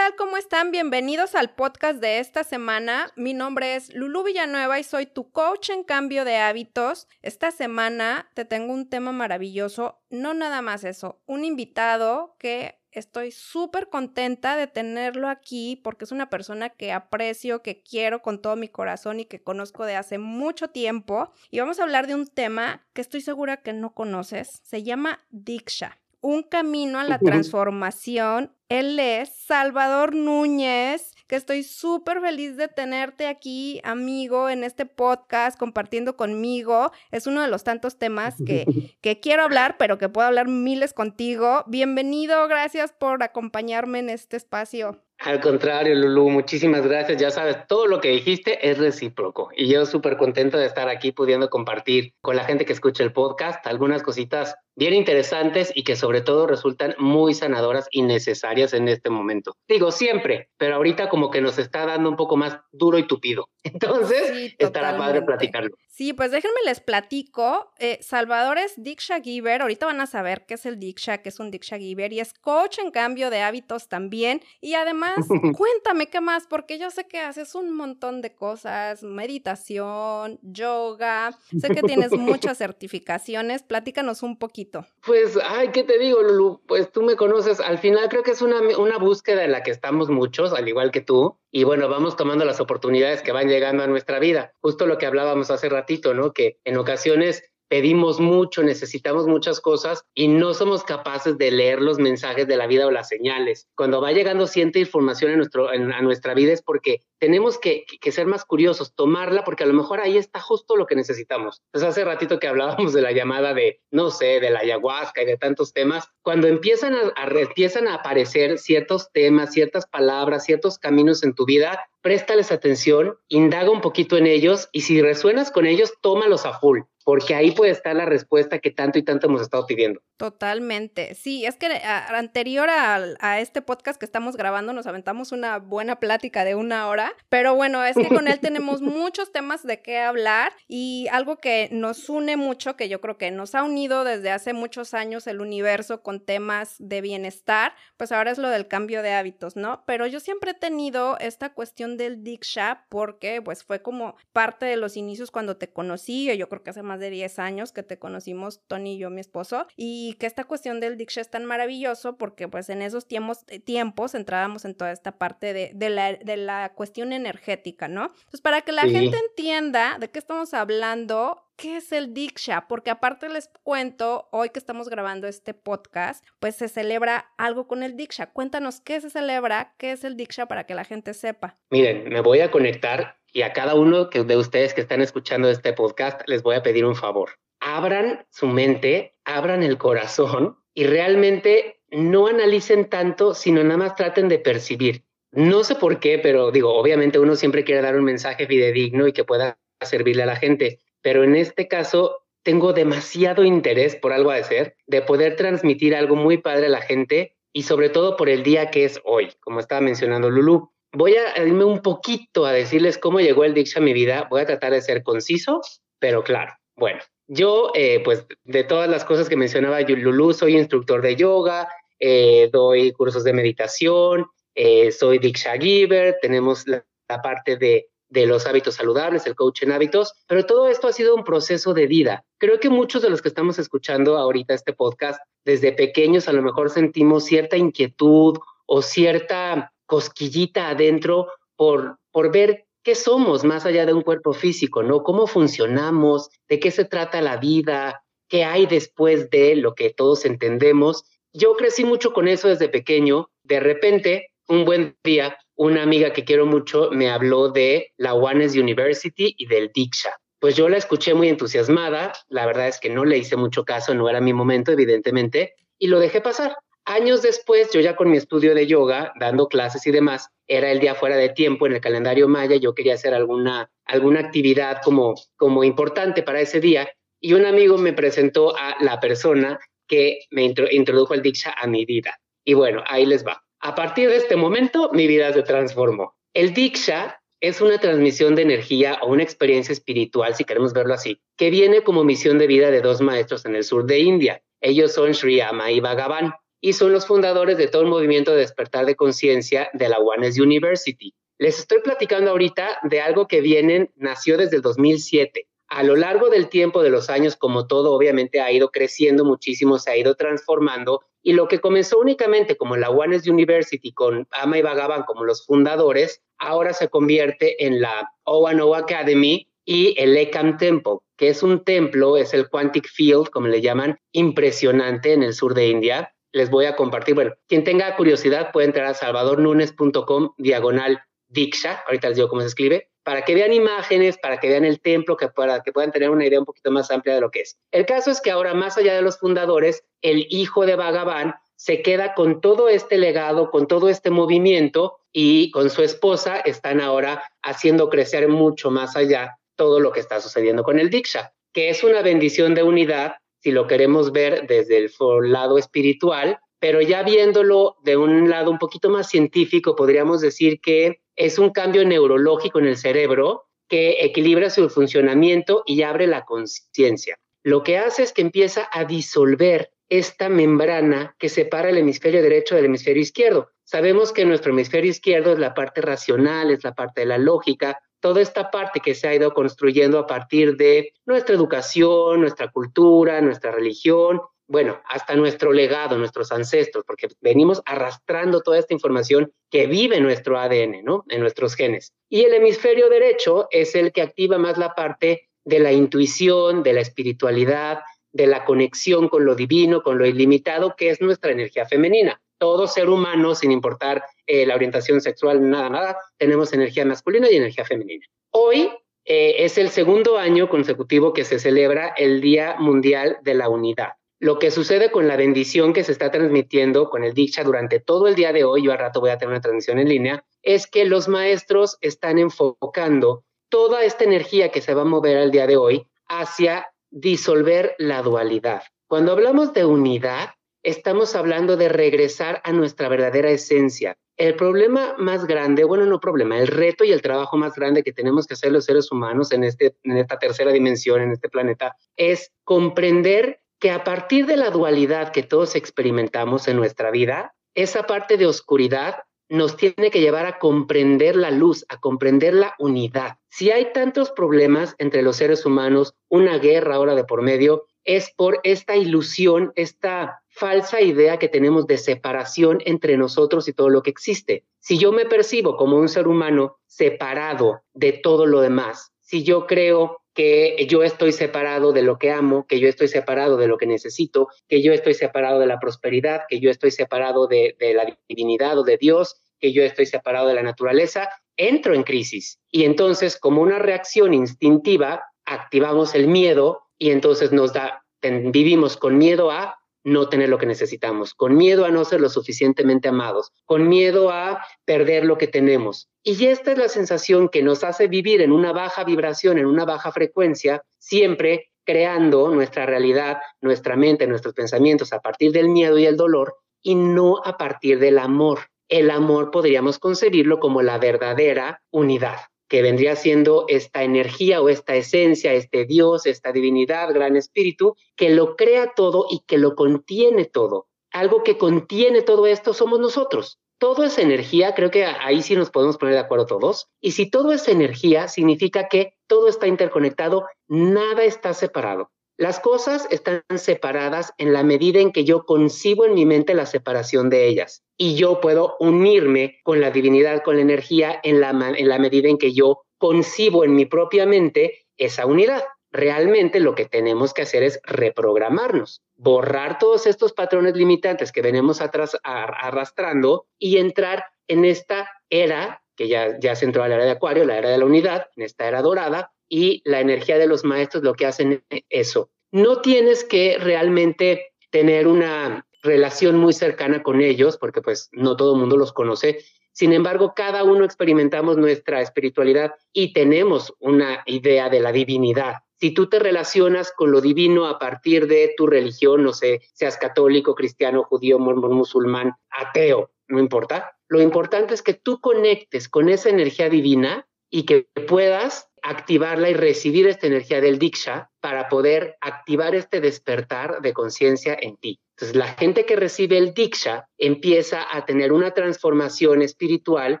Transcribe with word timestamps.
tal? 0.00 0.16
¿Cómo 0.16 0.38
están? 0.38 0.70
Bienvenidos 0.70 1.34
al 1.34 1.50
podcast 1.50 2.00
de 2.00 2.20
esta 2.20 2.42
semana. 2.42 3.12
Mi 3.16 3.34
nombre 3.34 3.76
es 3.76 3.94
Lulu 3.94 4.24
Villanueva 4.24 4.80
y 4.80 4.82
soy 4.82 5.04
tu 5.04 5.30
coach 5.30 5.68
en 5.68 5.84
cambio 5.84 6.24
de 6.24 6.38
hábitos. 6.38 7.06
Esta 7.20 7.50
semana 7.50 8.30
te 8.32 8.46
tengo 8.46 8.72
un 8.72 8.88
tema 8.88 9.12
maravilloso, 9.12 10.00
no 10.08 10.32
nada 10.32 10.62
más 10.62 10.84
eso, 10.84 11.20
un 11.26 11.44
invitado 11.44 12.34
que 12.38 12.80
estoy 12.92 13.30
súper 13.30 13.90
contenta 13.90 14.56
de 14.56 14.68
tenerlo 14.68 15.28
aquí 15.28 15.76
porque 15.84 16.06
es 16.06 16.12
una 16.12 16.30
persona 16.30 16.70
que 16.70 16.92
aprecio, 16.92 17.60
que 17.60 17.82
quiero 17.82 18.22
con 18.22 18.40
todo 18.40 18.56
mi 18.56 18.68
corazón 18.68 19.20
y 19.20 19.26
que 19.26 19.42
conozco 19.42 19.84
de 19.84 19.96
hace 19.96 20.16
mucho 20.16 20.68
tiempo. 20.68 21.30
Y 21.50 21.60
vamos 21.60 21.78
a 21.78 21.82
hablar 21.82 22.06
de 22.06 22.14
un 22.14 22.26
tema 22.26 22.86
que 22.94 23.02
estoy 23.02 23.20
segura 23.20 23.58
que 23.58 23.74
no 23.74 23.92
conoces. 23.92 24.62
Se 24.64 24.82
llama 24.82 25.20
Diksha 25.28 25.98
un 26.20 26.42
camino 26.42 26.98
a 26.98 27.04
la 27.04 27.18
transformación. 27.18 28.52
Él 28.68 28.98
es 28.98 29.30
Salvador 29.30 30.14
Núñez, 30.14 31.14
que 31.26 31.36
estoy 31.36 31.62
súper 31.62 32.20
feliz 32.20 32.56
de 32.56 32.68
tenerte 32.68 33.26
aquí, 33.26 33.80
amigo, 33.84 34.48
en 34.48 34.62
este 34.62 34.86
podcast, 34.86 35.58
compartiendo 35.58 36.16
conmigo. 36.16 36.92
Es 37.10 37.26
uno 37.26 37.42
de 37.42 37.48
los 37.48 37.64
tantos 37.64 37.98
temas 37.98 38.36
que, 38.44 38.66
que 39.00 39.20
quiero 39.20 39.42
hablar, 39.42 39.76
pero 39.78 39.98
que 39.98 40.08
puedo 40.08 40.26
hablar 40.26 40.48
miles 40.48 40.92
contigo. 40.92 41.64
Bienvenido, 41.66 42.46
gracias 42.48 42.92
por 42.92 43.22
acompañarme 43.22 43.98
en 44.00 44.10
este 44.10 44.36
espacio. 44.36 45.00
Al 45.20 45.38
contrario, 45.40 45.94
Lulu, 45.94 46.30
muchísimas 46.30 46.86
gracias. 46.86 47.20
Ya 47.20 47.30
sabes, 47.30 47.66
todo 47.66 47.86
lo 47.86 48.00
que 48.00 48.08
dijiste 48.08 48.70
es 48.70 48.78
recíproco 48.78 49.50
y 49.54 49.68
yo 49.68 49.84
súper 49.84 50.16
contento 50.16 50.56
de 50.56 50.64
estar 50.64 50.88
aquí 50.88 51.12
pudiendo 51.12 51.50
compartir 51.50 52.14
con 52.22 52.36
la 52.36 52.44
gente 52.44 52.64
que 52.64 52.72
escucha 52.72 53.04
el 53.04 53.12
podcast 53.12 53.66
algunas 53.66 54.02
cositas 54.02 54.56
bien 54.80 54.94
interesantes 54.94 55.70
y 55.74 55.84
que 55.84 55.94
sobre 55.94 56.22
todo 56.22 56.46
resultan 56.46 56.94
muy 56.96 57.34
sanadoras 57.34 57.86
y 57.90 58.00
necesarias 58.00 58.72
en 58.72 58.88
este 58.88 59.10
momento. 59.10 59.54
Digo 59.68 59.92
siempre, 59.92 60.48
pero 60.56 60.76
ahorita 60.76 61.10
como 61.10 61.30
que 61.30 61.42
nos 61.42 61.58
está 61.58 61.84
dando 61.84 62.08
un 62.08 62.16
poco 62.16 62.38
más 62.38 62.60
duro 62.72 62.96
y 62.96 63.06
tupido. 63.06 63.50
Entonces, 63.62 64.54
estará 64.58 64.96
padre 64.96 65.20
platicarlo. 65.20 65.76
Sí, 65.86 66.14
pues 66.14 66.30
déjenme 66.30 66.60
les 66.64 66.80
platico. 66.80 67.70
Eh, 67.78 67.98
Salvador 68.00 68.56
es 68.56 68.72
Diksha 68.78 69.20
Giver. 69.20 69.60
Ahorita 69.60 69.84
van 69.84 70.00
a 70.00 70.06
saber 70.06 70.46
qué 70.46 70.54
es 70.54 70.64
el 70.64 70.80
Diksha, 70.80 71.18
qué 71.18 71.28
es 71.28 71.38
un 71.40 71.50
Diksha 71.50 71.76
Giver. 71.76 72.14
Y 72.14 72.20
es 72.20 72.32
coach 72.32 72.78
en 72.78 72.90
cambio 72.90 73.28
de 73.28 73.42
hábitos 73.42 73.86
también. 73.88 74.40
Y 74.62 74.74
además, 74.74 75.16
cuéntame 75.58 76.06
qué 76.06 76.22
más, 76.22 76.46
porque 76.46 76.78
yo 76.78 76.90
sé 76.90 77.06
que 77.06 77.18
haces 77.18 77.54
un 77.54 77.76
montón 77.76 78.22
de 78.22 78.34
cosas. 78.34 79.02
Meditación, 79.02 80.38
yoga. 80.40 81.36
Sé 81.60 81.68
que 81.68 81.82
tienes 81.82 82.12
muchas 82.16 82.56
certificaciones. 82.56 83.62
Platícanos 83.62 84.22
un 84.22 84.38
poquito 84.38 84.69
pues, 85.04 85.38
ay, 85.42 85.68
¿qué 85.68 85.84
te 85.84 85.98
digo, 85.98 86.22
Lulu? 86.22 86.62
Pues 86.66 86.90
tú 86.92 87.02
me 87.02 87.16
conoces, 87.16 87.60
al 87.60 87.78
final 87.78 88.08
creo 88.08 88.22
que 88.22 88.32
es 88.32 88.42
una, 88.42 88.60
una 88.78 88.98
búsqueda 88.98 89.44
en 89.44 89.52
la 89.52 89.62
que 89.62 89.70
estamos 89.70 90.08
muchos, 90.08 90.52
al 90.52 90.68
igual 90.68 90.90
que 90.90 91.00
tú, 91.00 91.38
y 91.50 91.64
bueno, 91.64 91.88
vamos 91.88 92.16
tomando 92.16 92.44
las 92.44 92.60
oportunidades 92.60 93.22
que 93.22 93.32
van 93.32 93.48
llegando 93.48 93.82
a 93.82 93.86
nuestra 93.86 94.18
vida. 94.18 94.52
Justo 94.60 94.86
lo 94.86 94.98
que 94.98 95.06
hablábamos 95.06 95.50
hace 95.50 95.68
ratito, 95.68 96.14
¿no? 96.14 96.32
Que 96.32 96.58
en 96.64 96.76
ocasiones 96.76 97.49
pedimos 97.70 98.18
mucho, 98.18 98.64
necesitamos 98.64 99.28
muchas 99.28 99.60
cosas 99.60 100.04
y 100.12 100.26
no 100.26 100.54
somos 100.54 100.82
capaces 100.82 101.38
de 101.38 101.52
leer 101.52 101.80
los 101.80 101.98
mensajes 101.98 102.48
de 102.48 102.56
la 102.56 102.66
vida 102.66 102.86
o 102.86 102.90
las 102.90 103.08
señales. 103.08 103.68
Cuando 103.76 104.00
va 104.00 104.10
llegando 104.10 104.48
cierta 104.48 104.80
información 104.80 105.32
a 105.32 106.02
nuestra 106.02 106.34
vida 106.34 106.52
es 106.52 106.62
porque 106.62 107.02
tenemos 107.20 107.58
que, 107.58 107.84
ser 108.10 108.26
más 108.26 108.44
curiosos, 108.44 108.92
tomarla, 108.96 109.44
porque 109.44 109.62
a 109.62 109.66
lo 109.66 109.72
mejor 109.72 110.00
ahí 110.00 110.16
está 110.16 110.40
justo 110.40 110.74
lo 110.74 110.86
que 110.86 110.96
necesitamos. 110.96 111.62
Pues 111.70 111.84
hace 111.84 112.04
ratito 112.04 112.40
que 112.40 112.48
hablábamos 112.48 112.92
de 112.92 113.02
la 113.02 113.12
llamada 113.12 113.54
de, 113.54 113.80
no 113.92 114.10
sé, 114.10 114.40
de 114.40 114.50
la 114.50 114.60
ayahuasca 114.60 115.22
y 115.22 115.26
de 115.26 115.36
tantos 115.36 115.72
temas, 115.72 116.08
cuando 116.22 116.48
empiezan 116.48 116.94
a, 116.94 117.24
empiezan 117.38 117.86
a 117.86 117.94
aparecer 117.94 118.58
ciertos 118.58 119.12
temas, 119.12 119.52
ciertas 119.52 119.86
palabras, 119.86 120.44
ciertos 120.44 120.78
caminos 120.78 121.22
en 121.22 121.34
tu 121.34 121.46
vida, 121.46 121.88
préstales 122.02 122.50
atención, 122.50 123.16
indaga 123.28 123.70
un 123.70 123.80
poquito 123.80 124.16
en 124.16 124.26
ellos 124.26 124.68
y 124.72 124.80
si 124.80 125.00
resuenas 125.00 125.52
con 125.52 125.66
ellos, 125.66 125.94
tómalos 126.00 126.46
a 126.46 126.58
full 126.58 126.80
porque 127.10 127.34
ahí 127.34 127.50
puede 127.50 127.72
estar 127.72 127.96
la 127.96 128.04
respuesta 128.04 128.60
que 128.60 128.70
tanto 128.70 128.96
y 128.96 129.02
tanto 129.02 129.26
hemos 129.26 129.42
estado 129.42 129.66
pidiendo. 129.66 130.00
Totalmente. 130.16 131.16
Sí, 131.16 131.44
es 131.44 131.56
que 131.56 131.66
anterior 131.66 132.68
a, 132.70 133.40
este 133.40 133.62
podcast 133.62 133.98
que 133.98 134.04
estamos 134.04 134.36
grabando 134.36 134.72
nos 134.72 134.86
aventamos 134.86 135.32
una 135.32 135.58
buena 135.58 135.98
plática 135.98 136.44
de 136.44 136.54
una 136.54 136.86
hora, 136.86 137.12
pero 137.28 137.56
bueno, 137.56 137.84
es 137.84 137.96
que 137.96 138.06
con 138.06 138.28
él 138.28 138.38
tenemos 138.40 138.80
muchos 138.80 139.32
temas 139.32 139.66
de 139.66 139.82
qué 139.82 139.98
hablar 139.98 140.52
y 140.68 141.08
algo 141.10 141.38
que 141.38 141.68
nos 141.72 142.08
une 142.08 142.36
mucho, 142.36 142.76
que 142.76 142.88
yo 142.88 143.00
creo 143.00 143.18
que 143.18 143.32
nos 143.32 143.56
ha 143.56 143.64
unido 143.64 144.04
desde 144.04 144.30
hace 144.30 144.52
muchos 144.52 144.94
años 144.94 145.26
el 145.26 145.40
universo 145.40 146.04
con 146.04 146.24
temas 146.24 146.76
de 146.78 147.00
bienestar, 147.00 147.72
pues 147.96 148.12
ahora 148.12 148.30
es 148.30 148.38
lo 148.38 148.50
del 148.50 148.68
cambio 148.68 149.02
de 149.02 149.14
hábitos, 149.14 149.56
¿no? 149.56 149.82
Pero 149.84 150.06
yo 150.06 150.20
siempre 150.20 150.52
he 150.52 150.54
tenido 150.54 151.18
esta 151.18 151.54
cuestión 151.54 151.96
del 151.96 152.22
Diksha 152.22 152.86
porque 152.88 153.42
pues 153.42 153.64
fue 153.64 153.82
como 153.82 154.14
parte 154.32 154.66
de 154.66 154.76
los 154.76 154.96
inicios 154.96 155.32
cuando 155.32 155.56
te 155.56 155.72
conocí, 155.72 156.36
yo 156.36 156.48
creo 156.48 156.62
que 156.62 156.70
hace 156.70 156.84
más 156.84 156.99
de 157.00 157.10
10 157.10 157.38
años 157.38 157.72
que 157.72 157.82
te 157.82 157.98
conocimos, 157.98 158.60
Tony 158.66 158.94
y 158.94 158.98
yo, 158.98 159.10
mi 159.10 159.20
esposo, 159.20 159.66
y 159.76 160.14
que 160.20 160.26
esta 160.26 160.44
cuestión 160.44 160.80
del 160.80 160.96
Diksha 160.96 161.20
es 161.20 161.30
tan 161.30 161.44
maravilloso 161.44 162.16
porque 162.16 162.46
pues 162.48 162.68
en 162.68 162.82
esos 162.82 163.08
tiempos, 163.08 163.44
eh, 163.48 163.58
tiempos 163.58 164.14
entrábamos 164.14 164.64
en 164.64 164.74
toda 164.74 164.92
esta 164.92 165.18
parte 165.18 165.52
de, 165.52 165.72
de, 165.74 165.90
la, 165.90 166.14
de 166.14 166.36
la 166.36 166.72
cuestión 166.74 167.12
energética, 167.12 167.88
¿no? 167.88 168.04
Entonces, 168.04 168.40
para 168.40 168.60
que 168.62 168.72
la 168.72 168.82
gente 168.82 169.16
entienda 169.30 169.96
de 169.98 170.10
qué 170.10 170.18
estamos 170.18 170.54
hablando, 170.54 171.49
¿qué 171.60 171.76
es 171.76 171.92
el 171.92 172.14
Diksha? 172.14 172.66
Porque 172.68 172.90
aparte 172.90 173.28
les 173.28 173.50
cuento, 173.62 174.28
hoy 174.32 174.48
que 174.48 174.58
estamos 174.58 174.88
grabando 174.88 175.28
este 175.28 175.52
podcast, 175.52 176.24
pues 176.38 176.56
se 176.56 176.68
celebra 176.68 177.32
algo 177.36 177.68
con 177.68 177.82
el 177.82 177.96
Diksha. 177.96 178.32
Cuéntanos 178.32 178.80
qué 178.80 178.98
se 179.02 179.10
celebra, 179.10 179.74
qué 179.76 179.92
es 179.92 180.02
el 180.02 180.16
Diksha 180.16 180.46
para 180.46 180.64
que 180.64 180.74
la 180.74 180.84
gente 180.84 181.12
sepa. 181.12 181.58
Miren, 181.70 182.08
me 182.08 182.22
voy 182.22 182.40
a 182.40 182.50
conectar 182.50 183.18
y 183.30 183.42
a 183.42 183.52
cada 183.52 183.74
uno 183.74 184.06
de 184.06 184.36
ustedes 184.38 184.72
que 184.72 184.80
están 184.80 185.02
escuchando 185.02 185.50
este 185.50 185.74
podcast 185.74 186.22
les 186.26 186.42
voy 186.42 186.56
a 186.56 186.62
pedir 186.62 186.86
un 186.86 186.96
favor. 186.96 187.32
Abran 187.60 188.24
su 188.30 188.46
mente, 188.46 189.14
abran 189.26 189.62
el 189.62 189.76
corazón 189.76 190.56
y 190.72 190.84
realmente 190.84 191.82
no 191.90 192.26
analicen 192.26 192.88
tanto, 192.88 193.34
sino 193.34 193.62
nada 193.62 193.76
más 193.76 193.96
traten 193.96 194.28
de 194.28 194.38
percibir. 194.38 195.04
No 195.30 195.62
sé 195.62 195.74
por 195.74 196.00
qué, 196.00 196.18
pero 196.18 196.52
digo, 196.52 196.74
obviamente 196.74 197.18
uno 197.18 197.36
siempre 197.36 197.64
quiere 197.64 197.82
dar 197.82 197.96
un 197.96 198.04
mensaje 198.04 198.46
fidedigno 198.46 199.06
y 199.06 199.12
que 199.12 199.24
pueda 199.24 199.58
servirle 199.82 200.22
a 200.22 200.26
la 200.26 200.36
gente, 200.36 200.80
pero 201.02 201.24
en 201.24 201.36
este 201.36 201.68
caso 201.68 202.18
tengo 202.42 202.72
demasiado 202.72 203.44
interés 203.44 203.96
por 203.96 204.12
algo 204.12 204.30
a 204.30 204.42
ser, 204.42 204.76
de 204.86 205.02
poder 205.02 205.36
transmitir 205.36 205.94
algo 205.94 206.16
muy 206.16 206.38
padre 206.38 206.66
a 206.66 206.70
la 206.70 206.80
gente 206.80 207.36
y 207.52 207.62
sobre 207.64 207.90
todo 207.90 208.16
por 208.16 208.28
el 208.28 208.42
día 208.42 208.70
que 208.70 208.84
es 208.84 209.00
hoy, 209.04 209.32
como 209.40 209.60
estaba 209.60 209.80
mencionando 209.80 210.30
Lulu 210.30 210.70
voy 210.92 211.14
a 211.14 211.42
irme 211.42 211.64
un 211.64 211.80
poquito 211.80 212.46
a 212.46 212.52
decirles 212.52 212.98
cómo 212.98 213.20
llegó 213.20 213.44
el 213.44 213.54
Diksha 213.54 213.80
a 213.80 213.82
mi 213.82 213.92
vida. 213.92 214.26
Voy 214.30 214.42
a 214.42 214.46
tratar 214.46 214.72
de 214.72 214.82
ser 214.82 215.02
conciso, 215.02 215.60
pero 215.98 216.22
claro. 216.22 216.52
Bueno, 216.76 217.00
yo, 217.28 217.70
eh, 217.74 218.00
pues, 218.04 218.26
de 218.44 218.64
todas 218.64 218.88
las 218.88 219.04
cosas 219.04 219.28
que 219.28 219.36
mencionaba 219.36 219.80
Lulu, 219.80 220.32
soy 220.32 220.56
instructor 220.56 221.02
de 221.02 221.16
yoga, 221.16 221.68
eh, 221.98 222.48
doy 222.52 222.92
cursos 222.92 223.24
de 223.24 223.32
meditación, 223.32 224.26
eh, 224.54 224.90
soy 224.90 225.18
Diksha 225.18 225.58
Giver, 225.58 226.16
tenemos 226.20 226.66
la, 226.66 226.84
parte 227.22 227.56
de, 227.56 227.88
de 228.10 228.26
los 228.26 228.46
hábitos 228.46 228.74
saludables, 228.74 229.26
el 229.26 229.34
coach 229.34 229.62
en 229.62 229.72
hábitos, 229.72 230.12
pero 230.26 230.44
todo 230.44 230.68
esto 230.68 230.88
ha 230.88 230.92
sido 230.92 231.14
un 231.14 231.24
proceso 231.24 231.72
de 231.72 231.86
vida. 231.86 232.24
Creo 232.38 232.60
que 232.60 232.68
muchos 232.68 233.02
de 233.02 233.10
los 233.10 233.22
que 233.22 233.28
estamos 233.28 233.58
escuchando 233.58 234.18
ahorita 234.18 234.52
este 234.52 234.72
podcast, 234.72 235.20
desde 235.44 235.72
pequeños 235.72 236.28
a 236.28 236.32
lo 236.32 236.42
mejor 236.42 236.70
sentimos 236.70 237.24
cierta 237.24 237.56
inquietud 237.56 238.36
o 238.66 238.82
cierta 238.82 239.72
cosquillita 239.86 240.68
adentro 240.68 241.28
por, 241.56 241.98
por 242.10 242.32
ver 242.32 242.66
qué 242.82 242.94
somos 242.94 243.44
más 243.44 243.64
allá 243.64 243.86
de 243.86 243.92
un 243.92 244.02
cuerpo 244.02 244.32
físico, 244.32 244.82
¿no? 244.82 245.02
¿Cómo 245.02 245.26
funcionamos? 245.26 246.30
¿De 246.48 246.58
qué 246.58 246.70
se 246.70 246.84
trata 246.84 247.20
la 247.20 247.36
vida? 247.36 248.04
¿Qué 248.28 248.44
hay 248.44 248.66
después 248.66 249.30
de 249.30 249.56
lo 249.56 249.74
que 249.74 249.90
todos 249.90 250.24
entendemos? 250.24 251.04
Yo 251.32 251.56
crecí 251.56 251.84
mucho 251.84 252.12
con 252.12 252.28
eso 252.28 252.48
desde 252.48 252.68
pequeño. 252.68 253.30
De 253.44 253.60
repente, 253.60 254.32
un 254.48 254.64
buen 254.64 254.96
día, 255.04 255.36
una 255.60 255.82
amiga 255.82 256.14
que 256.14 256.24
quiero 256.24 256.46
mucho 256.46 256.88
me 256.90 257.10
habló 257.10 257.50
de 257.50 257.92
la 257.98 258.14
Ones 258.14 258.56
University 258.56 259.34
y 259.36 259.44
del 259.44 259.70
Diksha. 259.74 260.08
Pues 260.38 260.56
yo 260.56 260.70
la 260.70 260.78
escuché 260.78 261.12
muy 261.12 261.28
entusiasmada, 261.28 262.14
la 262.30 262.46
verdad 262.46 262.68
es 262.68 262.80
que 262.80 262.88
no 262.88 263.04
le 263.04 263.18
hice 263.18 263.36
mucho 263.36 263.66
caso, 263.66 263.94
no 263.94 264.08
era 264.08 264.22
mi 264.22 264.32
momento, 264.32 264.72
evidentemente, 264.72 265.52
y 265.78 265.88
lo 265.88 266.00
dejé 266.00 266.22
pasar. 266.22 266.56
Años 266.86 267.20
después, 267.20 267.70
yo 267.74 267.80
ya 267.80 267.94
con 267.94 268.10
mi 268.10 268.16
estudio 268.16 268.54
de 268.54 268.66
yoga, 268.66 269.12
dando 269.20 269.48
clases 269.48 269.86
y 269.86 269.90
demás, 269.90 270.30
era 270.48 270.70
el 270.70 270.80
día 270.80 270.94
fuera 270.94 271.16
de 271.16 271.28
tiempo 271.28 271.66
en 271.66 271.74
el 271.74 271.82
calendario 271.82 272.26
maya, 272.26 272.56
yo 272.56 272.74
quería 272.74 272.94
hacer 272.94 273.12
alguna, 273.12 273.70
alguna 273.84 274.20
actividad 274.20 274.80
como, 274.82 275.14
como 275.36 275.62
importante 275.62 276.22
para 276.22 276.40
ese 276.40 276.60
día 276.60 276.88
y 277.20 277.34
un 277.34 277.44
amigo 277.44 277.76
me 277.76 277.92
presentó 277.92 278.56
a 278.56 278.76
la 278.80 278.98
persona 278.98 279.60
que 279.86 280.20
me 280.30 280.54
introdujo 280.70 281.12
el 281.12 281.20
Diksha 281.20 281.54
a 281.54 281.66
mi 281.66 281.84
vida. 281.84 282.18
Y 282.46 282.54
bueno, 282.54 282.82
ahí 282.86 283.04
les 283.04 283.26
va. 283.26 283.44
A 283.62 283.74
partir 283.74 284.08
de 284.08 284.16
este 284.16 284.36
momento, 284.36 284.90
mi 284.92 285.06
vida 285.06 285.32
se 285.34 285.42
transformó. 285.42 286.16
El 286.32 286.54
Diksha 286.54 287.20
es 287.40 287.60
una 287.60 287.78
transmisión 287.78 288.34
de 288.34 288.42
energía 288.42 288.98
o 289.02 289.08
una 289.08 289.22
experiencia 289.22 289.72
espiritual, 289.72 290.34
si 290.34 290.44
queremos 290.44 290.72
verlo 290.72 290.94
así, 290.94 291.20
que 291.36 291.50
viene 291.50 291.82
como 291.82 292.02
misión 292.02 292.38
de 292.38 292.46
vida 292.46 292.70
de 292.70 292.80
dos 292.80 293.02
maestros 293.02 293.44
en 293.44 293.56
el 293.56 293.64
sur 293.64 293.84
de 293.84 293.98
India. 293.98 294.42
Ellos 294.62 294.92
son 294.92 295.12
Sri 295.12 295.40
Ama 295.40 295.70
y 295.70 295.80
Bhagavan. 295.80 296.32
y 296.62 296.74
son 296.74 296.92
los 296.92 297.06
fundadores 297.06 297.56
de 297.56 297.68
todo 297.68 297.80
el 297.82 297.88
movimiento 297.88 298.32
de 298.32 298.40
despertar 298.40 298.84
de 298.84 298.94
conciencia 298.94 299.70
de 299.72 299.88
la 299.88 299.98
Ones 299.98 300.38
University. 300.38 301.14
Les 301.38 301.58
estoy 301.58 301.80
platicando 301.80 302.30
ahorita 302.30 302.80
de 302.82 303.00
algo 303.00 303.26
que 303.26 303.40
vienen, 303.40 303.90
nació 303.96 304.36
desde 304.36 304.56
el 304.56 304.62
2007. 304.62 305.48
A 305.68 305.82
lo 305.82 305.96
largo 305.96 306.28
del 306.28 306.50
tiempo 306.50 306.82
de 306.82 306.90
los 306.90 307.08
años, 307.08 307.36
como 307.36 307.66
todo, 307.66 307.94
obviamente 307.94 308.42
ha 308.42 308.52
ido 308.52 308.70
creciendo 308.70 309.24
muchísimo, 309.24 309.78
se 309.78 309.90
ha 309.90 309.96
ido 309.96 310.16
transformando 310.16 311.02
y 311.22 311.32
lo 311.32 311.48
que 311.48 311.60
comenzó 311.60 311.98
únicamente 311.98 312.56
como 312.56 312.76
la 312.76 312.90
Ones 312.90 313.26
University 313.26 313.92
con 313.92 314.26
Ama 314.30 314.58
y 314.58 314.62
Bhagavan 314.62 315.02
como 315.04 315.24
los 315.24 315.44
fundadores, 315.44 316.22
ahora 316.38 316.72
se 316.72 316.88
convierte 316.88 317.66
en 317.66 317.80
la 317.80 318.10
O&O 318.24 318.74
Academy 318.74 319.48
y 319.64 319.94
el 319.98 320.16
Ekam 320.16 320.56
Temple, 320.56 320.98
que 321.16 321.28
es 321.28 321.42
un 321.42 321.64
templo, 321.64 322.16
es 322.16 322.34
el 322.34 322.48
Quantic 322.48 322.88
Field, 322.88 323.28
como 323.30 323.48
le 323.48 323.60
llaman, 323.60 323.98
impresionante 324.12 325.12
en 325.12 325.22
el 325.22 325.34
sur 325.34 325.54
de 325.54 325.68
India. 325.68 326.14
Les 326.32 326.50
voy 326.50 326.64
a 326.64 326.76
compartir, 326.76 327.14
bueno, 327.14 327.34
quien 327.46 327.64
tenga 327.64 327.94
curiosidad 327.96 328.52
puede 328.52 328.66
entrar 328.66 328.86
a 328.86 328.94
salvadornunes.com 328.94 330.32
diagonal 330.38 331.00
Diksha, 331.28 331.84
ahorita 331.86 332.08
les 332.08 332.16
digo 332.16 332.28
cómo 332.28 332.40
se 332.40 332.48
escribe, 332.48 332.89
para 333.02 333.22
que 333.22 333.34
vean 333.34 333.52
imágenes, 333.52 334.18
para 334.18 334.38
que 334.38 334.48
vean 334.48 334.64
el 334.64 334.80
templo, 334.80 335.16
que, 335.16 335.28
para 335.28 335.62
que 335.62 335.72
puedan 335.72 335.92
tener 335.92 336.10
una 336.10 336.26
idea 336.26 336.38
un 336.38 336.44
poquito 336.44 336.70
más 336.70 336.90
amplia 336.90 337.14
de 337.14 337.20
lo 337.20 337.30
que 337.30 337.40
es. 337.40 337.58
El 337.70 337.86
caso 337.86 338.10
es 338.10 338.20
que 338.20 338.30
ahora, 338.30 338.54
más 338.54 338.76
allá 338.76 338.94
de 338.94 339.02
los 339.02 339.18
fundadores, 339.18 339.84
el 340.02 340.26
hijo 340.30 340.66
de 340.66 340.76
Bhagavan 340.76 341.34
se 341.56 341.82
queda 341.82 342.14
con 342.14 342.40
todo 342.40 342.68
este 342.68 342.96
legado, 342.96 343.50
con 343.50 343.66
todo 343.66 343.88
este 343.88 344.10
movimiento 344.10 344.98
y 345.12 345.50
con 345.50 345.68
su 345.68 345.82
esposa 345.82 346.38
están 346.38 346.80
ahora 346.80 347.22
haciendo 347.42 347.90
crecer 347.90 348.28
mucho 348.28 348.70
más 348.70 348.96
allá 348.96 349.36
todo 349.56 349.78
lo 349.78 349.92
que 349.92 350.00
está 350.00 350.20
sucediendo 350.20 350.62
con 350.62 350.78
el 350.78 350.88
Diksha, 350.88 351.34
que 351.52 351.68
es 351.68 351.84
una 351.84 352.00
bendición 352.00 352.54
de 352.54 352.62
unidad 352.62 353.16
si 353.40 353.52
lo 353.52 353.66
queremos 353.66 354.12
ver 354.12 354.46
desde 354.46 354.78
el 354.78 354.90
lado 355.32 355.58
espiritual, 355.58 356.38
pero 356.60 356.80
ya 356.80 357.02
viéndolo 357.02 357.76
de 357.82 357.96
un 357.96 358.28
lado 358.28 358.50
un 358.50 358.58
poquito 358.58 358.90
más 358.90 359.08
científico, 359.08 359.76
podríamos 359.76 360.20
decir 360.20 360.60
que 360.60 361.00
es 361.20 361.38
un 361.38 361.50
cambio 361.50 361.84
neurológico 361.84 362.60
en 362.60 362.66
el 362.66 362.78
cerebro 362.78 363.44
que 363.68 363.98
equilibra 364.00 364.48
su 364.48 364.70
funcionamiento 364.70 365.62
y 365.66 365.82
abre 365.82 366.06
la 366.06 366.24
conciencia. 366.24 367.18
Lo 367.42 367.62
que 367.62 367.76
hace 367.76 368.02
es 368.02 368.14
que 368.14 368.22
empieza 368.22 368.68
a 368.72 368.86
disolver 368.86 369.70
esta 369.90 370.30
membrana 370.30 371.14
que 371.18 371.28
separa 371.28 371.68
el 371.68 371.76
hemisferio 371.76 372.22
derecho 372.22 372.54
del 372.54 372.64
hemisferio 372.64 373.02
izquierdo. 373.02 373.50
Sabemos 373.64 374.12
que 374.12 374.24
nuestro 374.24 374.52
hemisferio 374.52 374.90
izquierdo 374.90 375.34
es 375.34 375.38
la 375.38 375.52
parte 375.52 375.82
racional, 375.82 376.50
es 376.50 376.64
la 376.64 376.74
parte 376.74 377.02
de 377.02 377.06
la 377.08 377.18
lógica, 377.18 377.78
toda 378.00 378.22
esta 378.22 378.50
parte 378.50 378.80
que 378.80 378.94
se 378.94 379.06
ha 379.06 379.14
ido 379.14 379.34
construyendo 379.34 379.98
a 379.98 380.06
partir 380.06 380.56
de 380.56 380.94
nuestra 381.04 381.34
educación, 381.34 382.22
nuestra 382.22 382.50
cultura, 382.50 383.20
nuestra 383.20 383.52
religión, 383.52 384.22
bueno, 384.50 384.80
hasta 384.88 385.14
nuestro 385.14 385.52
legado, 385.52 385.96
nuestros 385.96 386.32
ancestros, 386.32 386.84
porque 386.84 387.06
venimos 387.20 387.62
arrastrando 387.64 388.42
toda 388.42 388.58
esta 388.58 388.74
información 388.74 389.32
que 389.48 389.68
vive 389.68 389.96
en 389.96 390.02
nuestro 390.02 390.40
ADN, 390.40 390.84
¿no? 390.84 391.04
En 391.08 391.20
nuestros 391.20 391.54
genes. 391.54 391.92
Y 392.08 392.22
el 392.22 392.34
hemisferio 392.34 392.88
derecho 392.88 393.46
es 393.52 393.76
el 393.76 393.92
que 393.92 394.02
activa 394.02 394.38
más 394.38 394.58
la 394.58 394.74
parte 394.74 395.28
de 395.44 395.60
la 395.60 395.70
intuición, 395.70 396.64
de 396.64 396.72
la 396.72 396.80
espiritualidad, 396.80 397.78
de 398.12 398.26
la 398.26 398.44
conexión 398.44 399.08
con 399.08 399.24
lo 399.24 399.36
divino, 399.36 399.84
con 399.84 399.98
lo 399.98 400.04
ilimitado, 400.04 400.74
que 400.76 400.90
es 400.90 401.00
nuestra 401.00 401.30
energía 401.30 401.64
femenina 401.64 402.20
todo 402.40 402.66
ser 402.66 402.88
humano, 402.88 403.34
sin 403.34 403.52
importar 403.52 404.02
eh, 404.26 404.46
la 404.46 404.54
orientación 404.54 405.02
sexual, 405.02 405.48
nada, 405.48 405.68
nada, 405.68 405.96
tenemos 406.16 406.54
energía 406.54 406.86
masculina 406.86 407.28
y 407.30 407.36
energía 407.36 407.66
femenina. 407.66 408.06
Hoy 408.30 408.70
eh, 409.04 409.44
es 409.44 409.58
el 409.58 409.68
segundo 409.68 410.16
año 410.16 410.48
consecutivo 410.48 411.12
que 411.12 411.24
se 411.24 411.38
celebra 411.38 411.88
el 411.98 412.22
Día 412.22 412.56
Mundial 412.58 413.18
de 413.22 413.34
la 413.34 413.50
Unidad. 413.50 413.99
Lo 414.20 414.38
que 414.38 414.50
sucede 414.50 414.90
con 414.90 415.08
la 415.08 415.16
bendición 415.16 415.72
que 415.72 415.82
se 415.82 415.92
está 415.92 416.10
transmitiendo 416.10 416.90
con 416.90 417.04
el 417.04 417.14
Diksha 417.14 417.42
durante 417.42 417.80
todo 417.80 418.06
el 418.06 418.14
día 418.14 418.34
de 418.34 418.44
hoy, 418.44 418.62
yo 418.62 418.70
al 418.70 418.78
rato 418.78 419.00
voy 419.00 419.08
a 419.08 419.16
tener 419.16 419.32
una 419.32 419.40
transmisión 419.40 419.78
en 419.78 419.88
línea, 419.88 420.26
es 420.42 420.66
que 420.66 420.84
los 420.84 421.08
maestros 421.08 421.78
están 421.80 422.18
enfocando 422.18 423.24
toda 423.48 423.82
esta 423.82 424.04
energía 424.04 424.50
que 424.50 424.60
se 424.60 424.74
va 424.74 424.82
a 424.82 424.84
mover 424.84 425.16
al 425.16 425.30
día 425.30 425.46
de 425.46 425.56
hoy 425.56 425.86
hacia 426.06 426.66
disolver 426.90 427.74
la 427.78 428.02
dualidad. 428.02 428.62
Cuando 428.88 429.12
hablamos 429.12 429.54
de 429.54 429.64
unidad, 429.64 430.34
estamos 430.62 431.14
hablando 431.14 431.56
de 431.56 431.70
regresar 431.70 432.42
a 432.44 432.52
nuestra 432.52 432.90
verdadera 432.90 433.30
esencia. 433.30 433.96
El 434.18 434.36
problema 434.36 434.96
más 434.98 435.24
grande, 435.24 435.64
bueno, 435.64 435.86
no 435.86 435.98
problema, 435.98 436.38
el 436.38 436.48
reto 436.48 436.84
y 436.84 436.92
el 436.92 437.00
trabajo 437.00 437.38
más 437.38 437.54
grande 437.54 437.82
que 437.82 437.94
tenemos 437.94 438.26
que 438.26 438.34
hacer 438.34 438.52
los 438.52 438.66
seres 438.66 438.92
humanos 438.92 439.32
en, 439.32 439.44
este, 439.44 439.76
en 439.82 439.96
esta 439.96 440.18
tercera 440.18 440.52
dimensión, 440.52 441.00
en 441.00 441.12
este 441.12 441.30
planeta, 441.30 441.74
es 441.96 442.30
comprender 442.44 443.40
que 443.60 443.70
a 443.70 443.84
partir 443.84 444.26
de 444.26 444.36
la 444.36 444.50
dualidad 444.50 445.12
que 445.12 445.22
todos 445.22 445.54
experimentamos 445.54 446.48
en 446.48 446.56
nuestra 446.56 446.90
vida, 446.90 447.34
esa 447.54 447.84
parte 447.84 448.16
de 448.16 448.26
oscuridad 448.26 449.04
nos 449.28 449.56
tiene 449.56 449.90
que 449.92 450.00
llevar 450.00 450.26
a 450.26 450.38
comprender 450.38 451.14
la 451.14 451.30
luz, 451.30 451.64
a 451.68 451.78
comprender 451.78 452.34
la 452.34 452.54
unidad. 452.58 453.18
Si 453.28 453.50
hay 453.52 453.72
tantos 453.72 454.10
problemas 454.10 454.74
entre 454.78 455.02
los 455.02 455.16
seres 455.16 455.46
humanos, 455.46 455.94
una 456.08 456.38
guerra 456.38 456.74
ahora 456.74 456.96
de 456.96 457.04
por 457.04 457.22
medio, 457.22 457.66
es 457.84 458.12
por 458.16 458.40
esta 458.42 458.76
ilusión, 458.76 459.52
esta 459.54 460.22
falsa 460.28 460.80
idea 460.80 461.18
que 461.18 461.28
tenemos 461.28 461.66
de 461.66 461.78
separación 461.78 462.60
entre 462.64 462.96
nosotros 462.96 463.46
y 463.46 463.52
todo 463.52 463.68
lo 463.68 463.82
que 463.82 463.90
existe. 463.90 464.44
Si 464.58 464.78
yo 464.78 464.90
me 464.90 465.06
percibo 465.06 465.56
como 465.56 465.76
un 465.76 465.88
ser 465.88 466.08
humano 466.08 466.56
separado 466.66 467.62
de 467.72 467.92
todo 467.92 468.26
lo 468.26 468.40
demás, 468.40 468.92
si 469.00 469.22
yo 469.22 469.46
creo 469.46 470.02
que 470.20 470.66
yo 470.68 470.82
estoy 470.82 471.12
separado 471.12 471.72
de 471.72 471.80
lo 471.80 471.96
que 471.96 472.10
amo, 472.10 472.46
que 472.46 472.60
yo 472.60 472.68
estoy 472.68 472.88
separado 472.88 473.38
de 473.38 473.48
lo 473.48 473.56
que 473.56 473.64
necesito, 473.64 474.28
que 474.50 474.60
yo 474.60 474.74
estoy 474.74 474.92
separado 474.92 475.40
de 475.40 475.46
la 475.46 475.58
prosperidad, 475.58 476.24
que 476.28 476.40
yo 476.40 476.50
estoy 476.50 476.72
separado 476.72 477.26
de, 477.26 477.56
la 477.74 477.96
divinidad 478.06 478.58
o 478.58 478.62
de 478.62 478.76
Dios, 478.76 479.16
que 479.38 479.54
yo 479.54 479.62
estoy 479.62 479.86
separado 479.86 480.28
de 480.28 480.34
la 480.34 480.42
naturaleza, 480.42 481.08
entro 481.38 481.72
en 481.72 481.84
crisis. 481.84 482.38
Y 482.50 482.64
entonces, 482.64 483.16
como 483.16 483.40
una 483.40 483.60
reacción 483.60 484.12
instintiva, 484.12 485.04
activamos 485.24 485.94
el 485.94 486.06
miedo 486.06 486.64
y 486.76 486.90
entonces 486.90 487.32
nos 487.32 487.54
da, 487.54 487.82
vivimos 488.02 488.76
con 488.76 488.98
miedo 488.98 489.30
a 489.30 489.56
no 489.84 490.08
tener 490.08 490.28
lo 490.28 490.38
que 490.38 490.46
necesitamos, 490.46 491.14
con 491.14 491.36
miedo 491.36 491.64
a 491.64 491.70
no 491.70 491.84
ser 491.84 492.00
lo 492.00 492.08
suficientemente 492.08 492.88
amados, 492.88 493.32
con 493.44 493.68
miedo 493.68 494.10
a 494.10 494.44
perder 494.64 495.04
lo 495.04 495.18
que 495.18 495.26
tenemos. 495.26 495.88
Y 496.02 496.26
esta 496.26 496.52
es 496.52 496.58
la 496.58 496.68
sensación 496.68 497.28
que 497.28 497.42
nos 497.42 497.64
hace 497.64 497.88
vivir 497.88 498.20
en 498.20 498.32
una 498.32 498.52
baja 498.52 498.84
vibración, 498.84 499.38
en 499.38 499.46
una 499.46 499.64
baja 499.64 499.92
frecuencia, 499.92 500.62
siempre 500.78 501.50
creando 501.64 502.30
nuestra 502.30 502.66
realidad, 502.66 503.18
nuestra 503.40 503.76
mente, 503.76 504.06
nuestros 504.06 504.34
pensamientos 504.34 504.92
a 504.92 505.00
partir 505.00 505.32
del 505.32 505.48
miedo 505.48 505.78
y 505.78 505.86
el 505.86 505.96
dolor 505.96 506.36
y 506.62 506.74
no 506.74 507.20
a 507.24 507.36
partir 507.36 507.78
del 507.78 507.98
amor. 507.98 508.40
El 508.68 508.90
amor 508.90 509.30
podríamos 509.30 509.78
concebirlo 509.78 510.38
como 510.38 510.62
la 510.62 510.78
verdadera 510.78 511.62
unidad 511.70 512.20
que 512.50 512.62
vendría 512.62 512.96
siendo 512.96 513.44
esta 513.46 513.84
energía 513.84 514.42
o 514.42 514.48
esta 514.48 514.74
esencia, 514.74 515.32
este 515.32 515.66
Dios, 515.66 516.04
esta 516.04 516.32
divinidad, 516.32 516.92
gran 516.92 517.14
espíritu, 517.14 517.76
que 517.94 518.10
lo 518.10 518.34
crea 518.34 518.72
todo 518.74 519.06
y 519.08 519.20
que 519.20 519.38
lo 519.38 519.54
contiene 519.54 520.24
todo. 520.24 520.66
Algo 520.90 521.22
que 521.22 521.38
contiene 521.38 522.02
todo 522.02 522.26
esto 522.26 522.52
somos 522.52 522.80
nosotros. 522.80 523.38
Todo 523.58 523.84
es 523.84 523.98
energía, 523.98 524.56
creo 524.56 524.72
que 524.72 524.84
ahí 524.84 525.22
sí 525.22 525.36
nos 525.36 525.50
podemos 525.50 525.78
poner 525.78 525.94
de 525.94 526.00
acuerdo 526.00 526.26
todos. 526.26 526.66
Y 526.80 526.90
si 526.90 527.08
todo 527.08 527.30
es 527.30 527.46
energía, 527.46 528.08
significa 528.08 528.66
que 528.66 528.94
todo 529.06 529.28
está 529.28 529.46
interconectado, 529.46 530.26
nada 530.48 531.04
está 531.04 531.34
separado. 531.34 531.92
Las 532.20 532.38
cosas 532.38 532.86
están 532.90 533.22
separadas 533.34 534.12
en 534.18 534.34
la 534.34 534.42
medida 534.42 534.78
en 534.78 534.92
que 534.92 535.04
yo 535.04 535.24
concibo 535.24 535.86
en 535.86 535.94
mi 535.94 536.04
mente 536.04 536.34
la 536.34 536.44
separación 536.44 537.08
de 537.08 537.26
ellas 537.26 537.62
y 537.78 537.94
yo 537.94 538.20
puedo 538.20 538.58
unirme 538.60 539.38
con 539.42 539.62
la 539.62 539.70
divinidad, 539.70 540.22
con 540.22 540.36
la 540.36 540.42
energía 540.42 541.00
en 541.02 541.22
la, 541.22 541.30
en 541.30 541.66
la 541.66 541.78
medida 541.78 542.10
en 542.10 542.18
que 542.18 542.34
yo 542.34 542.60
concibo 542.76 543.42
en 543.42 543.54
mi 543.54 543.64
propia 543.64 544.04
mente 544.04 544.66
esa 544.76 545.06
unidad. 545.06 545.44
Realmente 545.72 546.40
lo 546.40 546.54
que 546.54 546.66
tenemos 546.66 547.14
que 547.14 547.22
hacer 547.22 547.42
es 547.42 547.58
reprogramarnos, 547.64 548.82
borrar 548.96 549.58
todos 549.58 549.86
estos 549.86 550.12
patrones 550.12 550.54
limitantes 550.54 551.12
que 551.12 551.22
venimos 551.22 551.62
atrás 551.62 551.96
arrastrando 552.04 553.28
y 553.38 553.56
entrar 553.56 554.04
en 554.28 554.44
esta 554.44 554.90
era 555.08 555.62
que 555.74 555.88
ya, 555.88 556.18
ya 556.20 556.36
se 556.36 556.44
entró 556.44 556.64
a 556.64 556.68
la 556.68 556.74
era 556.74 556.84
de 556.84 556.90
Acuario, 556.90 557.24
la 557.24 557.38
era 557.38 557.48
de 557.48 557.56
la 557.56 557.64
unidad, 557.64 558.08
en 558.14 558.24
esta 558.24 558.46
era 558.46 558.60
dorada, 558.60 559.14
y 559.30 559.62
la 559.64 559.80
energía 559.80 560.18
de 560.18 560.26
los 560.26 560.44
maestros 560.44 560.82
lo 560.82 560.92
que 560.92 561.06
hacen 561.06 561.42
es 561.48 561.62
eso. 561.70 562.10
No 562.32 562.60
tienes 562.60 563.04
que 563.04 563.38
realmente 563.38 564.34
tener 564.50 564.86
una 564.86 565.46
relación 565.62 566.16
muy 566.16 566.32
cercana 566.32 566.82
con 566.82 567.00
ellos, 567.00 567.38
porque 567.38 567.62
pues 567.62 567.88
no 567.92 568.16
todo 568.16 568.34
el 568.34 568.40
mundo 568.40 568.56
los 568.56 568.72
conoce. 568.72 569.24
Sin 569.52 569.72
embargo, 569.72 570.12
cada 570.14 570.44
uno 570.44 570.64
experimentamos 570.64 571.36
nuestra 571.36 571.80
espiritualidad 571.80 572.54
y 572.72 572.92
tenemos 572.92 573.54
una 573.58 574.02
idea 574.06 574.48
de 574.48 574.60
la 574.60 574.72
divinidad. 574.72 575.36
Si 575.60 575.72
tú 575.72 575.88
te 575.88 575.98
relacionas 575.98 576.72
con 576.72 576.90
lo 576.90 577.00
divino 577.00 577.46
a 577.46 577.58
partir 577.58 578.06
de 578.06 578.32
tu 578.36 578.46
religión, 578.46 579.02
no 579.02 579.12
sé, 579.12 579.42
seas 579.52 579.76
católico, 579.76 580.34
cristiano, 580.34 580.84
judío, 580.84 581.18
musulmán, 581.18 582.14
ateo, 582.30 582.90
no 583.08 583.18
importa. 583.18 583.76
Lo 583.88 584.00
importante 584.00 584.54
es 584.54 584.62
que 584.62 584.74
tú 584.74 585.00
conectes 585.00 585.68
con 585.68 585.88
esa 585.88 586.08
energía 586.08 586.48
divina 586.48 587.06
y 587.28 587.44
que 587.44 587.68
puedas 587.86 588.49
activarla 588.62 589.30
y 589.30 589.34
recibir 589.34 589.86
esta 589.86 590.06
energía 590.06 590.40
del 590.40 590.58
Diksha 590.58 591.10
para 591.20 591.48
poder 591.48 591.96
activar 592.00 592.54
este 592.54 592.80
despertar 592.80 593.60
de 593.60 593.72
conciencia 593.72 594.36
en 594.40 594.56
ti. 594.56 594.80
Entonces, 594.96 595.16
la 595.16 595.28
gente 595.28 595.64
que 595.64 595.76
recibe 595.76 596.18
el 596.18 596.34
Diksha 596.34 596.86
empieza 596.98 597.66
a 597.74 597.86
tener 597.86 598.12
una 598.12 598.32
transformación 598.32 599.22
espiritual 599.22 600.00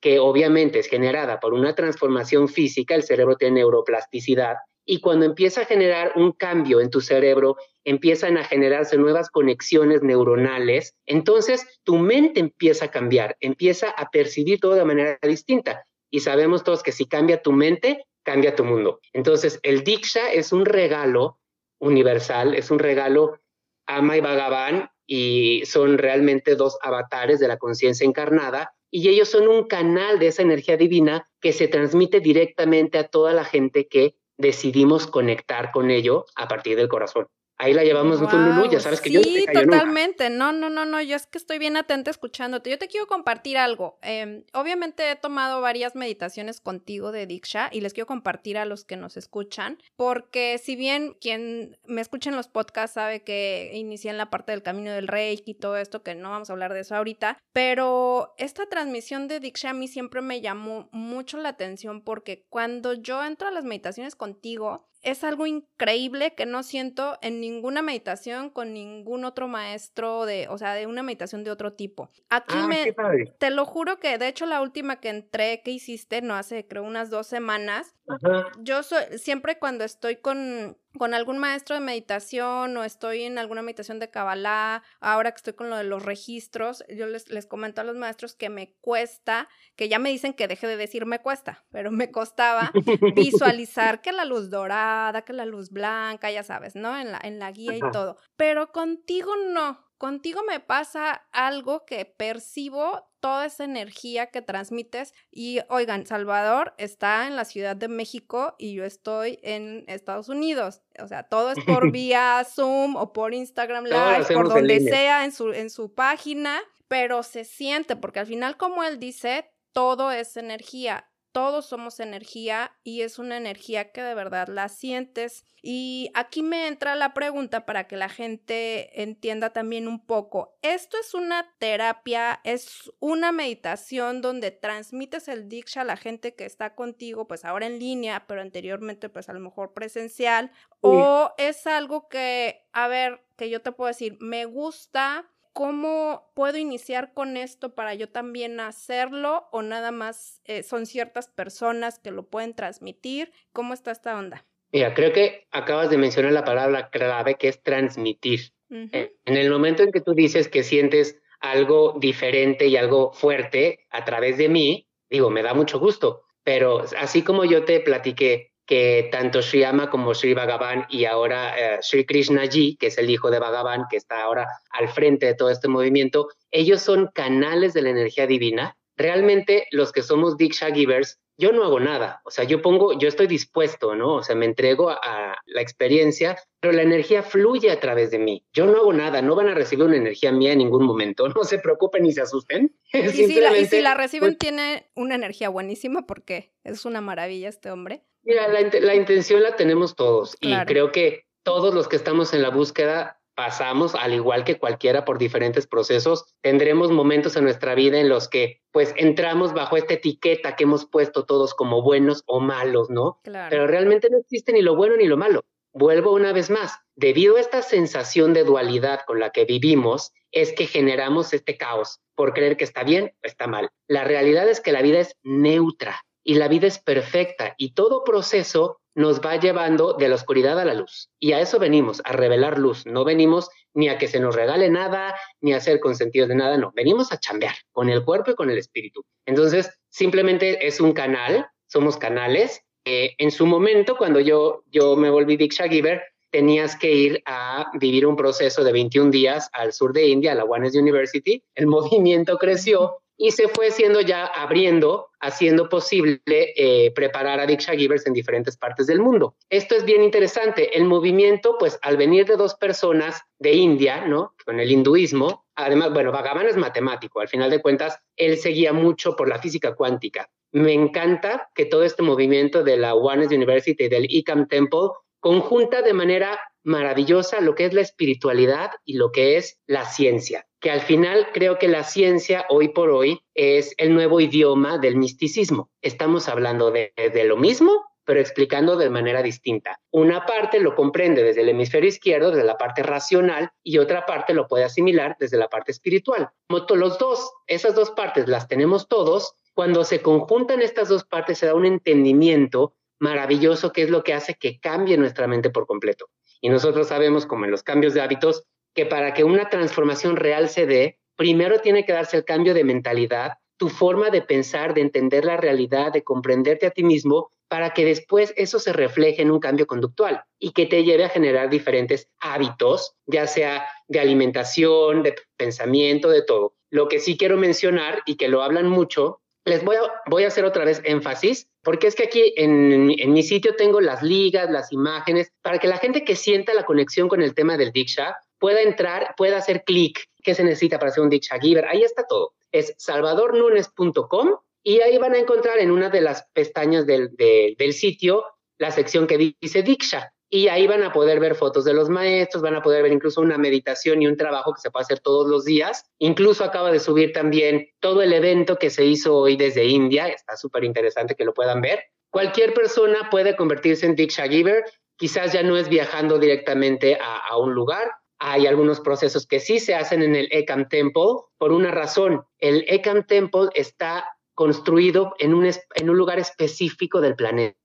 que 0.00 0.18
obviamente 0.18 0.78
es 0.78 0.88
generada 0.88 1.40
por 1.40 1.54
una 1.54 1.74
transformación 1.74 2.48
física, 2.48 2.94
el 2.94 3.02
cerebro 3.02 3.36
tiene 3.36 3.60
neuroplasticidad, 3.60 4.56
y 4.86 5.00
cuando 5.00 5.24
empieza 5.24 5.62
a 5.62 5.64
generar 5.64 6.12
un 6.16 6.32
cambio 6.32 6.80
en 6.80 6.90
tu 6.90 7.00
cerebro, 7.00 7.56
empiezan 7.84 8.36
a 8.36 8.44
generarse 8.44 8.98
nuevas 8.98 9.30
conexiones 9.30 10.02
neuronales, 10.02 10.94
entonces 11.06 11.66
tu 11.84 11.96
mente 11.96 12.40
empieza 12.40 12.86
a 12.86 12.90
cambiar, 12.90 13.36
empieza 13.40 13.90
a 13.90 14.10
percibir 14.10 14.60
todo 14.60 14.74
de 14.74 14.84
manera 14.84 15.18
distinta. 15.22 15.86
Y 16.14 16.20
sabemos 16.20 16.62
todos 16.62 16.84
que 16.84 16.92
si 16.92 17.06
cambia 17.06 17.42
tu 17.42 17.50
mente, 17.50 18.06
cambia 18.22 18.54
tu 18.54 18.62
mundo. 18.62 19.00
Entonces, 19.12 19.58
el 19.64 19.82
Diksha 19.82 20.32
es 20.32 20.52
un 20.52 20.64
regalo 20.64 21.40
universal, 21.80 22.54
es 22.54 22.70
un 22.70 22.78
regalo 22.78 23.40
Ama 23.86 24.16
y 24.16 24.20
Bhagavan, 24.20 24.90
y 25.08 25.66
son 25.66 25.98
realmente 25.98 26.54
dos 26.54 26.78
avatares 26.82 27.40
de 27.40 27.48
la 27.48 27.56
conciencia 27.56 28.06
encarnada, 28.06 28.76
y 28.92 29.08
ellos 29.08 29.28
son 29.28 29.48
un 29.48 29.64
canal 29.64 30.20
de 30.20 30.28
esa 30.28 30.42
energía 30.42 30.76
divina 30.76 31.28
que 31.40 31.52
se 31.52 31.66
transmite 31.66 32.20
directamente 32.20 32.96
a 32.98 33.08
toda 33.08 33.32
la 33.32 33.44
gente 33.44 33.88
que 33.88 34.14
decidimos 34.38 35.08
conectar 35.08 35.72
con 35.72 35.90
ello 35.90 36.26
a 36.36 36.46
partir 36.46 36.76
del 36.76 36.86
corazón. 36.86 37.26
Ahí 37.56 37.72
la 37.72 37.84
llevamos 37.84 38.20
wow, 38.20 38.30
Lulu, 38.30 38.70
ya 38.70 38.80
sabes 38.80 39.00
que 39.00 39.10
sí, 39.10 39.14
yo 39.14 39.22
Sí, 39.22 39.46
totalmente. 39.52 40.28
No, 40.28 40.52
no, 40.52 40.70
no, 40.70 40.84
no, 40.84 41.00
yo 41.00 41.14
es 41.14 41.26
que 41.26 41.38
estoy 41.38 41.58
bien 41.58 41.76
atenta 41.76 42.10
escuchándote. 42.10 42.70
Yo 42.70 42.78
te 42.78 42.88
quiero 42.88 43.06
compartir 43.06 43.58
algo. 43.58 43.98
Eh, 44.02 44.44
obviamente 44.52 45.10
he 45.10 45.16
tomado 45.16 45.60
varias 45.60 45.94
meditaciones 45.94 46.60
contigo 46.60 47.12
de 47.12 47.26
Diksha 47.26 47.68
y 47.72 47.80
les 47.80 47.94
quiero 47.94 48.06
compartir 48.06 48.58
a 48.58 48.64
los 48.64 48.84
que 48.84 48.96
nos 48.96 49.16
escuchan, 49.16 49.78
porque 49.96 50.58
si 50.58 50.74
bien 50.74 51.16
quien 51.20 51.78
me 51.86 52.00
escucha 52.00 52.30
en 52.30 52.36
los 52.36 52.48
podcasts 52.48 52.94
sabe 52.94 53.22
que 53.22 53.70
inicié 53.74 54.10
en 54.10 54.18
la 54.18 54.30
parte 54.30 54.52
del 54.52 54.62
camino 54.62 54.90
del 54.90 55.08
Reiki 55.08 55.52
y 55.52 55.54
todo 55.54 55.76
esto, 55.76 56.02
que 56.02 56.14
no 56.14 56.30
vamos 56.30 56.50
a 56.50 56.54
hablar 56.54 56.74
de 56.74 56.80
eso 56.80 56.96
ahorita, 56.96 57.38
pero 57.52 58.34
esta 58.36 58.66
transmisión 58.66 59.28
de 59.28 59.38
Diksha 59.40 59.70
a 59.70 59.74
mí 59.74 59.86
siempre 59.86 60.22
me 60.22 60.40
llamó 60.40 60.88
mucho 60.92 61.38
la 61.38 61.50
atención 61.50 62.02
porque 62.02 62.44
cuando 62.48 62.94
yo 62.94 63.24
entro 63.24 63.46
a 63.46 63.52
las 63.52 63.64
meditaciones 63.64 64.16
contigo, 64.16 64.88
es 65.04 65.22
algo 65.22 65.46
increíble 65.46 66.34
que 66.34 66.46
no 66.46 66.62
siento 66.62 67.18
en 67.20 67.43
ninguna 67.44 67.82
meditación 67.82 68.50
con 68.50 68.72
ningún 68.72 69.24
otro 69.24 69.48
maestro 69.48 70.24
de, 70.24 70.48
o 70.48 70.56
sea, 70.56 70.74
de 70.74 70.86
una 70.86 71.02
meditación 71.02 71.44
de 71.44 71.50
otro 71.50 71.74
tipo. 71.74 72.10
Aquí 72.30 72.54
ah, 72.56 72.66
me, 72.66 72.94
te 73.38 73.50
lo 73.50 73.66
juro 73.66 73.98
que 73.98 74.16
de 74.16 74.28
hecho 74.28 74.46
la 74.46 74.62
última 74.62 75.00
que 75.00 75.10
entré 75.10 75.60
que 75.62 75.70
hiciste, 75.70 76.22
no 76.22 76.34
hace 76.34 76.66
creo 76.66 76.82
unas 76.84 77.10
dos 77.10 77.26
semanas, 77.26 77.94
Ajá. 78.08 78.46
yo 78.60 78.82
soy, 78.82 79.18
siempre 79.18 79.58
cuando 79.58 79.84
estoy 79.84 80.16
con, 80.16 80.78
con 80.98 81.14
algún 81.14 81.38
maestro 81.38 81.74
de 81.74 81.80
meditación 81.80 82.76
o 82.76 82.84
estoy 82.84 83.22
en 83.24 83.38
alguna 83.38 83.62
meditación 83.62 83.98
de 83.98 84.10
Kabbalah, 84.10 84.82
ahora 85.00 85.32
que 85.32 85.36
estoy 85.36 85.52
con 85.54 85.70
lo 85.70 85.76
de 85.76 85.84
los 85.84 86.04
registros, 86.04 86.84
yo 86.88 87.06
les, 87.06 87.28
les 87.28 87.46
comento 87.46 87.80
a 87.80 87.84
los 87.84 87.96
maestros 87.96 88.34
que 88.34 88.48
me 88.48 88.74
cuesta, 88.80 89.48
que 89.76 89.88
ya 89.88 89.98
me 89.98 90.10
dicen 90.10 90.34
que 90.34 90.48
deje 90.48 90.66
de 90.66 90.76
decir 90.76 91.06
me 91.06 91.20
cuesta, 91.20 91.64
pero 91.70 91.90
me 91.90 92.10
costaba 92.10 92.72
visualizar 93.14 94.00
que 94.00 94.12
la 94.12 94.24
luz 94.24 94.50
dorada, 94.50 95.22
que 95.22 95.32
la 95.32 95.46
luz 95.46 95.70
blanca, 95.70 96.30
ya 96.30 96.42
sabes, 96.42 96.76
¿no? 96.76 96.96
En 96.98 97.12
la, 97.12 97.20
en 97.22 97.38
la 97.38 97.50
guía 97.50 97.76
y 97.76 97.80
todo. 97.92 98.16
Pero 98.36 98.72
contigo 98.72 99.32
no. 99.52 99.84
Contigo 99.96 100.42
me 100.46 100.60
pasa 100.60 101.12
algo 101.32 101.84
que 101.86 102.04
percibo 102.04 103.08
toda 103.24 103.46
esa 103.46 103.64
energía 103.64 104.26
que 104.26 104.42
transmites 104.42 105.14
y 105.30 105.60
oigan, 105.70 106.04
Salvador 106.04 106.74
está 106.76 107.26
en 107.26 107.36
la 107.36 107.46
Ciudad 107.46 107.74
de 107.74 107.88
México 107.88 108.54
y 108.58 108.74
yo 108.74 108.84
estoy 108.84 109.38
en 109.42 109.86
Estados 109.86 110.28
Unidos. 110.28 110.82
O 111.02 111.08
sea, 111.08 111.22
todo 111.22 111.52
es 111.52 111.64
por 111.64 111.90
vía 111.90 112.44
Zoom 112.44 112.96
o 112.96 113.14
por 113.14 113.32
Instagram 113.32 113.84
Live, 113.84 114.26
por 114.34 114.50
donde 114.50 114.78
sea 114.78 115.24
en 115.24 115.32
su, 115.32 115.54
en 115.54 115.70
su 115.70 115.94
página, 115.94 116.60
pero 116.86 117.22
se 117.22 117.44
siente 117.44 117.96
porque 117.96 118.20
al 118.20 118.26
final, 118.26 118.58
como 118.58 118.84
él 118.84 118.98
dice, 118.98 119.50
todo 119.72 120.12
es 120.12 120.36
energía 120.36 121.08
todos 121.34 121.66
somos 121.66 121.98
energía 121.98 122.70
y 122.84 123.00
es 123.00 123.18
una 123.18 123.36
energía 123.36 123.90
que 123.90 124.00
de 124.04 124.14
verdad 124.14 124.46
la 124.46 124.68
sientes. 124.68 125.44
Y 125.62 126.12
aquí 126.14 126.44
me 126.44 126.68
entra 126.68 126.94
la 126.94 127.12
pregunta 127.12 127.66
para 127.66 127.88
que 127.88 127.96
la 127.96 128.08
gente 128.08 129.02
entienda 129.02 129.50
también 129.52 129.88
un 129.88 129.98
poco. 129.98 130.56
Esto 130.62 130.96
es 130.96 131.12
una 131.12 131.52
terapia, 131.58 132.40
es 132.44 132.92
una 133.00 133.32
meditación 133.32 134.20
donde 134.20 134.52
transmites 134.52 135.26
el 135.26 135.48
Diksha 135.48 135.80
a 135.80 135.84
la 135.84 135.96
gente 135.96 136.36
que 136.36 136.44
está 136.44 136.76
contigo, 136.76 137.26
pues 137.26 137.44
ahora 137.44 137.66
en 137.66 137.80
línea, 137.80 138.28
pero 138.28 138.40
anteriormente 138.40 139.08
pues 139.08 139.28
a 139.28 139.32
lo 139.32 139.40
mejor 139.40 139.74
presencial. 139.74 140.52
Sí. 140.54 140.68
O 140.82 141.32
es 141.36 141.66
algo 141.66 142.08
que, 142.08 142.64
a 142.72 142.86
ver, 142.86 143.24
que 143.36 143.50
yo 143.50 143.60
te 143.60 143.72
puedo 143.72 143.88
decir, 143.88 144.16
me 144.20 144.44
gusta, 144.44 145.28
¿Cómo 145.54 146.32
puedo 146.34 146.58
iniciar 146.58 147.14
con 147.14 147.36
esto 147.36 147.76
para 147.76 147.94
yo 147.94 148.08
también 148.08 148.58
hacerlo 148.58 149.46
o 149.52 149.62
nada 149.62 149.92
más 149.92 150.40
eh, 150.46 150.64
son 150.64 150.84
ciertas 150.84 151.28
personas 151.28 152.00
que 152.00 152.10
lo 152.10 152.26
pueden 152.28 152.54
transmitir? 152.54 153.30
¿Cómo 153.52 153.72
está 153.72 153.92
esta 153.92 154.18
onda? 154.18 154.44
Mira, 154.72 154.94
creo 154.94 155.12
que 155.12 155.46
acabas 155.52 155.90
de 155.90 155.96
mencionar 155.96 156.32
la 156.32 156.44
palabra 156.44 156.90
clave 156.90 157.36
que 157.36 157.46
es 157.46 157.62
transmitir. 157.62 158.50
Uh 158.68 158.74
-huh. 158.74 159.12
En 159.26 159.36
el 159.36 159.48
momento 159.48 159.84
en 159.84 159.92
que 159.92 160.00
tú 160.00 160.12
dices 160.14 160.48
que 160.48 160.64
sientes 160.64 161.22
algo 161.38 161.96
diferente 162.00 162.66
y 162.66 162.76
algo 162.76 163.12
fuerte 163.12 163.86
a 163.90 164.04
través 164.04 164.38
de 164.38 164.48
mí, 164.48 164.88
digo, 165.08 165.30
me 165.30 165.44
da 165.44 165.54
mucho 165.54 165.78
gusto, 165.78 166.22
pero 166.42 166.82
así 166.98 167.22
como 167.22 167.44
yo 167.44 167.64
te 167.64 167.78
platiqué 167.78 168.53
que 168.66 169.08
tanto 169.12 169.42
Sri 169.42 169.64
Ama 169.64 169.90
como 169.90 170.14
Sri 170.14 170.34
Bhagavan 170.34 170.86
y 170.88 171.04
ahora 171.04 171.54
eh, 171.58 171.78
Sri 171.82 172.06
Krishna 172.06 172.46
Ji, 172.46 172.76
que 172.76 172.86
es 172.86 172.98
el 172.98 173.10
hijo 173.10 173.30
de 173.30 173.38
Bhagavan, 173.38 173.84
que 173.90 173.96
está 173.96 174.22
ahora 174.22 174.48
al 174.70 174.88
frente 174.88 175.26
de 175.26 175.34
todo 175.34 175.50
este 175.50 175.68
movimiento, 175.68 176.28
ellos 176.50 176.80
son 176.80 177.10
canales 177.14 177.74
de 177.74 177.82
la 177.82 177.90
energía 177.90 178.26
divina. 178.26 178.76
Realmente 178.96 179.66
los 179.70 179.92
que 179.92 180.02
somos 180.02 180.36
Diksha 180.36 180.72
Givers, 180.72 181.18
yo 181.36 181.52
no 181.52 181.64
hago 181.64 181.80
nada, 181.80 182.20
o 182.24 182.30
sea, 182.30 182.44
yo 182.44 182.62
pongo, 182.62 182.98
yo 182.98 183.08
estoy 183.08 183.26
dispuesto, 183.26 183.94
¿no? 183.94 184.16
O 184.16 184.22
sea, 184.22 184.36
me 184.36 184.46
entrego 184.46 184.90
a, 184.90 184.98
a 185.02 185.36
la 185.46 185.60
experiencia, 185.60 186.36
pero 186.60 186.72
la 186.72 186.82
energía 186.82 187.22
fluye 187.22 187.70
a 187.70 187.80
través 187.80 188.10
de 188.10 188.18
mí. 188.18 188.44
Yo 188.52 188.66
no 188.66 188.76
hago 188.76 188.92
nada, 188.92 189.20
no 189.20 189.34
van 189.34 189.48
a 189.48 189.54
recibir 189.54 189.84
una 189.84 189.96
energía 189.96 190.32
mía 190.32 190.52
en 190.52 190.58
ningún 190.58 190.84
momento, 190.84 191.28
no 191.36 191.44
se 191.44 191.58
preocupen 191.58 192.04
ni 192.04 192.12
se 192.12 192.22
asusten. 192.22 192.74
Y, 192.94 193.08
si 193.10 193.40
la, 193.40 193.56
y 193.58 193.66
si 193.66 193.80
la 193.80 193.94
reciben, 193.94 194.30
pues, 194.30 194.38
tiene 194.38 194.88
una 194.94 195.16
energía 195.16 195.48
buenísima 195.48 196.06
porque 196.06 196.52
es 196.62 196.84
una 196.84 197.00
maravilla 197.00 197.48
este 197.48 197.70
hombre. 197.70 198.04
Mira, 198.22 198.48
la, 198.48 198.60
la 198.60 198.94
intención 198.94 199.42
la 199.42 199.56
tenemos 199.56 199.96
todos 199.96 200.36
claro. 200.36 200.62
y 200.62 200.66
creo 200.66 200.92
que 200.92 201.26
todos 201.42 201.74
los 201.74 201.88
que 201.88 201.96
estamos 201.96 202.32
en 202.32 202.42
la 202.42 202.50
búsqueda 202.50 203.20
pasamos, 203.34 203.94
al 203.94 204.14
igual 204.14 204.44
que 204.44 204.58
cualquiera, 204.58 205.04
por 205.04 205.18
diferentes 205.18 205.66
procesos. 205.66 206.24
Tendremos 206.40 206.90
momentos 206.90 207.36
en 207.36 207.44
nuestra 207.44 207.74
vida 207.74 207.98
en 207.98 208.08
los 208.08 208.28
que, 208.28 208.62
pues, 208.72 208.94
entramos 208.96 209.52
bajo 209.52 209.76
esta 209.76 209.94
etiqueta 209.94 210.56
que 210.56 210.64
hemos 210.64 210.86
puesto 210.86 211.24
todos 211.24 211.54
como 211.54 211.82
buenos 211.82 212.22
o 212.26 212.40
malos, 212.40 212.90
¿no? 212.90 213.20
Claro. 213.22 213.48
Pero 213.50 213.66
realmente 213.66 214.08
no 214.10 214.18
existe 214.18 214.52
ni 214.52 214.62
lo 214.62 214.76
bueno 214.76 214.96
ni 214.96 215.06
lo 215.06 215.16
malo. 215.16 215.44
Vuelvo 215.72 216.12
una 216.12 216.32
vez 216.32 216.50
más, 216.50 216.78
debido 216.94 217.36
a 217.36 217.40
esta 217.40 217.60
sensación 217.60 218.32
de 218.32 218.44
dualidad 218.44 219.00
con 219.06 219.18
la 219.18 219.30
que 219.30 219.44
vivimos, 219.44 220.12
es 220.30 220.52
que 220.52 220.66
generamos 220.66 221.32
este 221.32 221.56
caos 221.56 222.00
por 222.14 222.32
creer 222.32 222.56
que 222.56 222.64
está 222.64 222.84
bien 222.84 223.12
o 223.24 223.26
está 223.26 223.46
mal. 223.46 223.70
La 223.88 224.04
realidad 224.04 224.48
es 224.48 224.60
que 224.60 224.72
la 224.72 224.82
vida 224.82 225.00
es 225.00 225.16
neutra 225.22 226.00
y 226.22 226.34
la 226.34 226.48
vida 226.48 226.66
es 226.66 226.78
perfecta 226.78 227.54
y 227.58 227.74
todo 227.74 228.04
proceso 228.04 228.80
nos 228.94 229.20
va 229.20 229.36
llevando 229.36 229.94
de 229.94 230.08
la 230.08 230.14
oscuridad 230.14 230.58
a 230.58 230.64
la 230.64 230.74
luz. 230.74 231.10
Y 231.18 231.32
a 231.32 231.40
eso 231.40 231.58
venimos, 231.58 232.00
a 232.04 232.12
revelar 232.12 232.58
luz. 232.58 232.86
No 232.86 233.04
venimos 233.04 233.50
ni 233.74 233.88
a 233.88 233.98
que 233.98 234.08
se 234.08 234.20
nos 234.20 234.34
regale 234.34 234.70
nada, 234.70 235.14
ni 235.40 235.52
a 235.52 235.60
ser 235.60 235.80
consentidos 235.80 236.28
de 236.28 236.36
nada, 236.36 236.56
no. 236.56 236.72
Venimos 236.74 237.12
a 237.12 237.18
chambear 237.18 237.54
con 237.72 237.88
el 237.88 238.04
cuerpo 238.04 238.30
y 238.30 238.34
con 238.34 238.50
el 238.50 238.58
espíritu. 238.58 239.04
Entonces, 239.26 239.70
simplemente 239.88 240.66
es 240.66 240.80
un 240.80 240.92
canal, 240.92 241.46
somos 241.66 241.96
canales. 241.96 242.62
Eh, 242.84 243.14
en 243.18 243.30
su 243.30 243.46
momento, 243.46 243.96
cuando 243.96 244.20
yo, 244.20 244.62
yo 244.70 244.96
me 244.96 245.10
volví 245.10 245.36
Diksha 245.36 245.68
Giver, 245.68 246.02
tenías 246.30 246.76
que 246.76 246.92
ir 246.92 247.22
a 247.26 247.70
vivir 247.74 248.06
un 248.06 248.16
proceso 248.16 248.64
de 248.64 248.72
21 248.72 249.10
días 249.10 249.48
al 249.52 249.72
sur 249.72 249.92
de 249.92 250.08
India, 250.08 250.32
a 250.32 250.34
la 250.34 250.44
One 250.44 250.68
University. 250.74 251.42
El 251.54 251.66
movimiento 251.68 252.38
creció 252.38 252.96
y 253.16 253.30
se 253.30 253.48
fue 253.48 253.70
siendo 253.70 254.00
ya 254.00 254.26
abriendo, 254.26 255.08
haciendo 255.24 255.68
posible 255.70 256.20
eh, 256.26 256.92
preparar 256.94 257.40
a 257.40 257.46
Diksha 257.46 257.74
Givers 257.74 258.06
en 258.06 258.12
diferentes 258.12 258.56
partes 258.56 258.86
del 258.86 259.00
mundo. 259.00 259.36
Esto 259.48 259.74
es 259.74 259.84
bien 259.84 260.02
interesante. 260.02 260.76
El 260.76 260.84
movimiento, 260.84 261.56
pues 261.58 261.78
al 261.80 261.96
venir 261.96 262.26
de 262.26 262.36
dos 262.36 262.54
personas 262.54 263.22
de 263.38 263.52
India, 263.52 264.06
¿no? 264.06 264.34
Con 264.44 264.60
el 264.60 264.70
hinduismo, 264.70 265.46
además, 265.54 265.92
bueno, 265.94 266.12
Bhagavan 266.12 266.46
es 266.46 266.56
matemático, 266.56 267.20
al 267.20 267.28
final 267.28 267.50
de 267.50 267.62
cuentas, 267.62 267.98
él 268.16 268.36
seguía 268.36 268.74
mucho 268.74 269.16
por 269.16 269.28
la 269.28 269.38
física 269.38 269.74
cuántica. 269.74 270.28
Me 270.52 270.72
encanta 270.72 271.50
que 271.54 271.64
todo 271.64 271.84
este 271.84 272.02
movimiento 272.02 272.62
de 272.62 272.76
la 272.76 272.94
One 272.94 273.26
University 273.26 273.84
y 273.84 273.88
del 273.88 274.06
Icam 274.08 274.46
Temple 274.46 274.90
conjunta 275.20 275.80
de 275.80 275.94
manera 275.94 276.38
maravillosa 276.64 277.40
lo 277.40 277.54
que 277.54 277.66
es 277.66 277.74
la 277.74 277.82
espiritualidad 277.82 278.72
y 278.84 278.94
lo 278.94 279.12
que 279.12 279.36
es 279.36 279.60
la 279.66 279.84
ciencia, 279.84 280.46
que 280.60 280.70
al 280.70 280.80
final 280.80 281.28
creo 281.32 281.58
que 281.58 281.68
la 281.68 281.84
ciencia 281.84 282.46
hoy 282.48 282.68
por 282.68 282.90
hoy 282.90 283.20
es 283.34 283.74
el 283.76 283.94
nuevo 283.94 284.20
idioma 284.20 284.78
del 284.78 284.96
misticismo. 284.96 285.70
Estamos 285.82 286.28
hablando 286.28 286.70
de, 286.70 286.92
lo 287.26 287.36
mismo, 287.36 287.84
pero 288.04 288.18
explicando 288.18 288.76
de 288.76 288.90
manera 288.90 289.22
distinta. 289.22 289.78
Una 289.90 290.26
parte 290.26 290.58
lo 290.60 290.74
comprende 290.74 291.22
desde 291.22 291.42
el 291.42 291.50
hemisferio 291.50 291.88
izquierdo, 291.88 292.30
desde 292.30 292.44
la 292.44 292.56
parte 292.56 292.82
racional, 292.82 293.50
y 293.62 293.78
otra 293.78 294.06
parte 294.06 294.34
lo 294.34 294.48
puede 294.48 294.64
asimilar 294.64 295.16
desde 295.20 295.36
la 295.36 295.48
parte 295.48 295.70
espiritual. 295.70 296.30
Los 296.48 296.98
dos, 296.98 297.30
esas 297.46 297.74
dos 297.74 297.90
partes 297.90 298.26
las 298.26 298.48
tenemos 298.48 298.88
todos. 298.88 299.34
Cuando 299.52 299.84
se 299.84 300.00
conjuntan 300.00 300.62
estas 300.62 300.88
dos 300.88 301.04
partes 301.04 301.38
se 301.38 301.46
da 301.46 301.54
un 301.54 301.66
entendimiento 301.66 302.74
maravilloso 302.98 303.72
que 303.72 303.82
es 303.82 303.90
lo 303.90 304.02
que 304.02 304.14
hace 304.14 304.34
que 304.34 304.58
cambie 304.60 304.96
nuestra 304.96 305.26
mente 305.26 305.50
por 305.50 305.66
completo. 305.66 306.06
Y 306.44 306.50
nosotros 306.50 306.88
sabemos, 306.88 307.24
como 307.24 307.46
en 307.46 307.50
los 307.50 307.62
cambios 307.62 307.94
de 307.94 308.02
hábitos, 308.02 308.44
que 308.74 308.84
para 308.84 309.14
que 309.14 309.24
una 309.24 309.48
transformación 309.48 310.16
real 310.16 310.50
se 310.50 310.66
dé, 310.66 310.98
primero 311.16 311.60
tiene 311.60 311.86
que 311.86 311.94
darse 311.94 312.18
el 312.18 312.26
cambio 312.26 312.52
de 312.52 312.64
mentalidad, 312.64 313.38
tu 313.56 313.70
forma 313.70 314.10
de 314.10 314.20
pensar, 314.20 314.74
de 314.74 314.82
entender 314.82 315.24
la 315.24 315.38
realidad, 315.38 315.90
de 315.90 316.04
comprenderte 316.04 316.66
a 316.66 316.70
ti 316.70 316.84
mismo, 316.84 317.30
para 317.48 317.70
que 317.70 317.86
después 317.86 318.34
eso 318.36 318.58
se 318.58 318.74
refleje 318.74 319.22
en 319.22 319.30
un 319.30 319.40
cambio 319.40 319.66
conductual 319.66 320.22
y 320.38 320.52
que 320.52 320.66
te 320.66 320.84
lleve 320.84 321.06
a 321.06 321.08
generar 321.08 321.48
diferentes 321.48 322.10
hábitos, 322.20 322.92
ya 323.06 323.26
sea 323.26 323.66
de 323.88 324.00
alimentación, 324.00 325.02
de 325.02 325.14
pensamiento, 325.38 326.10
de 326.10 326.24
todo. 326.24 326.56
Lo 326.68 326.88
que 326.88 326.98
sí 326.98 327.16
quiero 327.16 327.38
mencionar 327.38 328.02
y 328.04 328.16
que 328.16 328.28
lo 328.28 328.42
hablan 328.42 328.68
mucho, 328.68 329.22
les 329.44 329.62
voy 329.64 329.76
a, 329.76 329.80
voy 330.06 330.24
a 330.24 330.28
hacer 330.28 330.44
otra 330.44 330.64
vez 330.64 330.80
énfasis, 330.84 331.48
porque 331.62 331.86
es 331.86 331.94
que 331.94 332.04
aquí 332.04 332.32
en, 332.36 332.90
en, 332.98 333.12
mi 333.12 333.22
sitio 333.22 333.56
tengo 333.56 333.80
las 333.80 334.02
ligas, 334.02 334.50
las 334.50 334.72
imágenes, 334.72 335.32
para 335.42 335.58
que 335.58 335.68
la 335.68 335.78
gente 335.78 336.04
que 336.04 336.16
sienta 336.16 336.54
la 336.54 336.64
conexión 336.64 337.08
con 337.08 337.22
el 337.22 337.34
tema 337.34 337.56
del 337.56 337.72
Diksha 337.72 338.16
pueda 338.38 338.62
entrar, 338.62 339.14
pueda 339.16 339.38
hacer 339.38 339.64
clic. 339.64 340.08
¿Qué 340.22 340.34
se 340.34 340.44
necesita 340.44 340.78
para 340.78 340.90
hacer 340.90 341.02
un 341.02 341.10
Diksha 341.10 341.38
Giver? 341.38 341.66
Ahí 341.66 341.82
está 341.82 342.06
todo. 342.06 342.32
Es 342.52 342.74
salvadornunes.com 342.78 344.36
y 344.62 344.80
ahí 344.80 344.96
van 344.96 345.14
a 345.14 345.18
encontrar 345.18 345.58
en 345.58 345.70
una 345.70 345.90
de 345.90 346.00
las 346.00 346.26
pestañas 346.32 346.86
del, 346.86 347.10
del 347.16 347.72
sitio 347.74 348.24
la 348.58 348.70
sección 348.70 349.06
que 349.06 349.18
dice 349.18 349.62
Diksha 349.62 350.13
y 350.30 350.48
ahí 350.48 350.66
van 350.66 350.82
a 350.82 350.92
poder 350.92 351.20
ver 351.20 351.34
fotos 351.34 351.64
de 351.64 351.74
los 351.74 351.88
maestros, 351.88 352.42
van 352.42 352.56
a 352.56 352.62
poder 352.62 352.82
ver 352.82 352.92
incluso 352.92 353.20
una 353.20 353.38
meditación 353.38 354.02
y 354.02 354.06
un 354.06 354.16
trabajo 354.16 354.52
que 354.52 354.60
se 354.60 354.70
puede 354.70 354.84
hacer 354.84 355.00
todos 355.00 355.28
los 355.28 355.44
días. 355.44 355.86
Incluso 355.98 356.44
acaba 356.44 356.72
de 356.72 356.80
subir 356.80 357.12
también 357.12 357.68
todo 357.80 358.02
el 358.02 358.12
evento 358.12 358.56
que 358.58 358.70
se 358.70 358.84
hizo 358.84 359.16
hoy 359.16 359.36
desde 359.36 359.64
India, 359.64 360.08
está 360.08 360.36
súper 360.36 360.64
interesante 360.64 361.14
que 361.14 361.24
lo 361.24 361.34
puedan 361.34 361.60
ver. 361.60 361.84
Cualquier 362.10 362.54
persona 362.54 363.08
puede 363.10 363.36
convertirse 363.36 363.86
en 363.86 363.96
Diksha 363.96 364.28
Giver, 364.28 364.64
quizás 364.96 365.32
ya 365.32 365.42
no 365.42 365.56
es 365.56 365.68
viajando 365.68 366.18
directamente 366.18 366.98
a, 367.00 367.36
un 367.36 367.54
lugar, 367.54 367.90
hay 368.18 368.46
algunos 368.46 368.80
procesos 368.80 369.26
que 369.26 369.40
sí 369.40 369.58
se 369.58 369.74
hacen 369.74 370.02
en 370.02 370.14
el 370.14 370.28
Ekam 370.30 370.68
Temple 370.68 371.16
por 371.38 371.52
una 371.52 371.72
razón. 371.72 372.24
El 372.38 372.64
Ekam 372.68 373.04
Temple 373.04 373.48
está 373.54 374.04
construido 374.34 375.14
en 375.18 375.34
un 375.34 375.96
lugar 375.96 376.18
específico 376.18 377.00
del 377.00 377.16
planeta 377.16 377.56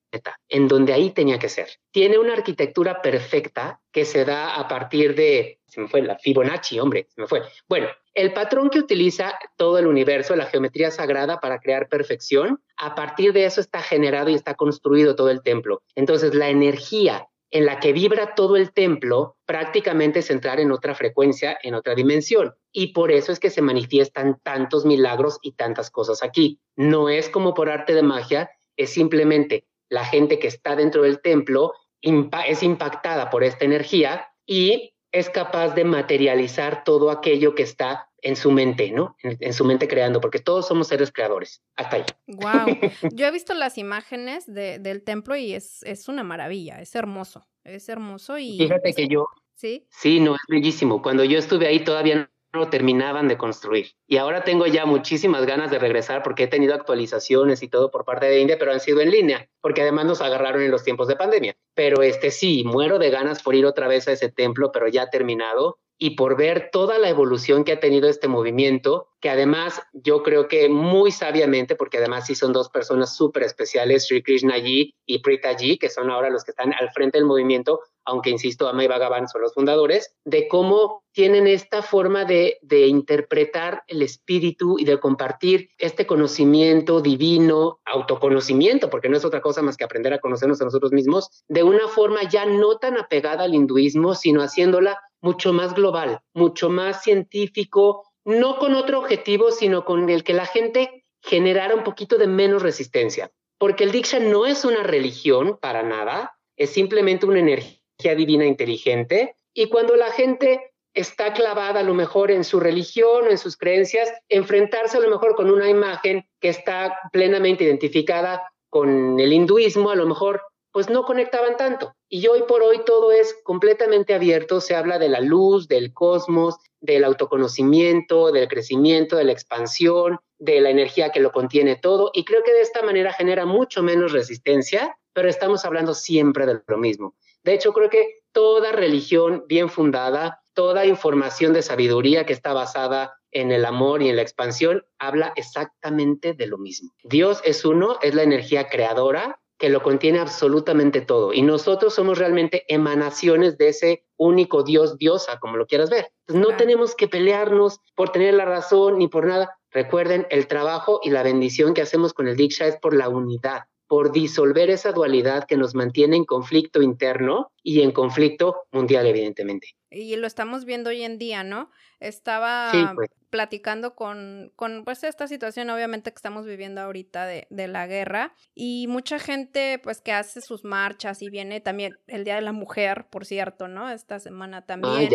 en 0.47 0.67
donde 0.67 0.93
ahí 0.93 1.11
tenía 1.11 1.39
que 1.39 1.49
ser. 1.49 1.69
Tiene 1.91 2.17
una 2.17 2.33
arquitectura 2.33 3.01
perfecta 3.01 3.81
que 3.91 4.05
se 4.05 4.25
da 4.25 4.55
a 4.55 4.67
partir 4.67 5.15
de, 5.15 5.59
se 5.67 5.81
me 5.81 5.87
fue 5.87 6.01
la 6.01 6.17
Fibonacci, 6.17 6.79
hombre, 6.79 7.07
se 7.09 7.21
me 7.21 7.27
fue. 7.27 7.41
Bueno, 7.67 7.87
el 8.13 8.33
patrón 8.33 8.69
que 8.69 8.79
utiliza 8.79 9.37
todo 9.55 9.77
el 9.77 9.87
universo, 9.87 10.35
la 10.35 10.45
geometría 10.45 10.91
sagrada 10.91 11.39
para 11.39 11.59
crear 11.59 11.87
perfección, 11.87 12.61
a 12.77 12.95
partir 12.95 13.33
de 13.33 13.45
eso 13.45 13.61
está 13.61 13.81
generado 13.81 14.29
y 14.29 14.35
está 14.35 14.55
construido 14.55 15.15
todo 15.15 15.29
el 15.29 15.41
templo. 15.41 15.83
Entonces, 15.95 16.33
la 16.33 16.49
energía 16.49 17.27
en 17.51 17.65
la 17.65 17.79
que 17.79 17.93
vibra 17.93 18.35
todo 18.35 18.57
el 18.57 18.71
templo 18.73 19.37
prácticamente 19.45 20.19
es 20.19 20.29
entrar 20.29 20.59
en 20.59 20.71
otra 20.71 20.93
frecuencia, 20.93 21.57
en 21.63 21.73
otra 21.73 21.95
dimensión. 21.95 22.53
Y 22.71 22.93
por 22.93 23.11
eso 23.11 23.31
es 23.31 23.39
que 23.39 23.49
se 23.49 23.61
manifiestan 23.61 24.39
tantos 24.43 24.85
milagros 24.85 25.39
y 25.41 25.53
tantas 25.53 25.89
cosas 25.89 26.21
aquí. 26.21 26.59
No 26.75 27.09
es 27.09 27.29
como 27.29 27.53
por 27.53 27.69
arte 27.69 27.93
de 27.93 28.03
magia, 28.03 28.51
es 28.77 28.91
simplemente 28.91 29.65
la 29.89 30.05
gente 30.05 30.39
que 30.39 30.47
está 30.47 30.75
dentro 30.75 31.03
del 31.03 31.21
templo 31.21 31.73
es 32.01 32.63
impactada 32.63 33.29
por 33.29 33.43
esta 33.43 33.65
energía 33.65 34.27
y 34.45 34.93
es 35.11 35.29
capaz 35.29 35.73
de 35.75 35.83
materializar 35.83 36.83
todo 36.83 37.11
aquello 37.11 37.55
que 37.55 37.63
está 37.63 38.09
en 38.21 38.35
su 38.35 38.51
mente, 38.51 38.91
¿no? 38.91 39.15
En, 39.21 39.53
su 39.53 39.65
mente 39.65 39.87
creando, 39.87 40.19
porque 40.21 40.39
todos 40.39 40.67
somos 40.67 40.87
seres 40.87 41.11
creadores. 41.11 41.63
Hasta 41.75 41.97
ahí. 41.97 42.03
Wow. 42.27 42.77
Yo 43.13 43.27
he 43.27 43.31
visto 43.31 43.53
las 43.53 43.77
imágenes 43.77 44.45
del 44.45 45.03
templo 45.03 45.35
y 45.35 45.53
es, 45.53 45.83
es 45.83 46.07
una 46.07 46.23
maravilla, 46.23 46.81
es 46.81 46.95
hermoso, 46.95 47.47
es 47.63 47.89
hermoso 47.89 48.37
y... 48.37 48.57
Fíjate 48.57 48.93
que 48.93 49.07
yo... 49.07 49.27
Sí. 49.55 49.85
Sí, 49.89 50.21
no, 50.21 50.35
es 50.35 50.41
bellísimo. 50.47 51.01
Cuando 51.01 51.25
yo 51.25 51.37
estuve 51.37 51.67
ahí 51.67 51.83
todavía 51.83 52.31
no 52.53 52.69
terminaban 52.69 53.27
de 53.27 53.37
construir. 53.37 53.91
Y 54.07 54.17
ahora 54.17 54.43
tengo 54.43 54.65
ya 54.65 54.85
muchísimas 54.85 55.45
ganas 55.45 55.71
de 55.71 55.79
regresar 55.79 56.23
porque 56.23 56.43
he 56.43 56.47
tenido 56.47 56.73
actualizaciones 56.73 57.61
y 57.61 57.67
todo 57.67 57.91
por 57.91 58.05
parte 58.05 58.25
de 58.25 58.39
India, 58.39 58.57
pero 58.57 58.71
han 58.71 58.79
sido 58.79 59.01
en 59.01 59.11
línea, 59.11 59.49
porque 59.61 59.81
además 59.81 60.05
nos 60.05 60.21
agarraron 60.21 60.61
en 60.61 60.71
los 60.71 60.83
tiempos 60.83 61.07
de 61.07 61.15
pandemia. 61.15 61.55
Pero 61.75 62.01
este 62.01 62.31
sí, 62.31 62.63
muero 62.65 62.99
de 62.99 63.09
ganas 63.09 63.43
por 63.43 63.55
ir 63.55 63.65
otra 63.65 63.87
vez 63.87 64.07
a 64.07 64.13
ese 64.13 64.29
templo, 64.29 64.71
pero 64.71 64.87
ya 64.87 65.09
terminado 65.09 65.77
y 66.01 66.11
por 66.11 66.37
ver 66.37 66.69
toda 66.71 66.97
la 66.97 67.09
evolución 67.09 67.65
que 67.65 67.73
ha 67.73 67.79
tenido 67.79 68.07
este 68.07 68.29
movimiento, 68.29 69.09
que 69.21 69.29
además 69.29 69.81
yo 69.93 70.23
creo 70.23 70.47
que 70.47 70.69
muy 70.69 71.11
sabiamente, 71.11 71.75
porque 71.75 71.97
además 71.97 72.25
sí 72.27 72.35
son 72.35 72.53
dos 72.53 72.69
personas 72.69 73.15
súper 73.15 73.43
especiales, 73.43 74.07
Sri 74.07 74.23
Krishna 74.23 74.55
Ji 74.55 74.95
y 75.05 75.19
Prita 75.19 75.55
Ji, 75.57 75.77
que 75.77 75.89
son 75.89 76.09
ahora 76.09 76.29
los 76.29 76.43
que 76.43 76.51
están 76.51 76.73
al 76.73 76.89
frente 76.91 77.17
del 77.17 77.25
movimiento, 77.25 77.81
aunque 78.05 78.29
insisto, 78.29 78.67
Amay 78.67 78.87
Bhagavan 78.87 79.27
son 79.27 79.41
los 79.41 79.53
fundadores, 79.53 80.15
de 80.25 80.47
cómo 80.47 81.03
tienen 81.11 81.47
esta 81.47 81.81
forma 81.81 82.25
de, 82.25 82.57
de 82.61 82.87
interpretar 82.87 83.83
el 83.87 84.01
espíritu 84.01 84.79
y 84.79 84.85
de 84.85 84.99
compartir 84.99 85.69
este 85.77 86.07
conocimiento 86.07 87.01
divino, 87.01 87.79
autoconocimiento, 87.85 88.89
porque 88.89 89.09
no 89.09 89.17
es 89.17 89.25
otra 89.25 89.41
cosa 89.41 89.61
más 89.61 89.75
que 89.75 89.83
aprender 89.83 90.13
a 90.13 90.19
conocernos 90.19 90.61
a 90.61 90.65
nosotros 90.65 90.91
mismos, 90.91 91.43
de 91.47 91.63
una 91.63 91.87
forma 91.87 92.23
ya 92.23 92.45
no 92.45 92.77
tan 92.77 92.97
apegada 92.97 93.43
al 93.43 93.53
hinduismo, 93.53 94.15
sino 94.15 94.41
haciéndola 94.41 94.97
mucho 95.21 95.53
más 95.53 95.73
global, 95.73 96.21
mucho 96.33 96.69
más 96.69 97.03
científico, 97.03 98.08
no 98.25 98.59
con 98.59 98.75
otro 98.75 98.99
objetivo, 98.99 99.51
sino 99.51 99.85
con 99.85 100.09
el 100.09 100.23
que 100.23 100.33
la 100.33 100.45
gente 100.45 101.05
generara 101.21 101.75
un 101.75 101.83
poquito 101.83 102.17
de 102.17 102.27
menos 102.27 102.61
resistencia. 102.61 103.31
Porque 103.57 103.83
el 103.83 103.91
Diksha 103.91 104.19
no 104.19 104.45
es 104.45 104.63
una 104.65 104.83
religión 104.83 105.57
para 105.61 105.83
nada, 105.83 106.37
es 106.55 106.71
simplemente 106.71 107.25
una 107.25 107.39
energía 107.39 108.15
divina 108.15 108.45
inteligente. 108.45 109.35
Y 109.53 109.67
cuando 109.67 109.95
la 109.95 110.11
gente 110.11 110.71
está 110.93 111.33
clavada 111.33 111.81
a 111.81 111.83
lo 111.83 111.93
mejor 111.93 112.31
en 112.31 112.43
su 112.43 112.59
religión 112.59 113.27
o 113.27 113.29
en 113.29 113.37
sus 113.37 113.57
creencias, 113.57 114.11
enfrentarse 114.27 114.97
a 114.97 115.01
lo 115.01 115.09
mejor 115.09 115.35
con 115.35 115.49
una 115.49 115.69
imagen 115.69 116.27
que 116.39 116.49
está 116.49 116.97
plenamente 117.11 117.63
identificada 117.63 118.43
con 118.69 119.19
el 119.19 119.33
hinduismo, 119.33 119.89
a 119.89 119.95
lo 119.95 120.05
mejor 120.05 120.41
pues 120.71 120.89
no 120.89 121.03
conectaban 121.03 121.57
tanto. 121.57 121.93
Y 122.07 122.27
hoy 122.27 122.43
por 122.47 122.61
hoy 122.61 122.81
todo 122.85 123.11
es 123.11 123.35
completamente 123.43 124.13
abierto, 124.13 124.61
se 124.61 124.75
habla 124.75 124.99
de 124.99 125.09
la 125.09 125.19
luz, 125.19 125.67
del 125.67 125.93
cosmos, 125.93 126.57
del 126.81 127.03
autoconocimiento, 127.03 128.31
del 128.31 128.47
crecimiento, 128.47 129.15
de 129.15 129.25
la 129.25 129.31
expansión, 129.31 130.19
de 130.37 130.61
la 130.61 130.69
energía 130.69 131.11
que 131.11 131.19
lo 131.19 131.31
contiene 131.31 131.75
todo, 131.75 132.11
y 132.13 132.23
creo 132.25 132.43
que 132.43 132.53
de 132.53 132.61
esta 132.61 132.81
manera 132.81 133.13
genera 133.13 133.45
mucho 133.45 133.83
menos 133.83 134.11
resistencia, 134.11 134.97
pero 135.13 135.27
estamos 135.27 135.65
hablando 135.65 135.93
siempre 135.93 136.45
de 136.45 136.61
lo 136.65 136.77
mismo. 136.77 137.15
De 137.43 137.53
hecho, 137.53 137.73
creo 137.73 137.89
que 137.89 138.19
toda 138.31 138.71
religión 138.71 139.45
bien 139.47 139.69
fundada, 139.69 140.41
toda 140.53 140.85
información 140.85 141.53
de 141.53 141.61
sabiduría 141.61 142.25
que 142.25 142.33
está 142.33 142.53
basada 142.53 143.13
en 143.31 143.51
el 143.51 143.65
amor 143.65 144.01
y 144.01 144.09
en 144.09 144.15
la 144.15 144.21
expansión, 144.21 144.85
habla 144.97 145.33
exactamente 145.35 146.33
de 146.33 146.47
lo 146.47 146.57
mismo. 146.57 146.93
Dios 147.03 147.41
es 147.43 147.63
uno, 147.63 147.97
es 148.01 148.15
la 148.15 148.23
energía 148.23 148.67
creadora, 148.67 149.38
que 149.59 149.69
lo 149.69 149.83
contiene 149.83 150.19
absolutamente 150.19 151.01
todo. 151.01 151.33
Y 151.33 151.41
nosotros 151.41 151.93
somos 151.93 152.17
realmente 152.17 152.63
emanaciones 152.69 153.57
de 153.57 153.67
ese 153.67 154.05
único 154.17 154.63
Dios, 154.63 154.97
diosa, 154.97 155.37
como 155.37 155.57
lo 155.57 155.67
quieras 155.67 155.89
ver. 155.89 156.07
no 156.29 156.55
tenemos 156.55 156.95
que 156.95 157.07
pelearnos 157.07 157.79
por 157.93 158.11
tener 158.11 158.33
la 158.33 158.45
razón 158.45 158.97
ni 158.97 159.07
por 159.07 159.27
nada. 159.27 159.57
Recuerden, 159.71 160.25
el 160.29 160.47
trabajo 160.47 161.01
y 161.03 161.09
la 161.11 161.23
bendición 161.23 161.73
que 161.73 161.81
hacemos 161.81 162.13
con 162.13 162.27
el 162.27 162.37
Diksha 162.37 162.67
es 162.67 162.77
por 162.77 162.95
la 162.95 163.09
unidad, 163.09 163.63
por 163.87 164.11
disolver 164.11 164.69
esa 164.69 164.93
dualidad 164.93 165.43
que 165.43 165.57
nos 165.57 165.75
mantiene 165.75 166.15
en 166.15 166.25
conflicto 166.25 166.81
interno 166.81 167.51
y 167.61 167.81
en 167.81 167.91
conflicto 167.91 168.63
mundial, 168.71 169.05
evidentemente. 169.07 169.78
Y 169.91 170.15
lo 170.15 170.27
estamos 170.27 170.65
viendo 170.65 170.89
hoy 170.91 171.03
en 171.03 171.17
día, 171.17 171.43
¿no? 171.43 171.71
Estaba 171.99 172.71
pues. 172.95 173.09
platicando 173.29 173.95
con, 173.95 174.51
con, 174.55 174.83
pues, 174.85 175.03
esta 175.03 175.27
situación, 175.27 175.69
obviamente, 175.69 176.11
que 176.11 176.15
estamos 176.15 176.45
viviendo 176.45 176.81
ahorita 176.81 177.25
de, 177.25 177.47
de, 177.49 177.67
la 177.67 177.87
guerra. 177.87 178.33
Y 178.53 178.85
mucha 178.87 179.17
gente, 179.17 179.79
pues, 179.79 179.99
que 179.99 180.11
hace 180.11 180.41
sus 180.41 180.63
marchas 180.63 181.21
y 181.21 181.29
viene 181.29 181.59
también 181.59 181.97
el 182.07 182.23
Día 182.23 182.35
de 182.35 182.41
la 182.41 182.51
Mujer, 182.51 183.07
por 183.09 183.25
cierto, 183.25 183.67
¿no? 183.67 183.89
Esta 183.89 184.19
semana 184.19 184.57
ah, 184.57 184.65
también. 184.65 185.09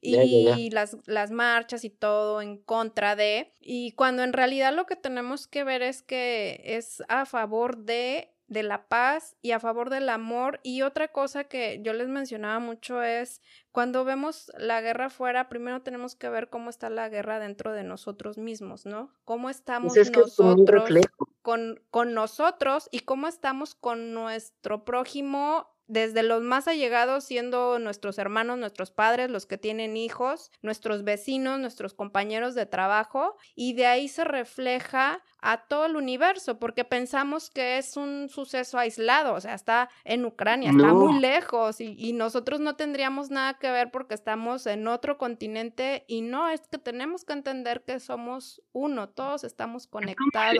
y 0.00 0.70
Las, 0.70 0.96
las 1.06 1.30
marchas 1.32 1.84
y 1.84 1.90
todo 1.90 2.40
en 2.40 2.58
contra 2.58 3.16
de. 3.16 3.52
Y 3.60 3.92
cuando 3.92 4.22
en 4.22 4.32
realidad 4.32 4.72
lo 4.74 4.86
que 4.86 4.96
tenemos 4.96 5.48
que 5.48 5.64
ver 5.64 5.82
es 5.82 6.02
que 6.02 6.60
es 6.64 7.02
a 7.08 7.26
favor 7.26 7.78
de 7.78 8.32
de 8.50 8.64
la 8.64 8.88
paz 8.88 9.36
y 9.40 9.52
a 9.52 9.60
favor 9.60 9.88
del 9.88 10.08
amor. 10.10 10.60
Y 10.62 10.82
otra 10.82 11.08
cosa 11.08 11.44
que 11.44 11.80
yo 11.82 11.94
les 11.94 12.08
mencionaba 12.08 12.58
mucho 12.58 13.02
es 13.02 13.40
cuando 13.70 14.04
vemos 14.04 14.52
la 14.58 14.82
guerra 14.82 15.06
afuera, 15.06 15.48
primero 15.48 15.80
tenemos 15.82 16.16
que 16.16 16.28
ver 16.28 16.50
cómo 16.50 16.68
está 16.68 16.90
la 16.90 17.08
guerra 17.08 17.38
dentro 17.38 17.72
de 17.72 17.84
nosotros 17.84 18.36
mismos, 18.36 18.84
¿no? 18.84 19.14
¿Cómo 19.24 19.48
estamos 19.48 19.94
nosotros? 19.96 21.06
con, 21.42 21.80
con 21.90 22.12
nosotros 22.12 22.88
y 22.90 23.00
cómo 23.00 23.28
estamos 23.28 23.74
con 23.74 24.12
nuestro 24.12 24.84
prójimo 24.84 25.68
desde 25.90 26.22
los 26.22 26.40
más 26.42 26.68
allegados, 26.68 27.24
siendo 27.24 27.80
nuestros 27.80 28.18
hermanos, 28.18 28.58
nuestros 28.58 28.92
padres, 28.92 29.28
los 29.28 29.44
que 29.44 29.58
tienen 29.58 29.96
hijos, 29.96 30.52
nuestros 30.62 31.02
vecinos, 31.02 31.58
nuestros 31.58 31.94
compañeros 31.94 32.54
de 32.54 32.64
trabajo, 32.64 33.36
y 33.56 33.74
de 33.74 33.86
ahí 33.86 34.06
se 34.06 34.22
refleja 34.22 35.20
a 35.40 35.66
todo 35.66 35.86
el 35.86 35.96
universo, 35.96 36.60
porque 36.60 36.84
pensamos 36.84 37.50
que 37.50 37.78
es 37.78 37.96
un 37.96 38.28
suceso 38.28 38.78
aislado, 38.78 39.34
o 39.34 39.40
sea, 39.40 39.54
está 39.54 39.90
en 40.04 40.24
Ucrania, 40.24 40.70
está 40.70 40.92
muy 40.92 41.18
lejos 41.18 41.80
y, 41.80 41.96
y, 41.98 42.12
nosotros 42.12 42.60
no 42.60 42.76
tendríamos 42.76 43.30
nada 43.30 43.54
que 43.54 43.70
ver 43.70 43.90
porque 43.90 44.14
estamos 44.14 44.66
en 44.66 44.86
otro 44.86 45.18
continente 45.18 46.04
y 46.06 46.20
no, 46.20 46.48
es 46.50 46.60
que 46.68 46.78
tenemos 46.78 47.24
que 47.24 47.32
entender 47.32 47.82
que 47.82 47.98
somos 47.98 48.62
uno, 48.72 49.08
todos 49.08 49.42
estamos 49.42 49.86
conectados. 49.86 50.58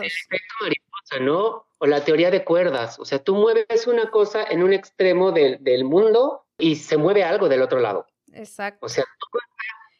Mariposa, 1.09 1.19
¿no? 1.19 1.65
O 1.77 1.87
la 1.87 2.03
teoría 2.03 2.29
de 2.29 2.43
cuerdas, 2.43 2.99
o 2.99 3.05
sea, 3.05 3.23
tú 3.23 3.35
mueves 3.35 3.87
una 3.87 4.09
cosa 4.11 4.43
en 4.43 4.63
un 4.63 4.73
extremo 4.73 5.31
del, 5.31 5.57
del 5.63 5.83
mundo 5.83 6.45
y 6.57 6.75
se 6.75 6.97
mueve 6.97 7.23
algo 7.23 7.49
del 7.49 7.61
otro 7.61 7.79
lado. 7.79 8.05
Exacto. 8.33 8.85
O 8.85 8.89
sea, 8.89 9.05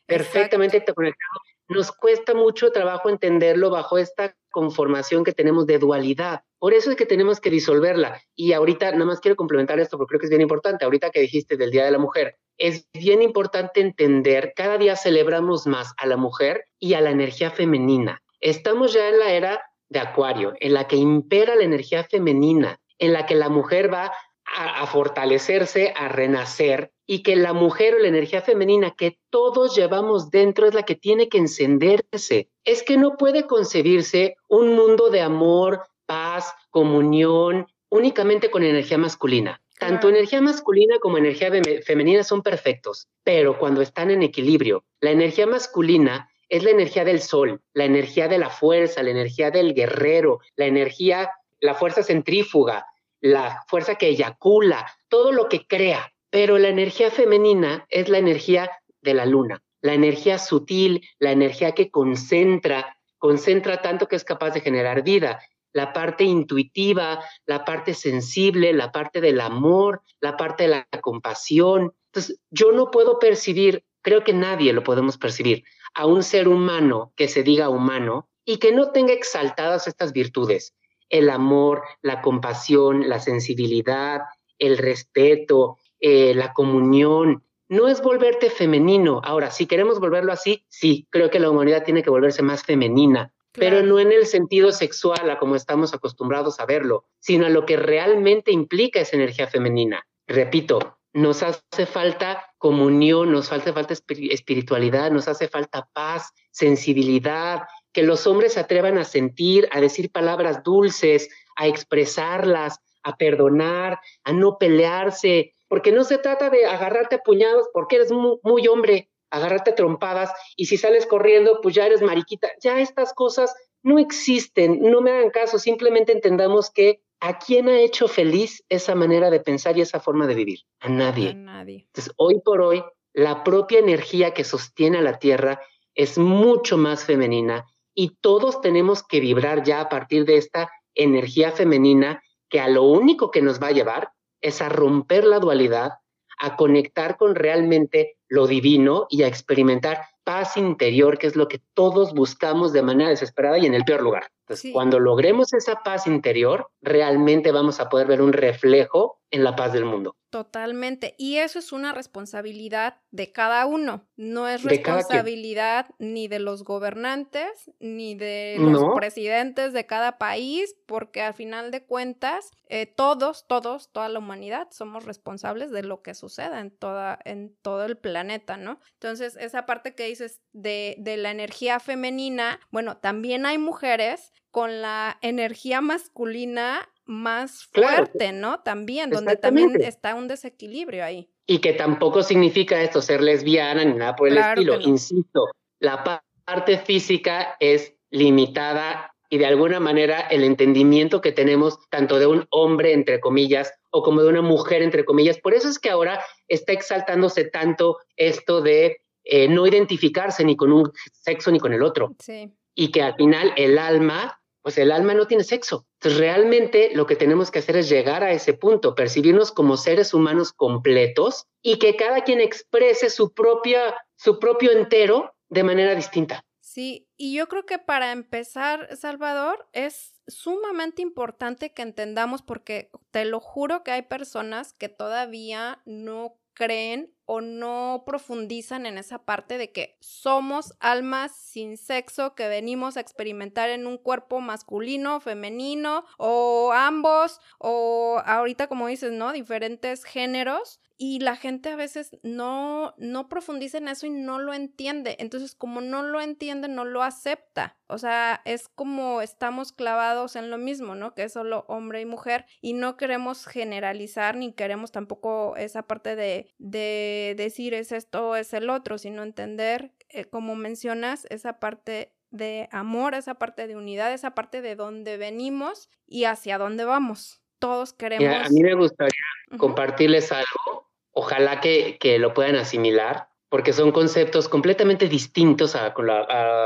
perfectamente 0.05 0.83
conectado 0.93 1.41
nos 1.71 1.91
cuesta 1.93 2.33
mucho 2.33 2.71
trabajo 2.71 3.09
entenderlo 3.09 3.69
bajo 3.69 3.97
esta 3.97 4.35
conformación 4.51 5.23
que 5.23 5.31
tenemos 5.31 5.65
de 5.65 5.79
dualidad. 5.79 6.41
Por 6.59 6.73
eso 6.73 6.91
es 6.91 6.97
que 6.97 7.05
tenemos 7.05 7.39
que 7.39 7.49
disolverla. 7.49 8.21
Y 8.35 8.51
ahorita, 8.51 8.91
nada 8.91 9.05
más 9.05 9.21
quiero 9.21 9.37
complementar 9.37 9.79
esto 9.79 9.97
porque 9.97 10.09
creo 10.09 10.19
que 10.19 10.25
es 10.25 10.31
bien 10.31 10.41
importante. 10.41 10.83
Ahorita 10.83 11.11
que 11.11 11.21
dijiste 11.21 11.55
del 11.55 11.71
Día 11.71 11.85
de 11.85 11.91
la 11.91 11.97
Mujer, 11.97 12.35
es 12.57 12.87
bien 12.93 13.21
importante 13.21 13.79
entender, 13.79 14.51
cada 14.53 14.77
día 14.77 14.97
celebramos 14.97 15.65
más 15.65 15.93
a 15.97 16.05
la 16.05 16.17
mujer 16.17 16.65
y 16.77 16.93
a 16.93 17.01
la 17.01 17.09
energía 17.09 17.51
femenina. 17.51 18.21
Estamos 18.41 18.91
ya 18.93 19.07
en 19.07 19.19
la 19.19 19.31
era 19.31 19.63
de 19.91 19.99
Acuario, 19.99 20.53
en 20.59 20.73
la 20.73 20.87
que 20.87 20.95
impera 20.95 21.55
la 21.55 21.63
energía 21.63 22.03
femenina, 22.03 22.79
en 22.97 23.13
la 23.13 23.25
que 23.25 23.35
la 23.35 23.49
mujer 23.49 23.93
va 23.93 24.11
a, 24.45 24.81
a 24.81 24.87
fortalecerse, 24.87 25.93
a 25.95 26.07
renacer, 26.07 26.91
y 27.05 27.23
que 27.23 27.35
la 27.35 27.51
mujer 27.51 27.95
o 27.95 27.99
la 27.99 28.07
energía 28.07 28.41
femenina 28.41 28.91
que 28.91 29.19
todos 29.29 29.75
llevamos 29.75 30.31
dentro 30.31 30.65
es 30.65 30.73
la 30.73 30.83
que 30.83 30.95
tiene 30.95 31.27
que 31.27 31.39
encenderse. 31.39 32.49
Es 32.63 32.83
que 32.83 32.95
no 32.95 33.17
puede 33.17 33.47
concebirse 33.47 34.35
un 34.47 34.75
mundo 34.75 35.09
de 35.09 35.19
amor, 35.19 35.81
paz, 36.05 36.53
comunión, 36.69 37.67
únicamente 37.89 38.49
con 38.49 38.63
energía 38.63 38.97
masculina. 38.97 39.61
Tanto 39.77 40.07
energía 40.07 40.41
masculina 40.41 40.99
como 40.99 41.17
energía 41.17 41.51
femenina 41.83 42.23
son 42.23 42.43
perfectos, 42.43 43.07
pero 43.23 43.57
cuando 43.57 43.81
están 43.81 44.11
en 44.11 44.21
equilibrio, 44.21 44.85
la 45.01 45.11
energía 45.11 45.47
masculina 45.47 46.30
es 46.51 46.63
la 46.63 46.71
energía 46.71 47.05
del 47.05 47.21
sol, 47.21 47.61
la 47.73 47.85
energía 47.85 48.27
de 48.27 48.37
la 48.37 48.49
fuerza, 48.49 49.01
la 49.01 49.11
energía 49.11 49.51
del 49.51 49.73
guerrero, 49.73 50.41
la 50.57 50.65
energía, 50.65 51.31
la 51.61 51.75
fuerza 51.75 52.03
centrífuga, 52.03 52.85
la 53.21 53.63
fuerza 53.69 53.95
que 53.95 54.09
eyacula, 54.09 54.85
todo 55.07 55.31
lo 55.31 55.47
que 55.47 55.65
crea. 55.65 56.11
Pero 56.29 56.57
la 56.57 56.67
energía 56.67 57.09
femenina 57.09 57.85
es 57.89 58.09
la 58.09 58.17
energía 58.17 58.69
de 59.01 59.13
la 59.13 59.25
luna, 59.25 59.63
la 59.81 59.93
energía 59.93 60.37
sutil, 60.37 61.07
la 61.19 61.31
energía 61.31 61.71
que 61.71 61.89
concentra, 61.89 62.97
concentra 63.17 63.81
tanto 63.81 64.09
que 64.09 64.17
es 64.17 64.25
capaz 64.25 64.49
de 64.49 64.59
generar 64.59 65.03
vida, 65.03 65.39
la 65.71 65.93
parte 65.93 66.25
intuitiva, 66.25 67.23
la 67.45 67.63
parte 67.63 67.93
sensible, 67.93 68.73
la 68.73 68.91
parte 68.91 69.21
del 69.21 69.39
amor, 69.39 70.01
la 70.19 70.35
parte 70.35 70.63
de 70.63 70.69
la 70.69 70.87
compasión. 70.99 71.93
Entonces, 72.07 72.41
yo 72.49 72.73
no 72.73 72.91
puedo 72.91 73.19
percibir, 73.19 73.85
creo 74.01 74.25
que 74.25 74.33
nadie 74.33 74.73
lo 74.73 74.83
podemos 74.83 75.17
percibir, 75.17 75.63
a 75.93 76.05
un 76.05 76.23
ser 76.23 76.47
humano 76.47 77.13
que 77.15 77.27
se 77.27 77.43
diga 77.43 77.69
humano 77.69 78.29
y 78.45 78.57
que 78.57 78.71
no 78.71 78.91
tenga 78.91 79.13
exaltadas 79.13 79.87
estas 79.87 80.13
virtudes, 80.13 80.73
el 81.09 81.29
amor, 81.29 81.83
la 82.01 82.21
compasión, 82.21 83.07
la 83.09 83.19
sensibilidad, 83.19 84.21
el 84.57 84.77
respeto, 84.77 85.77
eh, 85.99 86.33
la 86.35 86.53
comunión, 86.53 87.43
no 87.69 87.87
es 87.87 88.01
volverte 88.01 88.49
femenino. 88.49 89.21
Ahora, 89.23 89.49
si 89.49 89.65
queremos 89.65 89.99
volverlo 89.99 90.33
así, 90.33 90.65
sí, 90.67 91.07
creo 91.09 91.29
que 91.29 91.39
la 91.39 91.49
humanidad 91.49 91.83
tiene 91.83 92.03
que 92.03 92.09
volverse 92.09 92.41
más 92.41 92.63
femenina, 92.63 93.33
pero 93.53 93.81
no 93.81 93.99
en 93.99 94.11
el 94.11 94.25
sentido 94.25 94.71
sexual, 94.71 95.29
a 95.29 95.39
como 95.39 95.55
estamos 95.55 95.93
acostumbrados 95.93 96.59
a 96.59 96.65
verlo, 96.65 97.05
sino 97.19 97.45
a 97.45 97.49
lo 97.49 97.65
que 97.65 97.77
realmente 97.77 98.51
implica 98.51 98.99
esa 98.99 99.15
energía 99.15 99.47
femenina. 99.47 100.05
Repito, 100.27 100.97
nos 101.13 101.43
hace 101.43 101.85
falta 101.85 102.50
comunión, 102.61 103.31
nos 103.31 103.51
hace 103.51 103.73
falta 103.73 103.95
espiritualidad, 103.95 105.09
nos 105.09 105.27
hace 105.27 105.47
falta 105.47 105.89
paz, 105.93 106.29
sensibilidad, 106.51 107.63
que 107.91 108.03
los 108.03 108.27
hombres 108.27 108.53
se 108.53 108.59
atrevan 108.59 108.99
a 108.99 109.03
sentir, 109.03 109.67
a 109.71 109.81
decir 109.81 110.11
palabras 110.11 110.61
dulces, 110.61 111.27
a 111.55 111.65
expresarlas, 111.65 112.79
a 113.01 113.17
perdonar, 113.17 113.99
a 114.23 114.31
no 114.31 114.59
pelearse, 114.59 115.55
porque 115.67 115.91
no 115.91 116.03
se 116.03 116.19
trata 116.19 116.51
de 116.51 116.67
agarrarte 116.67 117.15
a 117.15 117.23
puñados 117.23 117.67
porque 117.73 117.95
eres 117.95 118.11
muy, 118.11 118.67
hombre, 118.67 119.09
agarrarte 119.31 119.71
a 119.71 119.75
trompadas 119.75 120.31
y 120.55 120.67
si 120.67 120.77
sales 120.77 121.07
corriendo, 121.07 121.61
pues 121.63 121.73
ya 121.73 121.87
eres 121.87 122.03
mariquita. 122.03 122.51
Ya 122.61 122.79
estas 122.79 123.11
cosas 123.15 123.55
no 123.81 123.97
existen, 123.97 124.81
no 124.81 125.01
me 125.01 125.09
hagan 125.09 125.31
caso, 125.31 125.57
simplemente 125.57 126.11
entendamos 126.11 126.69
que 126.69 127.01
¿a 127.21 127.37
quién 127.37 127.69
ha 127.69 127.79
hecho 127.79 128.07
feliz 128.07 128.63
esa 128.67 128.95
manera 128.95 129.29
de 129.29 129.39
pensar 129.39 129.77
y 129.77 129.81
esa 129.81 129.99
forma 129.99 130.27
de 130.27 130.35
vivir? 130.35 130.59
A 130.79 130.89
nadie. 130.89 131.29
A 131.29 131.33
nadie. 131.33 131.85
Entonces, 131.87 132.13
hoy 132.17 132.41
por 132.43 132.61
hoy, 132.61 132.83
la 133.13 133.43
propia 133.43 133.79
energía 133.79 134.33
que 134.33 134.43
sostiene 134.43 134.97
a 134.97 135.01
la 135.01 135.19
Tierra 135.19 135.61
es 135.95 136.17
mucho 136.17 136.77
más 136.77 137.05
femenina 137.05 137.65
y 137.93 138.17
todos 138.21 138.61
tenemos 138.61 139.03
que 139.03 139.19
vibrar 139.19 139.63
ya 139.63 139.81
a 139.81 139.89
partir 139.89 140.25
de 140.25 140.37
esta 140.37 140.71
energía 140.95 141.51
femenina 141.51 142.23
que 142.49 142.59
a 142.59 142.67
lo 142.67 142.83
único 142.83 143.31
que 143.31 143.41
nos 143.41 143.61
va 143.61 143.67
a 143.67 143.71
llevar 143.71 144.11
es 144.41 144.61
a 144.61 144.69
romper 144.69 145.23
la 145.23 145.39
dualidad, 145.39 145.93
a 146.39 146.55
conectar 146.55 147.17
con 147.17 147.35
realmente 147.35 148.17
lo 148.27 148.47
divino 148.47 149.07
y 149.09 149.23
a 149.23 149.27
experimentar 149.27 150.01
paz 150.23 150.57
interior, 150.57 151.17
que 151.17 151.27
es 151.27 151.35
lo 151.35 151.47
que 151.47 151.61
todos 151.73 152.13
buscamos 152.13 152.73
de 152.73 152.81
manera 152.81 153.09
desesperada 153.09 153.57
y 153.57 153.65
en 153.65 153.73
el 153.73 153.83
peor 153.83 154.01
lugar. 154.01 154.31
Entonces, 154.41 154.71
cuando 154.73 154.99
logremos 154.99 155.53
esa 155.53 155.81
paz 155.83 156.07
interior, 156.07 156.69
realmente 156.81 157.51
vamos 157.51 157.79
a 157.79 157.89
poder 157.89 158.07
ver 158.07 158.21
un 158.21 158.33
reflejo 158.33 159.21
en 159.31 159.43
la 159.45 159.55
paz 159.55 159.71
del 159.71 159.85
mundo. 159.85 160.17
Totalmente. 160.29 161.15
Y 161.17 161.37
eso 161.37 161.59
es 161.59 161.71
una 161.71 161.93
responsabilidad 161.93 163.01
de 163.11 163.31
cada 163.31 163.65
uno. 163.65 164.07
No 164.15 164.47
es 164.47 164.63
responsabilidad 164.63 165.87
ni 165.99 166.27
de 166.27 166.39
los 166.39 166.63
gobernantes, 166.63 167.71
ni 167.79 168.15
de 168.15 168.55
los 168.59 168.83
presidentes 168.95 169.73
de 169.73 169.85
cada 169.85 170.17
país, 170.17 170.75
porque 170.85 171.21
al 171.21 171.33
final 171.33 171.71
de 171.71 171.85
cuentas, 171.85 172.51
eh, 172.69 172.85
todos, 172.85 173.45
todos, 173.47 173.91
toda 173.91 174.07
la 174.07 174.19
humanidad 174.19 174.67
somos 174.71 175.05
responsables 175.05 175.71
de 175.71 175.83
lo 175.83 176.01
que 176.01 176.13
suceda 176.13 176.61
en, 176.61 176.71
toda, 176.71 177.19
en 177.25 177.53
todo 177.61 177.85
el 177.85 177.97
planeta, 177.97 178.55
¿no? 178.55 178.79
Entonces, 178.93 179.37
esa 179.37 179.65
parte 179.65 179.95
que 179.95 180.07
dices 180.07 180.41
de, 180.53 180.95
de 180.99 181.17
la 181.17 181.31
energía 181.31 181.79
femenina, 181.81 182.59
bueno, 182.69 182.97
también 182.97 183.45
hay 183.45 183.57
mujeres 183.57 184.30
con 184.51 184.81
la 184.81 185.17
energía 185.21 185.81
masculina 185.81 186.89
más 187.05 187.65
fuerte, 187.65 188.31
¿no? 188.31 188.61
También, 188.61 189.09
donde 189.09 189.35
también 189.35 189.81
está 189.81 190.15
un 190.15 190.27
desequilibrio 190.27 191.03
ahí. 191.03 191.29
Y 191.47 191.59
que 191.59 191.73
tampoco 191.73 192.23
significa 192.23 192.81
esto 192.81 193.01
ser 193.01 193.21
lesbiana 193.21 193.83
ni 193.83 193.93
nada 193.93 194.15
por 194.15 194.29
el 194.29 194.37
estilo. 194.37 194.79
Insisto, 194.81 195.47
la 195.79 196.23
parte 196.45 196.77
física 196.77 197.57
es 197.59 197.93
limitada 198.09 199.13
y 199.29 199.37
de 199.37 199.45
alguna 199.45 199.79
manera 199.79 200.19
el 200.19 200.43
entendimiento 200.43 201.21
que 201.21 201.31
tenemos 201.31 201.79
tanto 201.89 202.19
de 202.19 202.27
un 202.27 202.45
hombre, 202.49 202.93
entre 202.93 203.19
comillas, 203.19 203.73
o 203.89 204.03
como 204.03 204.21
de 204.21 204.29
una 204.29 204.41
mujer, 204.41 204.81
entre 204.81 205.05
comillas. 205.05 205.39
Por 205.39 205.53
eso 205.53 205.69
es 205.69 205.79
que 205.79 205.89
ahora 205.89 206.21
está 206.47 206.73
exaltándose 206.73 207.45
tanto 207.45 207.97
esto 208.17 208.61
de 208.61 209.01
eh, 209.23 209.47
no 209.47 209.65
identificarse 209.65 210.43
ni 210.43 210.55
con 210.55 210.71
un 210.71 210.91
sexo 211.11 211.51
ni 211.51 211.59
con 211.59 211.73
el 211.73 211.83
otro. 211.83 212.15
Sí. 212.19 212.51
Y 212.81 212.91
que 212.91 213.03
al 213.03 213.15
final 213.15 213.53
el 213.57 213.77
alma 213.77 214.41
pues 214.61 214.77
el 214.77 214.91
alma 214.91 215.13
no 215.13 215.27
tiene 215.27 215.43
sexo. 215.43 215.87
Entonces 215.99 216.19
realmente 216.19 216.91
lo 216.93 217.05
que 217.05 217.15
tenemos 217.15 217.51
que 217.51 217.59
hacer 217.59 217.77
es 217.77 217.89
llegar 217.89 218.23
a 218.23 218.31
ese 218.31 218.53
punto, 218.53 218.95
percibirnos 218.95 219.51
como 219.51 219.77
seres 219.77 220.13
humanos 220.13 220.53
completos 220.53 221.47
y 221.61 221.79
que 221.79 221.95
cada 221.95 222.21
quien 222.23 222.39
exprese 222.39 223.09
su 223.09 223.33
propia 223.33 223.95
su 224.15 224.39
propio 224.39 224.71
entero 224.71 225.33
de 225.49 225.63
manera 225.63 225.95
distinta. 225.95 226.43
Sí, 226.59 227.09
y 227.17 227.35
yo 227.35 227.47
creo 227.47 227.65
que 227.65 227.79
para 227.79 228.11
empezar, 228.11 228.95
Salvador, 228.95 229.67
es 229.73 230.21
sumamente 230.27 231.01
importante 231.01 231.73
que 231.73 231.81
entendamos 231.81 232.43
porque 232.43 232.91
te 233.09 233.25
lo 233.25 233.39
juro 233.39 233.83
que 233.83 233.91
hay 233.91 234.03
personas 234.03 234.73
que 234.73 234.87
todavía 234.87 235.81
no 235.85 236.39
creen 236.53 237.13
o 237.33 237.39
no 237.39 238.03
profundizan 238.05 238.85
en 238.85 238.97
esa 238.97 239.19
parte 239.19 239.57
de 239.57 239.71
que 239.71 239.95
somos 240.01 240.73
almas 240.81 241.33
sin 241.33 241.77
sexo 241.77 242.35
que 242.35 242.49
venimos 242.49 242.97
a 242.97 242.99
experimentar 242.99 243.69
en 243.69 243.87
un 243.87 243.97
cuerpo 243.97 244.41
masculino, 244.41 245.21
femenino 245.21 246.03
o 246.17 246.73
ambos 246.73 247.39
o 247.57 248.21
ahorita 248.25 248.67
como 248.67 248.87
dices, 248.87 249.13
¿no? 249.13 249.31
Diferentes 249.31 250.03
géneros 250.03 250.81
y 251.03 251.17
la 251.17 251.35
gente 251.35 251.69
a 251.69 251.75
veces 251.75 252.15
no, 252.21 252.93
no 252.99 253.27
profundiza 253.27 253.79
en 253.79 253.87
eso 253.87 254.05
y 254.05 254.11
no 254.11 254.37
lo 254.37 254.53
entiende. 254.53 255.15
Entonces, 255.17 255.55
como 255.55 255.81
no 255.81 256.03
lo 256.03 256.21
entiende, 256.21 256.67
no 256.67 256.85
lo 256.85 257.01
acepta. 257.01 257.75
O 257.87 257.97
sea, 257.97 258.43
es 258.45 258.67
como 258.67 259.23
estamos 259.23 259.71
clavados 259.71 260.35
en 260.35 260.51
lo 260.51 260.59
mismo, 260.59 260.93
¿no? 260.93 261.15
Que 261.15 261.23
es 261.23 261.33
solo 261.33 261.65
hombre 261.67 262.01
y 262.01 262.05
mujer 262.05 262.45
y 262.61 262.73
no 262.73 262.97
queremos 262.97 263.47
generalizar 263.47 264.35
ni 264.35 264.53
queremos 264.53 264.91
tampoco 264.91 265.55
esa 265.55 265.87
parte 265.87 266.15
de, 266.15 266.53
de 266.59 267.33
decir 267.35 267.73
es 267.73 267.91
esto 267.91 268.29
o 268.29 268.35
es 268.35 268.53
el 268.53 268.69
otro, 268.69 268.99
sino 268.99 269.23
entender, 269.23 269.93
eh, 270.09 270.25
como 270.25 270.55
mencionas, 270.55 271.25
esa 271.31 271.59
parte 271.59 272.13
de 272.29 272.69
amor, 272.71 273.15
esa 273.15 273.33
parte 273.33 273.65
de 273.65 273.75
unidad, 273.75 274.13
esa 274.13 274.35
parte 274.35 274.61
de 274.61 274.75
dónde 274.75 275.17
venimos 275.17 275.89
y 276.05 276.25
hacia 276.25 276.59
dónde 276.59 276.85
vamos. 276.85 277.41
Todos 277.57 277.91
queremos. 277.91 278.45
a 278.47 278.49
mí 278.51 278.61
me 278.61 278.75
gustaría 278.75 279.23
compartirles 279.57 280.31
algo 280.31 280.90
ojalá 281.11 281.59
que, 281.59 281.97
lo 282.19 282.33
puedan 282.33 282.55
asimilar, 282.55 283.27
porque 283.49 283.73
son 283.73 283.91
conceptos 283.91 284.47
completamente 284.47 285.09
distintos 285.09 285.75
a, 285.75 285.93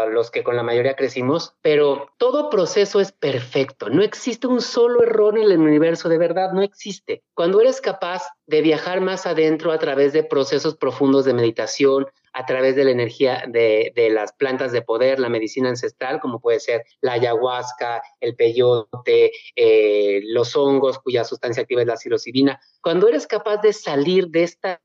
los 0.07 0.29
que 0.29 0.43
con 0.43 0.55
la 0.55 0.61
mayoría 0.61 0.95
crecimos, 0.95 1.55
pero 1.61 2.09
todo 2.17 2.51
proceso 2.51 2.99
es 2.99 3.11
perfecto. 3.11 3.89
No 3.89 4.03
existe 4.03 4.45
un 4.45 4.61
solo 4.61 5.01
error 5.01 5.37
en 5.37 5.51
el 5.51 5.57
universo, 5.57 6.09
de 6.09 6.19
verdad, 6.19 6.51
no 6.53 6.61
existe. 6.61 7.23
Cuando 7.33 7.59
eres 7.59 7.81
capaz 7.81 8.23
de 8.45 8.61
viajar 8.61 9.01
más 9.01 9.25
adentro 9.25 9.71
a 9.71 9.79
través 9.79 10.13
de 10.13 10.23
procesos 10.23 10.75
profundos 10.75 11.25
de 11.25 11.33
meditación, 11.33 12.05
a 12.35 12.45
través 12.45 12.75
de 12.75 12.83
la 12.83 12.91
energía 12.91 13.45
de, 13.47 14.09
las 14.11 14.33
plantas 14.33 14.73
de 14.73 14.81
poder, 14.81 15.19
la 15.19 15.29
medicina 15.29 15.69
ancestral, 15.69 16.19
como 16.19 16.41
puede 16.41 16.59
ser 16.59 16.83
la 16.99 17.13
ayahuasca, 17.13 18.03
el 18.19 18.35
peyote, 18.35 19.31
eh, 19.55 20.19
los 20.25 20.53
hongos, 20.57 20.99
cuya 20.99 21.23
sustancia 21.23 21.63
activa 21.63 21.81
es 21.81 21.87
la 21.87 21.95
psilocibina. 21.95 22.59
Cuando 22.81 23.07
eres 23.07 23.25
capaz 23.25 23.61
de 23.61 23.71
salir 23.71 24.27
de 24.27 24.43
esta 24.43 24.81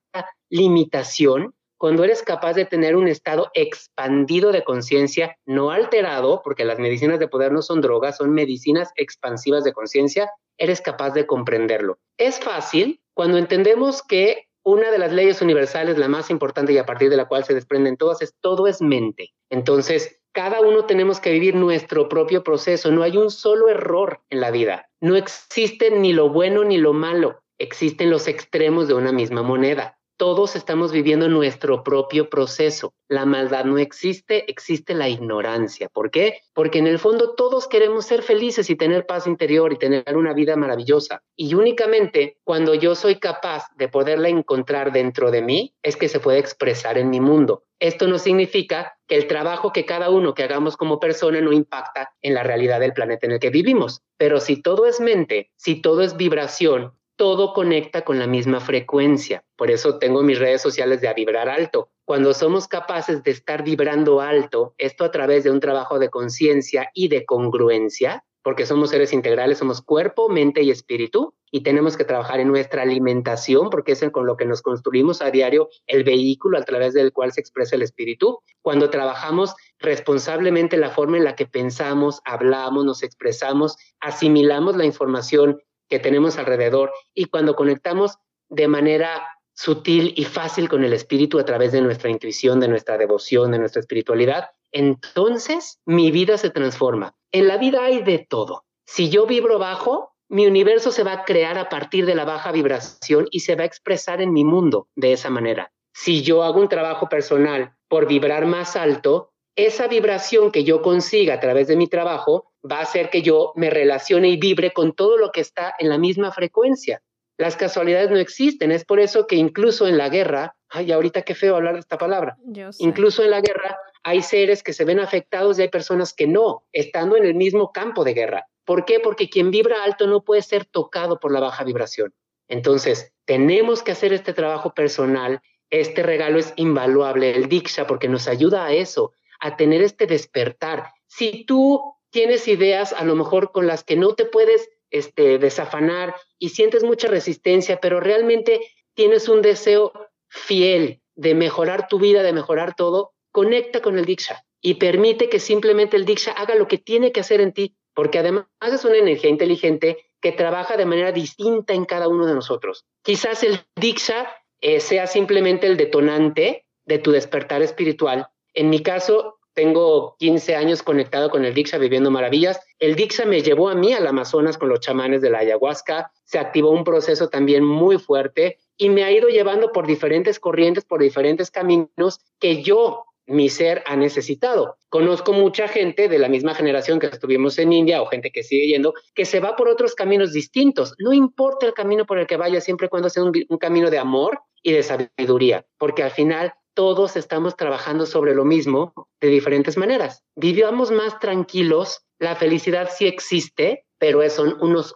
limitación, 0.48 1.52
cuando 1.76 2.04
eres 2.04 2.22
capaz 2.22 2.52
de 2.52 2.66
tener 2.66 2.94
un 2.94 3.08
estado 3.08 3.50
expandido 3.54 4.52
de 4.52 4.62
conciencia, 4.62 5.36
no 5.44 5.72
alterado, 5.72 6.42
porque 6.44 6.64
las 6.64 6.78
medicinas 6.78 7.18
de 7.18 7.26
poder 7.26 7.50
no 7.50 7.62
son 7.62 7.80
drogas, 7.80 8.18
son 8.18 8.30
medicinas 8.30 8.92
expansivas 8.94 9.64
de 9.64 9.72
conciencia, 9.72 10.30
eres 10.56 10.80
capaz 10.80 11.14
de 11.14 11.26
comprenderlo. 11.26 11.98
Es 12.16 12.38
fácil 12.38 13.02
cuando 13.12 13.38
entendemos 13.38 14.02
que 14.02 14.49
una 14.62 14.90
de 14.90 14.98
las 14.98 15.12
leyes 15.12 15.40
universales, 15.42 15.98
la 15.98 16.08
más 16.08 16.30
importante 16.30 16.72
y 16.72 16.78
a 16.78 16.86
partir 16.86 17.10
de 17.10 17.16
la 17.16 17.26
cual 17.26 17.44
se 17.44 17.54
desprenden 17.54 17.96
todas, 17.96 18.22
es 18.22 18.34
todo 18.40 18.66
es 18.66 18.82
mente. 18.82 19.32
Entonces, 19.48 20.20
cada 20.32 20.60
uno 20.60 20.84
tenemos 20.84 21.20
que 21.20 21.32
vivir 21.32 21.54
nuestro 21.54 22.08
propio 22.08 22.44
proceso. 22.44 22.90
No 22.90 23.02
hay 23.02 23.16
un 23.16 23.30
solo 23.30 23.68
error 23.68 24.20
en 24.30 24.40
la 24.40 24.50
vida. 24.50 24.88
No 25.00 25.16
existe 25.16 25.90
ni 25.90 26.12
lo 26.12 26.28
bueno 26.28 26.64
ni 26.64 26.78
lo 26.78 26.92
malo. 26.92 27.42
Existen 27.58 28.10
los 28.10 28.28
extremos 28.28 28.88
de 28.88 28.94
una 28.94 29.12
misma 29.12 29.42
moneda 29.42 29.99
todos 30.20 30.54
estamos 30.54 30.92
viviendo 30.92 31.30
nuestro 31.30 31.82
propio 31.82 32.28
proceso. 32.28 32.92
La 33.08 33.24
maldad 33.24 33.64
no 33.64 33.78
existe, 33.78 34.50
existe 34.50 34.92
la 34.92 35.08
ignorancia. 35.08 35.88
¿Por 35.88 36.10
qué? 36.10 36.42
Porque 36.52 36.78
en 36.78 36.86
el 36.86 36.98
fondo 36.98 37.34
todos 37.34 37.66
queremos 37.66 38.04
ser 38.04 38.22
felices 38.22 38.68
y 38.68 38.76
tener 38.76 39.06
paz 39.06 39.26
interior 39.26 39.72
y 39.72 39.78
tener 39.78 40.14
una 40.14 40.34
vida 40.34 40.56
maravillosa. 40.56 41.22
Y 41.36 41.54
únicamente 41.54 42.36
cuando 42.44 42.74
yo 42.74 42.94
soy 42.94 43.18
capaz 43.18 43.64
de 43.76 43.88
poderla 43.88 44.28
encontrar 44.28 44.92
dentro 44.92 45.30
de 45.30 45.40
mí, 45.40 45.74
es 45.82 45.96
que 45.96 46.10
se 46.10 46.20
puede 46.20 46.38
expresar 46.38 46.98
en 46.98 47.08
mi 47.08 47.20
mundo. 47.20 47.64
Esto 47.78 48.06
no 48.06 48.18
significa 48.18 48.98
que 49.08 49.16
el 49.16 49.26
trabajo 49.26 49.72
que 49.72 49.86
cada 49.86 50.10
uno 50.10 50.34
que 50.34 50.42
hagamos 50.42 50.76
como 50.76 51.00
persona 51.00 51.40
no 51.40 51.50
impacta 51.50 52.12
en 52.20 52.34
la 52.34 52.42
realidad 52.42 52.78
del 52.80 52.92
planeta 52.92 53.26
en 53.26 53.32
el 53.32 53.40
que 53.40 53.48
vivimos. 53.48 54.02
Pero 54.18 54.38
si 54.38 54.60
todo 54.60 54.84
es 54.84 55.00
mente, 55.00 55.50
si 55.56 55.80
todo 55.80 56.02
es 56.02 56.18
vibración, 56.18 56.92
todo 57.20 57.52
conecta 57.52 58.00
con 58.00 58.18
la 58.18 58.26
misma 58.26 58.60
frecuencia. 58.60 59.44
Por 59.54 59.70
eso 59.70 59.98
tengo 59.98 60.22
mis 60.22 60.38
redes 60.38 60.62
sociales 60.62 61.02
de 61.02 61.08
a 61.08 61.12
vibrar 61.12 61.50
alto. 61.50 61.90
Cuando 62.06 62.32
somos 62.32 62.66
capaces 62.66 63.22
de 63.22 63.30
estar 63.30 63.62
vibrando 63.62 64.22
alto, 64.22 64.74
esto 64.78 65.04
a 65.04 65.10
través 65.10 65.44
de 65.44 65.50
un 65.50 65.60
trabajo 65.60 65.98
de 65.98 66.08
conciencia 66.08 66.90
y 66.94 67.08
de 67.08 67.26
congruencia, 67.26 68.24
porque 68.42 68.64
somos 68.64 68.88
seres 68.88 69.12
integrales, 69.12 69.58
somos 69.58 69.82
cuerpo, 69.82 70.30
mente 70.30 70.62
y 70.62 70.70
espíritu, 70.70 71.34
y 71.50 71.62
tenemos 71.62 71.98
que 71.98 72.04
trabajar 72.04 72.40
en 72.40 72.48
nuestra 72.48 72.80
alimentación, 72.80 73.68
porque 73.68 73.92
es 73.92 74.02
con 74.10 74.24
lo 74.24 74.38
que 74.38 74.46
nos 74.46 74.62
construimos 74.62 75.20
a 75.20 75.30
diario 75.30 75.68
el 75.86 76.04
vehículo 76.04 76.56
a 76.56 76.62
través 76.62 76.94
del 76.94 77.12
cual 77.12 77.32
se 77.32 77.42
expresa 77.42 77.76
el 77.76 77.82
espíritu. 77.82 78.38
Cuando 78.62 78.88
trabajamos 78.88 79.54
responsablemente 79.78 80.78
la 80.78 80.88
forma 80.88 81.18
en 81.18 81.24
la 81.24 81.36
que 81.36 81.44
pensamos, 81.44 82.22
hablamos, 82.24 82.86
nos 82.86 83.02
expresamos, 83.02 83.76
asimilamos 84.00 84.74
la 84.74 84.86
información 84.86 85.60
que 85.90 85.98
tenemos 85.98 86.38
alrededor 86.38 86.92
y 87.14 87.26
cuando 87.26 87.54
conectamos 87.54 88.16
de 88.48 88.68
manera 88.68 89.26
sutil 89.52 90.14
y 90.16 90.24
fácil 90.24 90.68
con 90.68 90.84
el 90.84 90.94
espíritu 90.94 91.38
a 91.38 91.44
través 91.44 91.72
de 91.72 91.82
nuestra 91.82 92.08
intuición, 92.08 92.60
de 92.60 92.68
nuestra 92.68 92.96
devoción, 92.96 93.50
de 93.50 93.58
nuestra 93.58 93.80
espiritualidad, 93.80 94.50
entonces 94.72 95.80
mi 95.84 96.10
vida 96.10 96.38
se 96.38 96.50
transforma. 96.50 97.14
En 97.32 97.48
la 97.48 97.58
vida 97.58 97.84
hay 97.84 98.02
de 98.02 98.26
todo. 98.26 98.64
Si 98.86 99.10
yo 99.10 99.26
vibro 99.26 99.58
bajo, 99.58 100.14
mi 100.28 100.46
universo 100.46 100.92
se 100.92 101.02
va 101.02 101.12
a 101.12 101.24
crear 101.24 101.58
a 101.58 101.68
partir 101.68 102.06
de 102.06 102.14
la 102.14 102.24
baja 102.24 102.52
vibración 102.52 103.26
y 103.30 103.40
se 103.40 103.56
va 103.56 103.64
a 103.64 103.66
expresar 103.66 104.22
en 104.22 104.32
mi 104.32 104.44
mundo 104.44 104.88
de 104.94 105.12
esa 105.12 105.28
manera. 105.28 105.72
Si 105.92 106.22
yo 106.22 106.44
hago 106.44 106.60
un 106.60 106.68
trabajo 106.68 107.08
personal 107.08 107.74
por 107.88 108.06
vibrar 108.06 108.46
más 108.46 108.76
alto, 108.76 109.29
esa 109.56 109.88
vibración 109.88 110.52
que 110.52 110.64
yo 110.64 110.82
consiga 110.82 111.34
a 111.34 111.40
través 111.40 111.68
de 111.68 111.76
mi 111.76 111.86
trabajo 111.86 112.52
va 112.68 112.78
a 112.78 112.82
hacer 112.82 113.10
que 113.10 113.22
yo 113.22 113.52
me 113.56 113.70
relacione 113.70 114.28
y 114.28 114.36
vibre 114.36 114.72
con 114.72 114.92
todo 114.92 115.16
lo 115.16 115.32
que 115.32 115.40
está 115.40 115.74
en 115.78 115.88
la 115.88 115.98
misma 115.98 116.32
frecuencia. 116.32 117.02
Las 117.36 117.56
casualidades 117.56 118.10
no 118.10 118.18
existen, 118.18 118.70
es 118.70 118.84
por 118.84 119.00
eso 119.00 119.26
que 119.26 119.36
incluso 119.36 119.88
en 119.88 119.96
la 119.96 120.10
guerra, 120.10 120.56
ay, 120.68 120.92
ahorita 120.92 121.22
qué 121.22 121.34
feo 121.34 121.56
hablar 121.56 121.74
de 121.74 121.80
esta 121.80 121.96
palabra, 121.96 122.36
incluso 122.78 123.24
en 123.24 123.30
la 123.30 123.40
guerra 123.40 123.78
hay 124.02 124.22
seres 124.22 124.62
que 124.62 124.72
se 124.72 124.84
ven 124.84 125.00
afectados 125.00 125.58
y 125.58 125.62
hay 125.62 125.68
personas 125.68 126.12
que 126.12 126.26
no, 126.26 126.64
estando 126.72 127.16
en 127.16 127.24
el 127.24 127.34
mismo 127.34 127.72
campo 127.72 128.04
de 128.04 128.14
guerra. 128.14 128.46
¿Por 128.64 128.84
qué? 128.84 129.00
Porque 129.00 129.28
quien 129.28 129.50
vibra 129.50 129.82
alto 129.82 130.06
no 130.06 130.22
puede 130.22 130.42
ser 130.42 130.64
tocado 130.64 131.18
por 131.18 131.32
la 131.32 131.40
baja 131.40 131.64
vibración. 131.64 132.14
Entonces, 132.46 133.12
tenemos 133.24 133.82
que 133.82 133.92
hacer 133.92 134.12
este 134.12 134.32
trabajo 134.32 134.74
personal. 134.74 135.40
Este 135.70 136.02
regalo 136.02 136.38
es 136.38 136.52
invaluable, 136.56 137.34
el 137.34 137.48
Diksha, 137.48 137.86
porque 137.86 138.08
nos 138.08 138.28
ayuda 138.28 138.66
a 138.66 138.72
eso, 138.72 139.12
a 139.40 139.56
tener 139.56 139.82
este 139.82 140.06
despertar. 140.06 140.92
Si 141.06 141.44
tú 141.44 141.96
tienes 142.10 142.46
ideas 142.48 142.92
a 142.92 143.04
lo 143.04 143.16
mejor 143.16 143.52
con 143.52 143.66
las 143.66 143.84
que 143.84 143.96
no 143.96 144.14
te 144.14 144.24
puedes 144.24 144.68
este, 144.90 145.38
desafanar 145.38 146.14
y 146.38 146.50
sientes 146.50 146.84
mucha 146.84 147.08
resistencia, 147.08 147.80
pero 147.80 148.00
realmente 148.00 148.60
tienes 148.94 149.28
un 149.28 149.42
deseo 149.42 149.92
fiel 150.28 151.00
de 151.14 151.34
mejorar 151.34 151.88
tu 151.88 151.98
vida, 151.98 152.22
de 152.22 152.32
mejorar 152.32 152.74
todo, 152.74 153.12
conecta 153.32 153.80
con 153.80 153.98
el 153.98 154.04
Diksha 154.04 154.44
y 154.60 154.74
permite 154.74 155.28
que 155.28 155.40
simplemente 155.40 155.96
el 155.96 156.04
Diksha 156.04 156.32
haga 156.32 156.54
lo 156.54 156.68
que 156.68 156.78
tiene 156.78 157.12
que 157.12 157.20
hacer 157.20 157.40
en 157.40 157.52
ti, 157.52 157.76
porque 157.94 158.18
además 158.18 158.46
es 158.60 158.84
una 158.84 158.96
energía 158.96 159.30
inteligente 159.30 159.98
que 160.20 160.32
trabaja 160.32 160.76
de 160.76 160.86
manera 160.86 161.12
distinta 161.12 161.72
en 161.72 161.84
cada 161.84 162.08
uno 162.08 162.26
de 162.26 162.34
nosotros. 162.34 162.84
Quizás 163.02 163.42
el 163.42 163.60
Diksha 163.76 164.34
eh, 164.60 164.80
sea 164.80 165.06
simplemente 165.06 165.66
el 165.66 165.76
detonante 165.76 166.66
de 166.84 166.98
tu 166.98 167.10
despertar 167.12 167.62
espiritual. 167.62 168.28
En 168.54 168.70
mi 168.70 168.82
caso, 168.82 169.40
tengo 169.54 170.16
15 170.18 170.54
años 170.54 170.82
conectado 170.82 171.28
con 171.28 171.44
el 171.44 171.54
Diksha 171.54 171.78
viviendo 171.78 172.10
maravillas. 172.10 172.60
El 172.78 172.94
Diksha 172.94 173.26
me 173.26 173.42
llevó 173.42 173.68
a 173.68 173.74
mí 173.74 173.92
al 173.92 174.06
Amazonas 174.06 174.56
con 174.56 174.68
los 174.68 174.80
chamanes 174.80 175.20
de 175.22 175.30
la 175.30 175.38
ayahuasca. 175.38 176.12
Se 176.24 176.38
activó 176.38 176.70
un 176.70 176.84
proceso 176.84 177.28
también 177.28 177.64
muy 177.64 177.98
fuerte 177.98 178.58
y 178.76 178.88
me 178.88 179.04
ha 179.04 179.12
ido 179.12 179.28
llevando 179.28 179.72
por 179.72 179.86
diferentes 179.86 180.38
corrientes, 180.38 180.84
por 180.84 181.02
diferentes 181.02 181.50
caminos 181.50 182.20
que 182.38 182.62
yo, 182.62 183.04
mi 183.26 183.48
ser, 183.48 183.82
ha 183.86 183.96
necesitado. 183.96 184.76
Conozco 184.88 185.32
mucha 185.32 185.68
gente 185.68 186.08
de 186.08 186.18
la 186.18 186.28
misma 186.28 186.54
generación 186.54 186.98
que 186.98 187.08
estuvimos 187.08 187.58
en 187.58 187.72
India 187.72 188.00
o 188.02 188.06
gente 188.06 188.30
que 188.30 188.42
sigue 188.42 188.68
yendo, 188.68 188.94
que 189.14 189.24
se 189.24 189.40
va 189.40 189.56
por 189.56 189.68
otros 189.68 189.94
caminos 189.94 190.32
distintos. 190.32 190.94
No 190.98 191.12
importa 191.12 191.66
el 191.66 191.74
camino 191.74 192.06
por 192.06 192.18
el 192.18 192.26
que 192.26 192.36
vaya, 192.36 192.60
siempre 192.60 192.86
y 192.86 192.88
cuando 192.88 193.10
sea 193.10 193.24
un, 193.24 193.32
un 193.48 193.58
camino 193.58 193.90
de 193.90 193.98
amor 193.98 194.40
y 194.62 194.72
de 194.72 194.82
sabiduría, 194.82 195.66
porque 195.76 196.02
al 196.02 196.10
final 196.10 196.54
todos 196.74 197.16
estamos 197.16 197.56
trabajando 197.56 198.06
sobre 198.06 198.34
lo 198.34 198.44
mismo 198.44 198.92
de 199.20 199.28
diferentes 199.28 199.76
maneras. 199.76 200.22
Vivamos 200.36 200.90
más 200.90 201.18
tranquilos, 201.18 202.04
la 202.18 202.36
felicidad 202.36 202.90
sí 202.94 203.06
existe, 203.06 203.86
pero 203.98 204.22
es, 204.22 204.40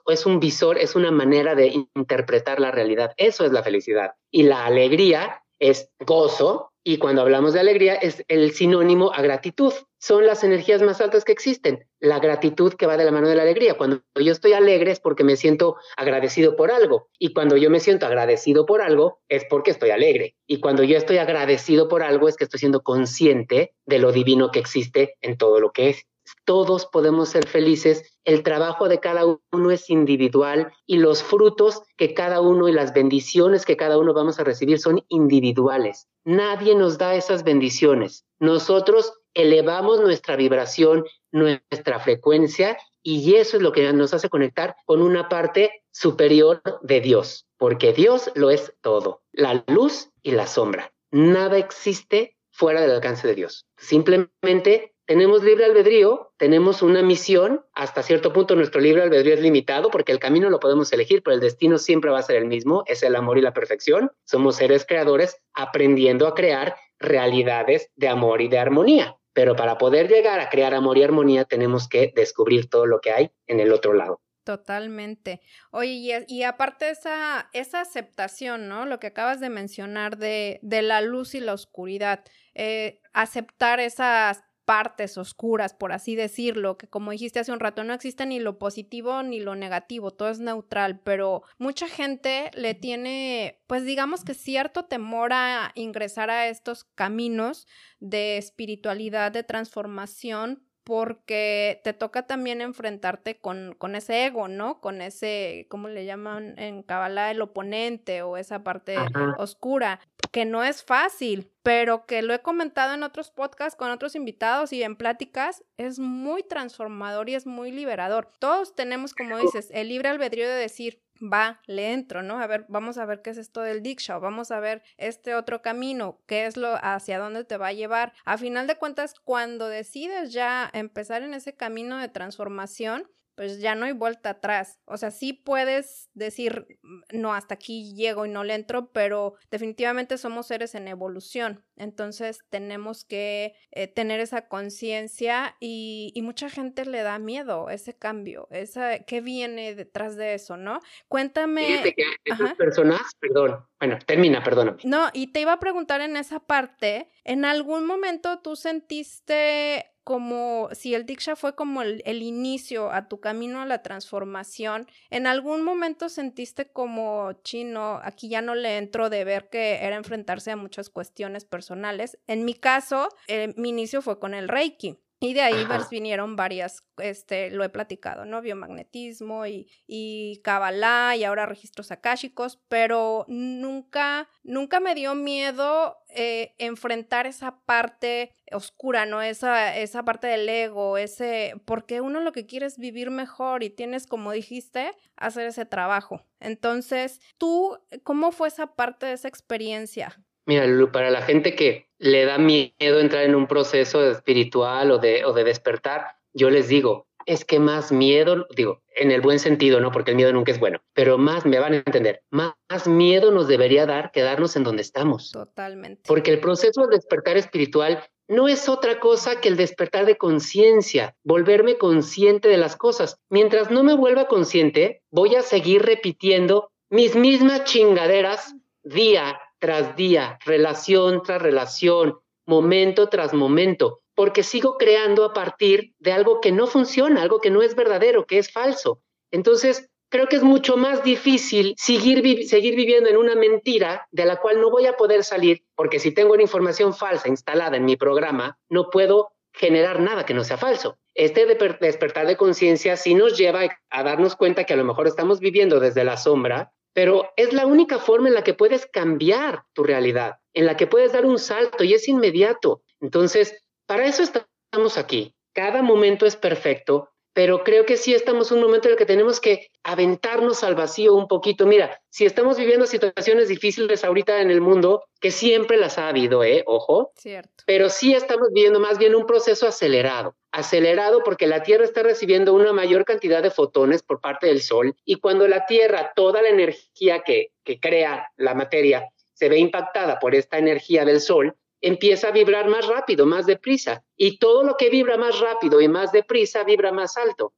es 0.06 0.26
un 0.26 0.40
visor, 0.40 0.78
es 0.78 0.96
una 0.96 1.10
manera 1.10 1.54
de 1.54 1.86
interpretar 1.94 2.58
la 2.58 2.70
realidad. 2.70 3.12
Eso 3.16 3.44
es 3.44 3.52
la 3.52 3.62
felicidad. 3.62 4.12
Y 4.30 4.44
la 4.44 4.64
alegría 4.64 5.43
es 5.64 5.88
gozo 5.98 6.72
y 6.86 6.98
cuando 6.98 7.22
hablamos 7.22 7.54
de 7.54 7.60
alegría 7.60 7.94
es 7.94 8.22
el 8.28 8.52
sinónimo 8.52 9.10
a 9.14 9.22
gratitud. 9.22 9.72
Son 9.98 10.26
las 10.26 10.44
energías 10.44 10.82
más 10.82 11.00
altas 11.00 11.24
que 11.24 11.32
existen. 11.32 11.86
La 11.98 12.18
gratitud 12.18 12.74
que 12.74 12.84
va 12.84 12.98
de 12.98 13.06
la 13.06 13.10
mano 13.10 13.26
de 13.26 13.36
la 13.36 13.42
alegría. 13.42 13.78
Cuando 13.78 14.02
yo 14.22 14.32
estoy 14.32 14.52
alegre 14.52 14.90
es 14.90 15.00
porque 15.00 15.24
me 15.24 15.36
siento 15.36 15.76
agradecido 15.96 16.56
por 16.56 16.70
algo. 16.70 17.08
Y 17.18 17.32
cuando 17.32 17.56
yo 17.56 17.70
me 17.70 17.80
siento 17.80 18.04
agradecido 18.04 18.66
por 18.66 18.82
algo 18.82 19.20
es 19.30 19.46
porque 19.48 19.70
estoy 19.70 19.88
alegre. 19.88 20.36
Y 20.46 20.60
cuando 20.60 20.82
yo 20.82 20.98
estoy 20.98 21.16
agradecido 21.16 21.88
por 21.88 22.02
algo 22.02 22.28
es 22.28 22.36
que 22.36 22.44
estoy 22.44 22.60
siendo 22.60 22.82
consciente 22.82 23.72
de 23.86 23.98
lo 23.98 24.12
divino 24.12 24.50
que 24.50 24.58
existe 24.58 25.16
en 25.22 25.38
todo 25.38 25.60
lo 25.60 25.72
que 25.72 25.88
es 25.88 26.06
todos 26.44 26.86
podemos 26.86 27.28
ser 27.28 27.46
felices, 27.46 28.16
el 28.24 28.42
trabajo 28.42 28.88
de 28.88 29.00
cada 29.00 29.24
uno 29.24 29.70
es 29.70 29.90
individual 29.90 30.72
y 30.86 30.98
los 30.98 31.22
frutos 31.22 31.82
que 31.96 32.14
cada 32.14 32.40
uno 32.40 32.68
y 32.68 32.72
las 32.72 32.92
bendiciones 32.92 33.64
que 33.64 33.76
cada 33.76 33.98
uno 33.98 34.14
vamos 34.14 34.38
a 34.38 34.44
recibir 34.44 34.78
son 34.78 35.04
individuales. 35.08 36.08
Nadie 36.24 36.74
nos 36.74 36.98
da 36.98 37.14
esas 37.14 37.44
bendiciones. 37.44 38.24
Nosotros 38.38 39.12
elevamos 39.34 40.00
nuestra 40.00 40.36
vibración, 40.36 41.04
nuestra 41.32 41.98
frecuencia 42.00 42.78
y 43.02 43.34
eso 43.34 43.58
es 43.58 43.62
lo 43.62 43.72
que 43.72 43.92
nos 43.92 44.14
hace 44.14 44.30
conectar 44.30 44.76
con 44.86 45.02
una 45.02 45.28
parte 45.28 45.84
superior 45.90 46.62
de 46.82 47.00
Dios, 47.00 47.46
porque 47.58 47.92
Dios 47.92 48.30
lo 48.34 48.50
es 48.50 48.72
todo, 48.80 49.22
la 49.32 49.64
luz 49.68 50.10
y 50.22 50.30
la 50.30 50.46
sombra. 50.46 50.92
Nada 51.10 51.58
existe 51.58 52.36
fuera 52.50 52.80
del 52.80 52.92
alcance 52.92 53.28
de 53.28 53.34
Dios. 53.34 53.66
Simplemente 53.76 54.93
tenemos 55.06 55.42
libre 55.42 55.66
albedrío, 55.66 56.32
tenemos 56.38 56.82
una 56.82 57.02
misión, 57.02 57.64
hasta 57.74 58.02
cierto 58.02 58.32
punto 58.32 58.56
nuestro 58.56 58.80
libre 58.80 59.02
albedrío 59.02 59.34
es 59.34 59.40
limitado 59.40 59.90
porque 59.90 60.12
el 60.12 60.18
camino 60.18 60.50
lo 60.50 60.60
podemos 60.60 60.92
elegir, 60.92 61.22
pero 61.22 61.34
el 61.34 61.40
destino 61.40 61.78
siempre 61.78 62.10
va 62.10 62.18
a 62.18 62.22
ser 62.22 62.36
el 62.36 62.46
mismo, 62.46 62.84
es 62.86 63.02
el 63.02 63.16
amor 63.16 63.38
y 63.38 63.42
la 63.42 63.52
perfección. 63.52 64.12
Somos 64.24 64.56
seres 64.56 64.86
creadores 64.86 65.36
aprendiendo 65.52 66.26
a 66.26 66.34
crear 66.34 66.76
realidades 66.98 67.90
de 67.96 68.08
amor 68.08 68.40
y 68.40 68.48
de 68.48 68.58
armonía. 68.58 69.16
Pero 69.34 69.56
para 69.56 69.78
poder 69.78 70.08
llegar 70.08 70.40
a 70.40 70.48
crear 70.48 70.74
amor 70.74 70.96
y 70.96 71.02
armonía 71.02 71.44
tenemos 71.44 71.88
que 71.88 72.12
descubrir 72.14 72.70
todo 72.70 72.86
lo 72.86 73.00
que 73.00 73.10
hay 73.10 73.30
en 73.46 73.60
el 73.60 73.72
otro 73.72 73.92
lado. 73.92 74.20
Totalmente. 74.44 75.40
Oye, 75.70 76.24
y, 76.28 76.42
aparte 76.42 76.90
esa, 76.90 77.48
esa 77.54 77.80
aceptación, 77.80 78.68
¿no? 78.68 78.84
Lo 78.84 79.00
que 79.00 79.06
acabas 79.06 79.40
de 79.40 79.48
mencionar 79.48 80.18
de, 80.18 80.60
de 80.62 80.82
la 80.82 81.00
luz 81.00 81.34
y 81.34 81.40
la 81.40 81.54
oscuridad, 81.54 82.24
eh, 82.54 83.00
aceptar 83.14 83.80
esas 83.80 84.44
partes 84.64 85.18
oscuras, 85.18 85.74
por 85.74 85.92
así 85.92 86.16
decirlo, 86.16 86.76
que 86.78 86.88
como 86.88 87.10
dijiste 87.10 87.38
hace 87.38 87.52
un 87.52 87.60
rato, 87.60 87.84
no 87.84 87.92
existe 87.92 88.26
ni 88.26 88.40
lo 88.40 88.58
positivo 88.58 89.22
ni 89.22 89.40
lo 89.40 89.54
negativo, 89.54 90.10
todo 90.10 90.30
es 90.30 90.40
neutral, 90.40 91.00
pero 91.00 91.42
mucha 91.58 91.88
gente 91.88 92.50
le 92.54 92.74
tiene, 92.74 93.60
pues 93.66 93.84
digamos 93.84 94.24
que 94.24 94.34
cierto 94.34 94.84
temor 94.84 95.32
a 95.32 95.72
ingresar 95.74 96.30
a 96.30 96.48
estos 96.48 96.84
caminos 96.84 97.66
de 98.00 98.38
espiritualidad, 98.38 99.32
de 99.32 99.42
transformación, 99.42 100.62
porque 100.84 101.80
te 101.82 101.94
toca 101.94 102.26
también 102.26 102.60
enfrentarte 102.60 103.36
con, 103.38 103.74
con, 103.78 103.96
ese 103.96 104.26
ego, 104.26 104.48
¿no? 104.48 104.80
Con 104.80 105.00
ese, 105.00 105.66
¿cómo 105.70 105.88
le 105.88 106.04
llaman 106.04 106.58
en 106.58 106.82
Kabbalah? 106.82 107.30
El 107.30 107.40
oponente 107.40 108.22
o 108.22 108.36
esa 108.36 108.62
parte 108.62 108.96
oscura, 109.38 110.00
que 110.30 110.44
no 110.44 110.62
es 110.62 110.84
fácil, 110.84 111.50
pero 111.62 112.04
que 112.04 112.22
lo 112.22 112.34
he 112.34 112.42
comentado 112.42 112.92
en 112.92 113.02
otros 113.02 113.30
podcasts 113.30 113.76
con 113.76 113.90
otros 113.90 114.14
invitados 114.14 114.72
y 114.72 114.82
en 114.82 114.96
pláticas, 114.96 115.64
es 115.78 115.98
muy 115.98 116.42
transformador 116.42 117.30
y 117.30 117.34
es 117.34 117.46
muy 117.46 117.72
liberador. 117.72 118.28
Todos 118.38 118.74
tenemos, 118.74 119.14
como 119.14 119.38
dices, 119.38 119.70
el 119.72 119.88
libre 119.88 120.10
albedrío 120.10 120.46
de 120.46 120.54
decir, 120.54 121.00
va, 121.20 121.60
le 121.66 121.92
entro, 121.92 122.22
¿no? 122.22 122.40
A 122.40 122.46
ver, 122.46 122.66
vamos 122.68 122.98
a 122.98 123.04
ver 123.04 123.22
qué 123.22 123.30
es 123.30 123.38
esto 123.38 123.60
del 123.60 123.82
Diksha, 123.82 124.18
vamos 124.18 124.50
a 124.50 124.60
ver 124.60 124.82
este 124.96 125.34
otro 125.34 125.62
camino, 125.62 126.20
qué 126.26 126.46
es 126.46 126.56
lo, 126.56 126.76
hacia 126.82 127.18
dónde 127.18 127.44
te 127.44 127.56
va 127.56 127.68
a 127.68 127.72
llevar. 127.72 128.12
A 128.24 128.38
final 128.38 128.66
de 128.66 128.76
cuentas, 128.76 129.14
cuando 129.20 129.68
decides 129.68 130.32
ya 130.32 130.70
empezar 130.72 131.22
en 131.22 131.34
ese 131.34 131.54
camino 131.54 131.98
de 131.98 132.08
transformación, 132.08 133.10
pues 133.34 133.60
ya 133.60 133.74
no 133.74 133.86
hay 133.86 133.92
vuelta 133.92 134.30
atrás. 134.30 134.80
O 134.84 134.96
sea, 134.96 135.10
sí 135.10 135.32
puedes 135.32 136.10
decir, 136.14 136.66
mm, 136.82 137.20
no, 137.20 137.34
hasta 137.34 137.54
aquí 137.54 137.94
llego 137.94 138.26
y 138.26 138.28
no 138.28 138.44
le 138.44 138.54
entro, 138.54 138.92
pero 138.92 139.34
definitivamente 139.50 140.18
somos 140.18 140.46
seres 140.46 140.74
en 140.74 140.88
evolución. 140.88 141.64
Entonces 141.76 142.38
tenemos 142.50 143.04
que 143.04 143.54
eh, 143.72 143.88
tener 143.88 144.20
esa 144.20 144.48
conciencia 144.48 145.56
y, 145.60 146.12
mucha 146.24 146.48
gente 146.48 146.86
le 146.86 147.02
da 147.02 147.18
miedo 147.18 147.68
ese 147.68 147.98
cambio, 147.98 148.48
esa, 148.50 149.00
¿qué 149.00 149.20
viene 149.20 149.74
detrás 149.74 150.16
de 150.16 150.32
eso, 150.32 150.56
no? 150.56 150.80
Cuéntame. 151.06 151.94
esas 152.24 152.54
personas, 152.54 153.02
perdón, 153.20 153.66
bueno, 153.78 153.98
termina, 154.06 154.42
perdóname. 154.42 154.78
No, 154.84 155.10
y 155.12 155.32
te 155.32 155.40
iba 155.40 155.52
a 155.52 155.60
preguntar 155.60 156.00
en 156.00 156.16
esa 156.16 156.40
parte, 156.40 157.10
¿en 157.24 157.44
algún 157.44 157.86
momento 157.86 158.40
tú 158.40 158.56
sentiste 158.56 159.94
como 160.04 160.68
si 160.72 160.94
el 160.94 161.06
Diksha 161.06 161.34
fue 161.34 161.56
como 161.56 161.80
el, 161.82 162.22
inicio 162.22 162.92
a 162.92 163.08
tu 163.08 163.20
camino 163.20 163.62
a 163.62 163.66
la 163.66 163.82
transformación, 163.82 164.86
¿en 165.08 165.26
algún 165.26 165.64
momento 165.64 166.10
sentiste 166.10 166.70
como 166.70 167.32
chino, 167.42 168.00
aquí 168.04 168.28
ya 168.28 168.42
no 168.42 168.54
le 168.54 168.76
entro 168.76 169.08
de 169.08 169.24
ver 169.24 169.48
que 169.48 169.76
era 169.82 169.96
enfrentarse 169.96 170.50
a 170.50 170.56
muchas 170.56 170.90
cuestiones 170.90 171.46
personales? 171.46 172.18
En 172.26 172.44
mi 172.44 172.52
caso, 172.52 173.08
eh, 173.28 173.54
mi 173.56 173.70
inicio 173.70 174.02
fue 174.02 174.18
con 174.20 174.34
el 174.34 174.48
Reiki. 174.48 174.98
Y 175.24 175.32
de 175.34 175.40
ahí 175.40 175.66
vinieron 175.90 176.36
varias, 176.36 176.84
este, 176.98 177.50
lo 177.50 177.64
he 177.64 177.68
platicado, 177.70 178.24
¿no? 178.24 178.42
Biomagnetismo 178.42 179.46
y, 179.46 179.70
y 179.86 180.40
Kabbalah 180.44 181.16
y 181.16 181.24
ahora 181.24 181.46
registros 181.46 181.90
akáshicos, 181.90 182.60
pero 182.68 183.24
nunca, 183.28 184.28
nunca 184.42 184.80
me 184.80 184.94
dio 184.94 185.14
miedo 185.14 185.96
eh, 186.10 186.54
enfrentar 186.58 187.26
esa 187.26 187.60
parte 187.64 188.34
oscura, 188.52 189.06
¿no? 189.06 189.22
Esa, 189.22 189.76
esa 189.76 190.04
parte 190.04 190.26
del 190.26 190.48
ego, 190.48 190.98
ese, 190.98 191.54
porque 191.64 192.00
uno 192.00 192.20
lo 192.20 192.32
que 192.32 192.46
quiere 192.46 192.66
es 192.66 192.78
vivir 192.78 193.10
mejor 193.10 193.62
y 193.62 193.70
tienes, 193.70 194.06
como 194.06 194.32
dijiste, 194.32 194.92
hacer 195.16 195.46
ese 195.46 195.64
trabajo. 195.64 196.20
Entonces, 196.38 197.20
tú, 197.38 197.78
¿cómo 198.02 198.30
fue 198.30 198.48
esa 198.48 198.74
parte 198.74 199.06
de 199.06 199.14
esa 199.14 199.28
experiencia? 199.28 200.22
Mira, 200.46 200.66
Lulu, 200.66 200.92
para 200.92 201.10
la 201.10 201.22
gente 201.22 201.54
que 201.54 201.88
le 201.98 202.24
da 202.24 202.38
miedo 202.38 203.00
entrar 203.00 203.24
en 203.24 203.34
un 203.34 203.46
proceso 203.46 204.08
espiritual 204.10 204.90
o 204.90 204.98
de, 204.98 205.24
o 205.24 205.32
de 205.32 205.44
despertar, 205.44 206.16
yo 206.32 206.50
les 206.50 206.68
digo, 206.68 207.06
es 207.26 207.44
que 207.44 207.58
más 207.58 207.92
miedo, 207.92 208.46
digo, 208.54 208.82
en 208.96 209.10
el 209.10 209.20
buen 209.20 209.38
sentido, 209.38 209.80
¿no? 209.80 209.90
Porque 209.90 210.10
el 210.10 210.16
miedo 210.16 210.32
nunca 210.32 210.52
es 210.52 210.60
bueno, 210.60 210.80
pero 210.92 211.18
más, 211.18 211.46
me 211.46 211.58
van 211.58 211.72
a 211.72 211.76
entender, 211.76 212.22
más, 212.30 212.54
miedo 212.86 213.30
nos 213.30 213.48
debería 213.48 213.86
dar 213.86 214.10
quedarnos 214.10 214.56
en 214.56 214.64
donde 214.64 214.82
estamos. 214.82 215.30
Totalmente. 215.30 216.02
Porque 216.06 216.30
el 216.32 216.40
proceso 216.40 216.86
de 216.86 216.96
despertar 216.96 217.36
espiritual 217.36 218.04
no 218.28 218.48
es 218.48 218.68
otra 218.68 219.00
cosa 219.00 219.40
que 219.40 219.48
el 219.48 219.56
despertar 219.56 220.06
de 220.06 220.16
conciencia, 220.16 221.14
volverme 221.24 221.76
consciente 221.76 222.48
de 222.48 222.56
las 222.56 222.76
cosas. 222.76 223.18
Mientras 223.28 223.70
no 223.70 223.84
me 223.84 223.94
vuelva 223.94 224.28
consciente, 224.28 225.02
voy 225.10 225.34
a 225.34 225.42
seguir 225.42 225.82
repitiendo 225.82 226.70
mis 226.90 227.16
mismas 227.16 227.64
chingaderas 227.64 228.54
día 228.82 229.38
tras 229.64 229.96
día, 229.96 230.38
relación 230.44 231.22
tras 231.22 231.40
relación, 231.40 232.18
momento 232.44 233.08
tras 233.08 233.32
momento, 233.32 234.02
porque 234.14 234.42
sigo 234.42 234.76
creando 234.76 235.24
a 235.24 235.32
partir 235.32 235.94
de 236.00 236.12
algo 236.12 236.42
que 236.42 236.52
no 236.52 236.66
funciona, 236.66 237.22
algo 237.22 237.40
que 237.40 237.48
no 237.48 237.62
es 237.62 237.74
verdadero, 237.74 238.26
que 238.26 238.36
es 238.36 238.52
falso. 238.52 239.00
Entonces, 239.30 239.88
creo 240.10 240.26
que 240.26 240.36
es 240.36 240.42
mucho 240.42 240.76
más 240.76 241.02
difícil 241.02 241.74
seguir, 241.78 242.46
seguir 242.46 242.76
viviendo 242.76 243.08
en 243.08 243.16
una 243.16 243.36
mentira 243.36 244.06
de 244.10 244.26
la 244.26 244.36
cual 244.36 244.60
no 244.60 244.70
voy 244.70 244.84
a 244.84 244.98
poder 244.98 245.24
salir, 245.24 245.64
porque 245.74 245.98
si 245.98 246.12
tengo 246.12 246.34
una 246.34 246.42
información 246.42 246.92
falsa 246.92 247.30
instalada 247.30 247.78
en 247.78 247.86
mi 247.86 247.96
programa, 247.96 248.58
no 248.68 248.90
puedo 248.90 249.30
generar 249.54 249.98
nada 249.98 250.26
que 250.26 250.34
no 250.34 250.44
sea 250.44 250.58
falso. 250.58 250.98
Este 251.14 251.46
despertar 251.80 252.26
de 252.26 252.36
conciencia 252.36 252.98
sí 252.98 253.14
nos 253.14 253.38
lleva 253.38 253.62
a 253.88 254.02
darnos 254.02 254.36
cuenta 254.36 254.64
que 254.64 254.74
a 254.74 254.76
lo 254.76 254.84
mejor 254.84 255.06
estamos 255.06 255.40
viviendo 255.40 255.80
desde 255.80 256.04
la 256.04 256.18
sombra 256.18 256.74
pero 256.94 257.32
es 257.36 257.52
la 257.52 257.66
única 257.66 257.98
forma 257.98 258.28
en 258.28 258.34
la 258.34 258.44
que 258.44 258.54
puedes 258.54 258.86
cambiar 258.86 259.64
tu 259.74 259.82
realidad, 259.82 260.36
en 260.54 260.64
la 260.64 260.76
que 260.76 260.86
puedes 260.86 261.12
dar 261.12 261.26
un 261.26 261.38
salto 261.38 261.84
y 261.84 261.92
es 261.92 262.08
inmediato. 262.08 262.82
Entonces, 263.00 263.62
para 263.86 264.06
eso 264.06 264.22
estamos 264.22 264.96
aquí. 264.96 265.34
Cada 265.52 265.82
momento 265.82 266.24
es 266.24 266.36
perfecto, 266.36 267.10
pero 267.34 267.64
creo 267.64 267.84
que 267.84 267.96
sí 267.96 268.14
estamos 268.14 268.50
en 268.50 268.58
un 268.58 268.64
momento 268.64 268.88
en 268.88 268.92
el 268.92 268.98
que 268.98 269.04
tenemos 269.04 269.40
que 269.40 269.68
aventarnos 269.82 270.62
al 270.62 270.76
vacío 270.76 271.14
un 271.14 271.26
poquito. 271.26 271.66
Mira, 271.66 272.00
si 272.08 272.24
estamos 272.24 272.56
viviendo 272.56 272.86
situaciones 272.86 273.48
difíciles 273.48 274.04
ahorita 274.04 274.40
en 274.40 274.50
el 274.50 274.60
mundo, 274.60 275.04
que 275.20 275.32
siempre 275.32 275.76
las 275.76 275.98
ha 275.98 276.08
habido, 276.08 276.44
¿eh? 276.44 276.62
Ojo. 276.66 277.10
Cierto. 277.16 277.64
Pero 277.66 277.90
sí 277.90 278.14
estamos 278.14 278.48
viviendo 278.52 278.78
más 278.78 278.98
bien 278.98 279.16
un 279.16 279.26
proceso 279.26 279.66
acelerado. 279.66 280.36
Acelerado 280.52 281.22
porque 281.24 281.48
la 281.48 281.64
Tierra 281.64 281.84
está 281.84 282.04
recibiendo 282.04 282.54
una 282.54 282.72
mayor 282.72 283.04
cantidad 283.04 283.42
de 283.42 283.50
fotones 283.50 284.02
por 284.02 284.20
parte 284.20 284.46
del 284.46 284.62
Sol 284.62 284.94
y 285.04 285.16
cuando 285.16 285.48
la 285.48 285.66
Tierra, 285.66 286.12
toda 286.14 286.40
la 286.40 286.48
energía 286.48 287.24
que, 287.24 287.50
que 287.64 287.80
crea 287.80 288.30
la 288.36 288.54
materia, 288.54 289.10
se 289.32 289.48
ve 289.48 289.58
impactada 289.58 290.20
por 290.20 290.36
esta 290.36 290.58
energía 290.58 291.04
del 291.04 291.20
Sol, 291.20 291.56
empieza 291.84 292.28
a 292.28 292.32
vibrar 292.32 292.66
más 292.66 292.86
rápido, 292.86 293.26
más 293.26 293.44
deprisa. 293.44 294.02
Y 294.16 294.38
todo 294.38 294.62
lo 294.62 294.76
que 294.78 294.88
vibra 294.88 295.18
más 295.18 295.38
rápido 295.38 295.82
y 295.82 295.88
más 295.88 296.12
deprisa 296.12 296.64
vibra 296.64 296.92
más 296.92 297.18
alto. 297.18 297.52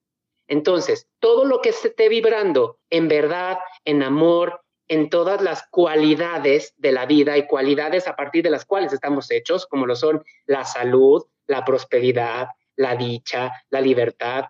Entonces, 0.48 1.07
todo 1.20 1.44
lo 1.44 1.61
que 1.61 1.68
esté 1.68 2.09
vibrando 2.09 2.80
en 2.90 3.07
verdad, 3.07 3.59
en 3.84 4.03
amor, 4.03 4.62
en 4.88 5.11
todas 5.11 5.42
las 5.42 5.68
cualidades 5.70 6.74
de 6.76 6.90
la 6.90 7.07
vida 7.07 7.38
y 7.38 7.46
cualidades 7.46 8.09
a 8.09 8.16
partir 8.16 8.42
de 8.42 8.50
las 8.50 8.64
cuales 8.64 8.92
estamos 8.92 9.30
hechos, 9.30 9.64
como 9.66 9.86
lo 9.86 9.94
son 9.94 10.24
la 10.46 10.64
salud, 10.64 11.24
la 11.46 11.64
prosperidad, 11.64 12.48
la 12.74 12.96
dicha, 12.96 13.53
la 13.70 13.80
libertad. 13.80 14.46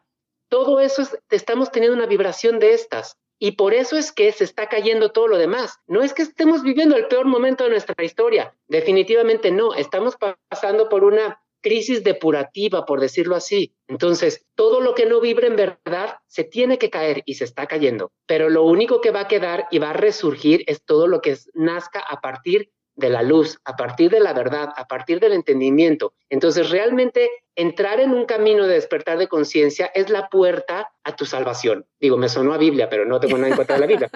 Todo 0.48 0.80
eso 0.80 1.03
estamos 1.28 1.70
teniendo 1.70 1.96
una 1.96 2.07
vibración 2.07 2.59
de 2.59 2.72
estas. 2.72 3.18
Y 3.39 3.53
por 3.53 3.74
eso 3.74 3.97
es 3.97 4.12
que 4.12 4.32
se 4.32 4.45
está 4.45 4.68
cayendo 4.68 5.12
todo 5.12 5.28
lo 5.28 5.37
demás. 5.37 5.78
No 5.87 6.03
es 6.03 6.14
que 6.14 6.22
estemos 6.22 6.62
viviendo 6.62 6.97
el 6.97 7.07
peor 7.07 7.26
momento 7.26 7.64
de 7.64 7.70
nuestra 7.70 8.03
historia. 8.05 8.55
Definitivamente 8.68 9.51
no. 9.51 9.74
Estamos 9.74 10.16
pasando 10.49 10.89
por 10.89 11.05
una 11.05 11.41
crisis 11.61 12.05
depurativa, 12.05 12.87
por 12.87 13.01
decirlo 13.01 13.34
así. 13.34 13.74
Entonces, 13.89 14.47
todo 14.55 14.80
lo 14.80 14.95
que 14.95 15.07
no 15.07 15.20
vibre 15.20 15.49
en 15.49 15.57
verdad 15.57 16.18
se 16.26 16.45
tiene 16.45 16.78
que 16.78 16.91
caer 16.91 17.22
y 17.26 17.34
se 17.34 17.45
está 17.45 17.66
cayendo. 17.66 18.12
Pero 18.26 18.49
lo 18.49 18.62
único 18.62 19.01
que 19.01 19.11
va 19.11 19.20
a 19.20 19.28
quedar 19.28 19.66
y 19.70 19.78
va 19.78 19.91
a 19.91 19.95
resurgir 19.95 20.62
es 20.68 20.84
todo 20.84 21.09
lo 21.09 21.20
que 21.20 21.37
nazca 21.55 22.01
a 22.01 22.20
partir 22.20 22.70
de 22.97 23.11
la 23.11 23.22
luz, 23.22 23.59
a 23.64 23.76
partir 23.76 24.11
de 24.11 24.20
la 24.20 24.32
verdad, 24.32 24.70
a 24.76 24.86
partir 24.86 25.20
del 25.20 25.34
entendimiento. 25.34 26.14
Entonces, 26.30 26.70
realmente 26.70 27.30
entrar 27.55 28.01
en 28.01 28.12
un 28.12 28.24
camino 28.24 28.66
de 28.66 28.74
despertar 28.74 29.18
de 29.18 29.28
conciencia 29.28 29.86
es 29.94 30.11
la 30.11 30.28
puerta 30.28 30.90
a 31.05 31.14
tu 31.14 31.26
salvación. 31.26 31.86
Digo, 32.01 32.16
me 32.16 32.28
sonó 32.28 32.55
a 32.55 32.59
Biblia, 32.59 32.88
pero 32.88 33.05
no 33.05 33.20
tengo 33.20 33.36
nada 33.36 33.51
en 33.51 33.57
contra 33.57 33.76
de 33.76 33.80
la 33.80 33.86
Biblia. 33.86 34.11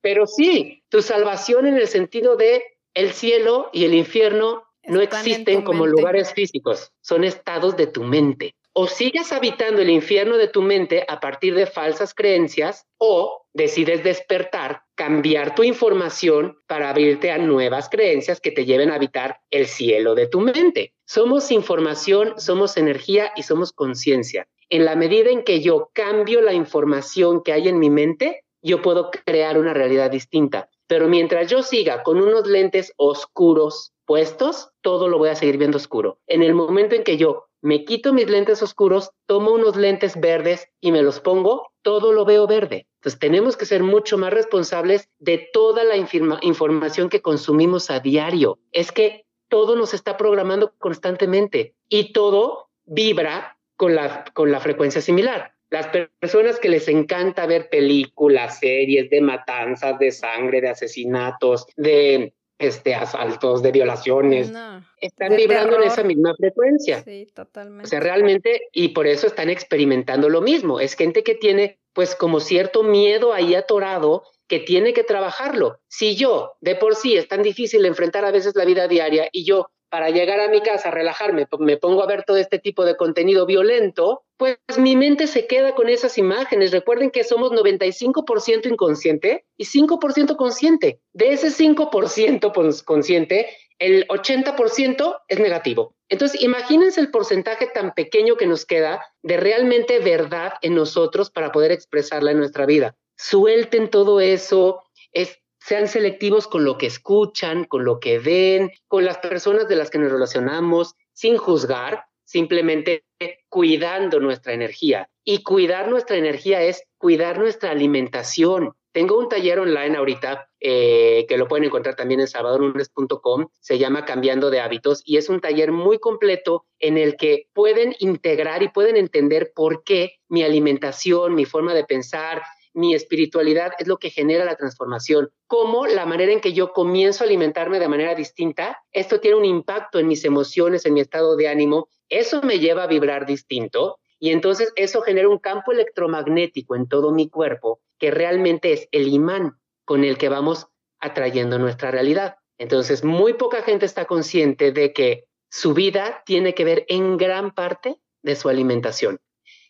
pero 0.00 0.26
sí, 0.26 0.84
tu 0.88 1.02
salvación 1.02 1.66
en 1.66 1.76
el 1.76 1.88
sentido 1.88 2.36
de 2.36 2.62
el 2.94 3.12
cielo 3.12 3.70
y 3.72 3.84
el 3.84 3.94
infierno 3.94 4.64
no 4.84 5.00
existen 5.00 5.62
como 5.62 5.86
lugares 5.86 6.32
físicos, 6.32 6.92
son 7.00 7.24
estados 7.24 7.76
de 7.76 7.86
tu 7.86 8.04
mente 8.04 8.54
o 8.72 8.86
sigas 8.86 9.32
habitando 9.32 9.82
el 9.82 9.90
infierno 9.90 10.36
de 10.36 10.48
tu 10.48 10.62
mente 10.62 11.04
a 11.08 11.20
partir 11.20 11.54
de 11.54 11.66
falsas 11.66 12.14
creencias 12.14 12.86
o 12.98 13.46
decides 13.52 14.04
despertar, 14.04 14.82
cambiar 14.94 15.54
tu 15.54 15.64
información 15.64 16.58
para 16.66 16.90
abrirte 16.90 17.30
a 17.30 17.38
nuevas 17.38 17.88
creencias 17.88 18.40
que 18.40 18.52
te 18.52 18.64
lleven 18.64 18.90
a 18.90 18.94
habitar 18.94 19.40
el 19.50 19.66
cielo 19.66 20.14
de 20.14 20.28
tu 20.28 20.40
mente. 20.40 20.94
Somos 21.06 21.50
información, 21.50 22.34
somos 22.36 22.76
energía 22.76 23.32
y 23.34 23.42
somos 23.42 23.72
conciencia. 23.72 24.48
En 24.70 24.84
la 24.84 24.96
medida 24.96 25.30
en 25.30 25.42
que 25.42 25.60
yo 25.60 25.90
cambio 25.92 26.40
la 26.40 26.52
información 26.52 27.42
que 27.42 27.52
hay 27.52 27.68
en 27.68 27.78
mi 27.78 27.90
mente, 27.90 28.44
yo 28.62 28.82
puedo 28.82 29.10
crear 29.10 29.58
una 29.58 29.74
realidad 29.74 30.10
distinta. 30.10 30.68
Pero 30.86 31.08
mientras 31.08 31.50
yo 31.50 31.62
siga 31.62 32.02
con 32.02 32.20
unos 32.20 32.46
lentes 32.46 32.92
oscuros 32.96 33.92
puestos, 34.04 34.70
todo 34.80 35.08
lo 35.08 35.18
voy 35.18 35.30
a 35.30 35.34
seguir 35.34 35.58
viendo 35.58 35.76
oscuro. 35.76 36.18
En 36.26 36.42
el 36.42 36.54
momento 36.54 36.94
en 36.94 37.04
que 37.04 37.16
yo 37.16 37.47
me 37.60 37.84
quito 37.84 38.12
mis 38.12 38.28
lentes 38.28 38.62
oscuros, 38.62 39.10
tomo 39.26 39.52
unos 39.52 39.76
lentes 39.76 40.20
verdes 40.20 40.68
y 40.80 40.92
me 40.92 41.02
los 41.02 41.20
pongo, 41.20 41.72
todo 41.82 42.12
lo 42.12 42.24
veo 42.24 42.46
verde. 42.46 42.86
Entonces 42.98 43.18
tenemos 43.18 43.56
que 43.56 43.66
ser 43.66 43.82
mucho 43.82 44.18
más 44.18 44.32
responsables 44.32 45.08
de 45.18 45.48
toda 45.52 45.84
la 45.84 45.96
información 45.96 47.08
que 47.08 47.22
consumimos 47.22 47.90
a 47.90 48.00
diario. 48.00 48.58
Es 48.72 48.92
que 48.92 49.24
todo 49.48 49.76
nos 49.76 49.94
está 49.94 50.16
programando 50.16 50.74
constantemente 50.78 51.74
y 51.88 52.12
todo 52.12 52.68
vibra 52.84 53.58
con 53.76 53.94
la, 53.94 54.24
con 54.34 54.52
la 54.52 54.60
frecuencia 54.60 55.00
similar. 55.00 55.54
Las 55.70 55.88
personas 56.18 56.58
que 56.58 56.70
les 56.70 56.88
encanta 56.88 57.46
ver 57.46 57.68
películas, 57.68 58.58
series 58.58 59.10
de 59.10 59.20
matanzas, 59.20 59.98
de 59.98 60.10
sangre, 60.12 60.60
de 60.62 60.70
asesinatos, 60.70 61.66
de 61.76 62.34
este, 62.58 62.94
asaltos, 62.94 63.62
de 63.62 63.72
violaciones, 63.72 64.52
están 65.00 65.36
vibrando 65.36 65.76
en 65.76 65.84
esa 65.84 66.02
misma 66.02 66.34
frecuencia. 66.36 67.02
Sí, 67.02 67.26
totalmente. 67.32 67.84
O 67.84 67.88
sea, 67.88 68.00
realmente, 68.00 68.68
y 68.72 68.88
por 68.88 69.06
eso 69.06 69.26
están 69.26 69.48
experimentando 69.48 70.28
lo 70.28 70.40
mismo. 70.40 70.80
Es 70.80 70.94
gente 70.94 71.22
que 71.22 71.34
tiene, 71.34 71.78
pues, 71.92 72.14
como 72.14 72.40
cierto 72.40 72.82
miedo 72.82 73.32
ahí 73.32 73.54
atorado 73.54 74.24
que 74.48 74.58
tiene 74.58 74.92
que 74.92 75.04
trabajarlo. 75.04 75.78
Si 75.88 76.16
yo, 76.16 76.54
de 76.60 76.74
por 76.74 76.96
sí, 76.96 77.16
es 77.16 77.28
tan 77.28 77.42
difícil 77.42 77.84
enfrentar 77.84 78.24
a 78.24 78.30
veces 78.30 78.56
la 78.56 78.64
vida 78.64 78.88
diaria 78.88 79.28
y 79.30 79.44
yo 79.44 79.70
para 79.90 80.10
llegar 80.10 80.40
a 80.40 80.48
mi 80.48 80.60
casa, 80.60 80.90
relajarme, 80.90 81.46
me 81.58 81.76
pongo 81.76 82.02
a 82.02 82.06
ver 82.06 82.24
todo 82.24 82.36
este 82.36 82.58
tipo 82.58 82.84
de 82.84 82.96
contenido 82.96 83.46
violento, 83.46 84.22
pues 84.36 84.58
mi 84.78 84.96
mente 84.96 85.26
se 85.26 85.46
queda 85.46 85.74
con 85.74 85.88
esas 85.88 86.18
imágenes. 86.18 86.70
Recuerden 86.70 87.10
que 87.10 87.24
somos 87.24 87.52
95% 87.52 88.70
inconsciente 88.70 89.46
y 89.56 89.64
5% 89.64 90.36
consciente. 90.36 91.00
De 91.12 91.32
ese 91.32 91.48
5% 91.48 92.84
consciente, 92.84 93.48
el 93.78 94.06
80% 94.08 95.20
es 95.28 95.38
negativo. 95.38 95.94
Entonces, 96.08 96.40
imagínense 96.42 97.00
el 97.00 97.10
porcentaje 97.10 97.66
tan 97.66 97.92
pequeño 97.94 98.36
que 98.36 98.46
nos 98.46 98.64
queda 98.64 99.04
de 99.22 99.36
realmente 99.36 99.98
verdad 99.98 100.54
en 100.62 100.74
nosotros 100.74 101.30
para 101.30 101.52
poder 101.52 101.72
expresarla 101.72 102.30
en 102.30 102.38
nuestra 102.38 102.66
vida. 102.66 102.96
Suelten 103.16 103.90
todo 103.90 104.20
eso, 104.20 104.82
es 105.12 105.38
sean 105.60 105.88
selectivos 105.88 106.46
con 106.46 106.64
lo 106.64 106.78
que 106.78 106.86
escuchan, 106.86 107.64
con 107.64 107.84
lo 107.84 108.00
que 108.00 108.18
ven, 108.18 108.70
con 108.86 109.04
las 109.04 109.18
personas 109.18 109.68
de 109.68 109.76
las 109.76 109.90
que 109.90 109.98
nos 109.98 110.12
relacionamos, 110.12 110.94
sin 111.12 111.36
juzgar, 111.36 112.04
simplemente 112.24 113.04
cuidando 113.48 114.20
nuestra 114.20 114.52
energía. 114.52 115.08
Y 115.24 115.42
cuidar 115.42 115.88
nuestra 115.88 116.16
energía 116.16 116.62
es 116.62 116.84
cuidar 116.96 117.38
nuestra 117.38 117.70
alimentación. 117.70 118.72
Tengo 118.92 119.18
un 119.18 119.28
taller 119.28 119.60
online 119.60 119.96
ahorita 119.96 120.48
eh, 120.60 121.26
que 121.28 121.36
lo 121.36 121.46
pueden 121.46 121.64
encontrar 121.64 121.94
también 121.94 122.20
en 122.20 122.26
salvadorlunes.com, 122.26 123.46
se 123.60 123.78
llama 123.78 124.04
Cambiando 124.04 124.50
de 124.50 124.60
Hábitos 124.60 125.02
y 125.04 125.18
es 125.18 125.28
un 125.28 125.40
taller 125.40 125.70
muy 125.70 125.98
completo 125.98 126.64
en 126.78 126.98
el 126.98 127.16
que 127.16 127.46
pueden 127.52 127.94
integrar 128.00 128.62
y 128.62 128.68
pueden 128.68 128.96
entender 128.96 129.52
por 129.54 129.84
qué 129.84 130.16
mi 130.28 130.42
alimentación, 130.42 131.34
mi 131.34 131.44
forma 131.44 131.74
de 131.74 131.84
pensar, 131.84 132.42
mi 132.74 132.94
espiritualidad 132.94 133.72
es 133.78 133.86
lo 133.86 133.98
que 133.98 134.10
genera 134.10 134.44
la 134.44 134.56
transformación. 134.56 135.30
Cómo 135.46 135.86
la 135.86 136.06
manera 136.06 136.32
en 136.32 136.40
que 136.40 136.52
yo 136.52 136.72
comienzo 136.72 137.24
a 137.24 137.26
alimentarme 137.26 137.78
de 137.78 137.88
manera 137.88 138.14
distinta, 138.14 138.82
esto 138.92 139.20
tiene 139.20 139.36
un 139.36 139.44
impacto 139.44 139.98
en 139.98 140.08
mis 140.08 140.24
emociones, 140.24 140.86
en 140.86 140.94
mi 140.94 141.00
estado 141.00 141.36
de 141.36 141.48
ánimo, 141.48 141.88
eso 142.08 142.42
me 142.42 142.58
lleva 142.58 142.84
a 142.84 142.86
vibrar 142.86 143.26
distinto 143.26 143.98
y 144.18 144.30
entonces 144.30 144.72
eso 144.76 145.02
genera 145.02 145.28
un 145.28 145.38
campo 145.38 145.72
electromagnético 145.72 146.74
en 146.74 146.88
todo 146.88 147.12
mi 147.12 147.28
cuerpo 147.28 147.80
que 147.98 148.10
realmente 148.10 148.72
es 148.72 148.88
el 148.92 149.08
imán 149.08 149.58
con 149.84 150.04
el 150.04 150.18
que 150.18 150.28
vamos 150.28 150.68
atrayendo 151.00 151.58
nuestra 151.58 151.90
realidad. 151.90 152.36
Entonces, 152.58 153.04
muy 153.04 153.34
poca 153.34 153.62
gente 153.62 153.86
está 153.86 154.06
consciente 154.06 154.72
de 154.72 154.92
que 154.92 155.24
su 155.50 155.74
vida 155.74 156.22
tiene 156.26 156.54
que 156.54 156.64
ver 156.64 156.84
en 156.88 157.16
gran 157.16 157.52
parte 157.52 158.00
de 158.22 158.36
su 158.36 158.48
alimentación. 158.48 159.20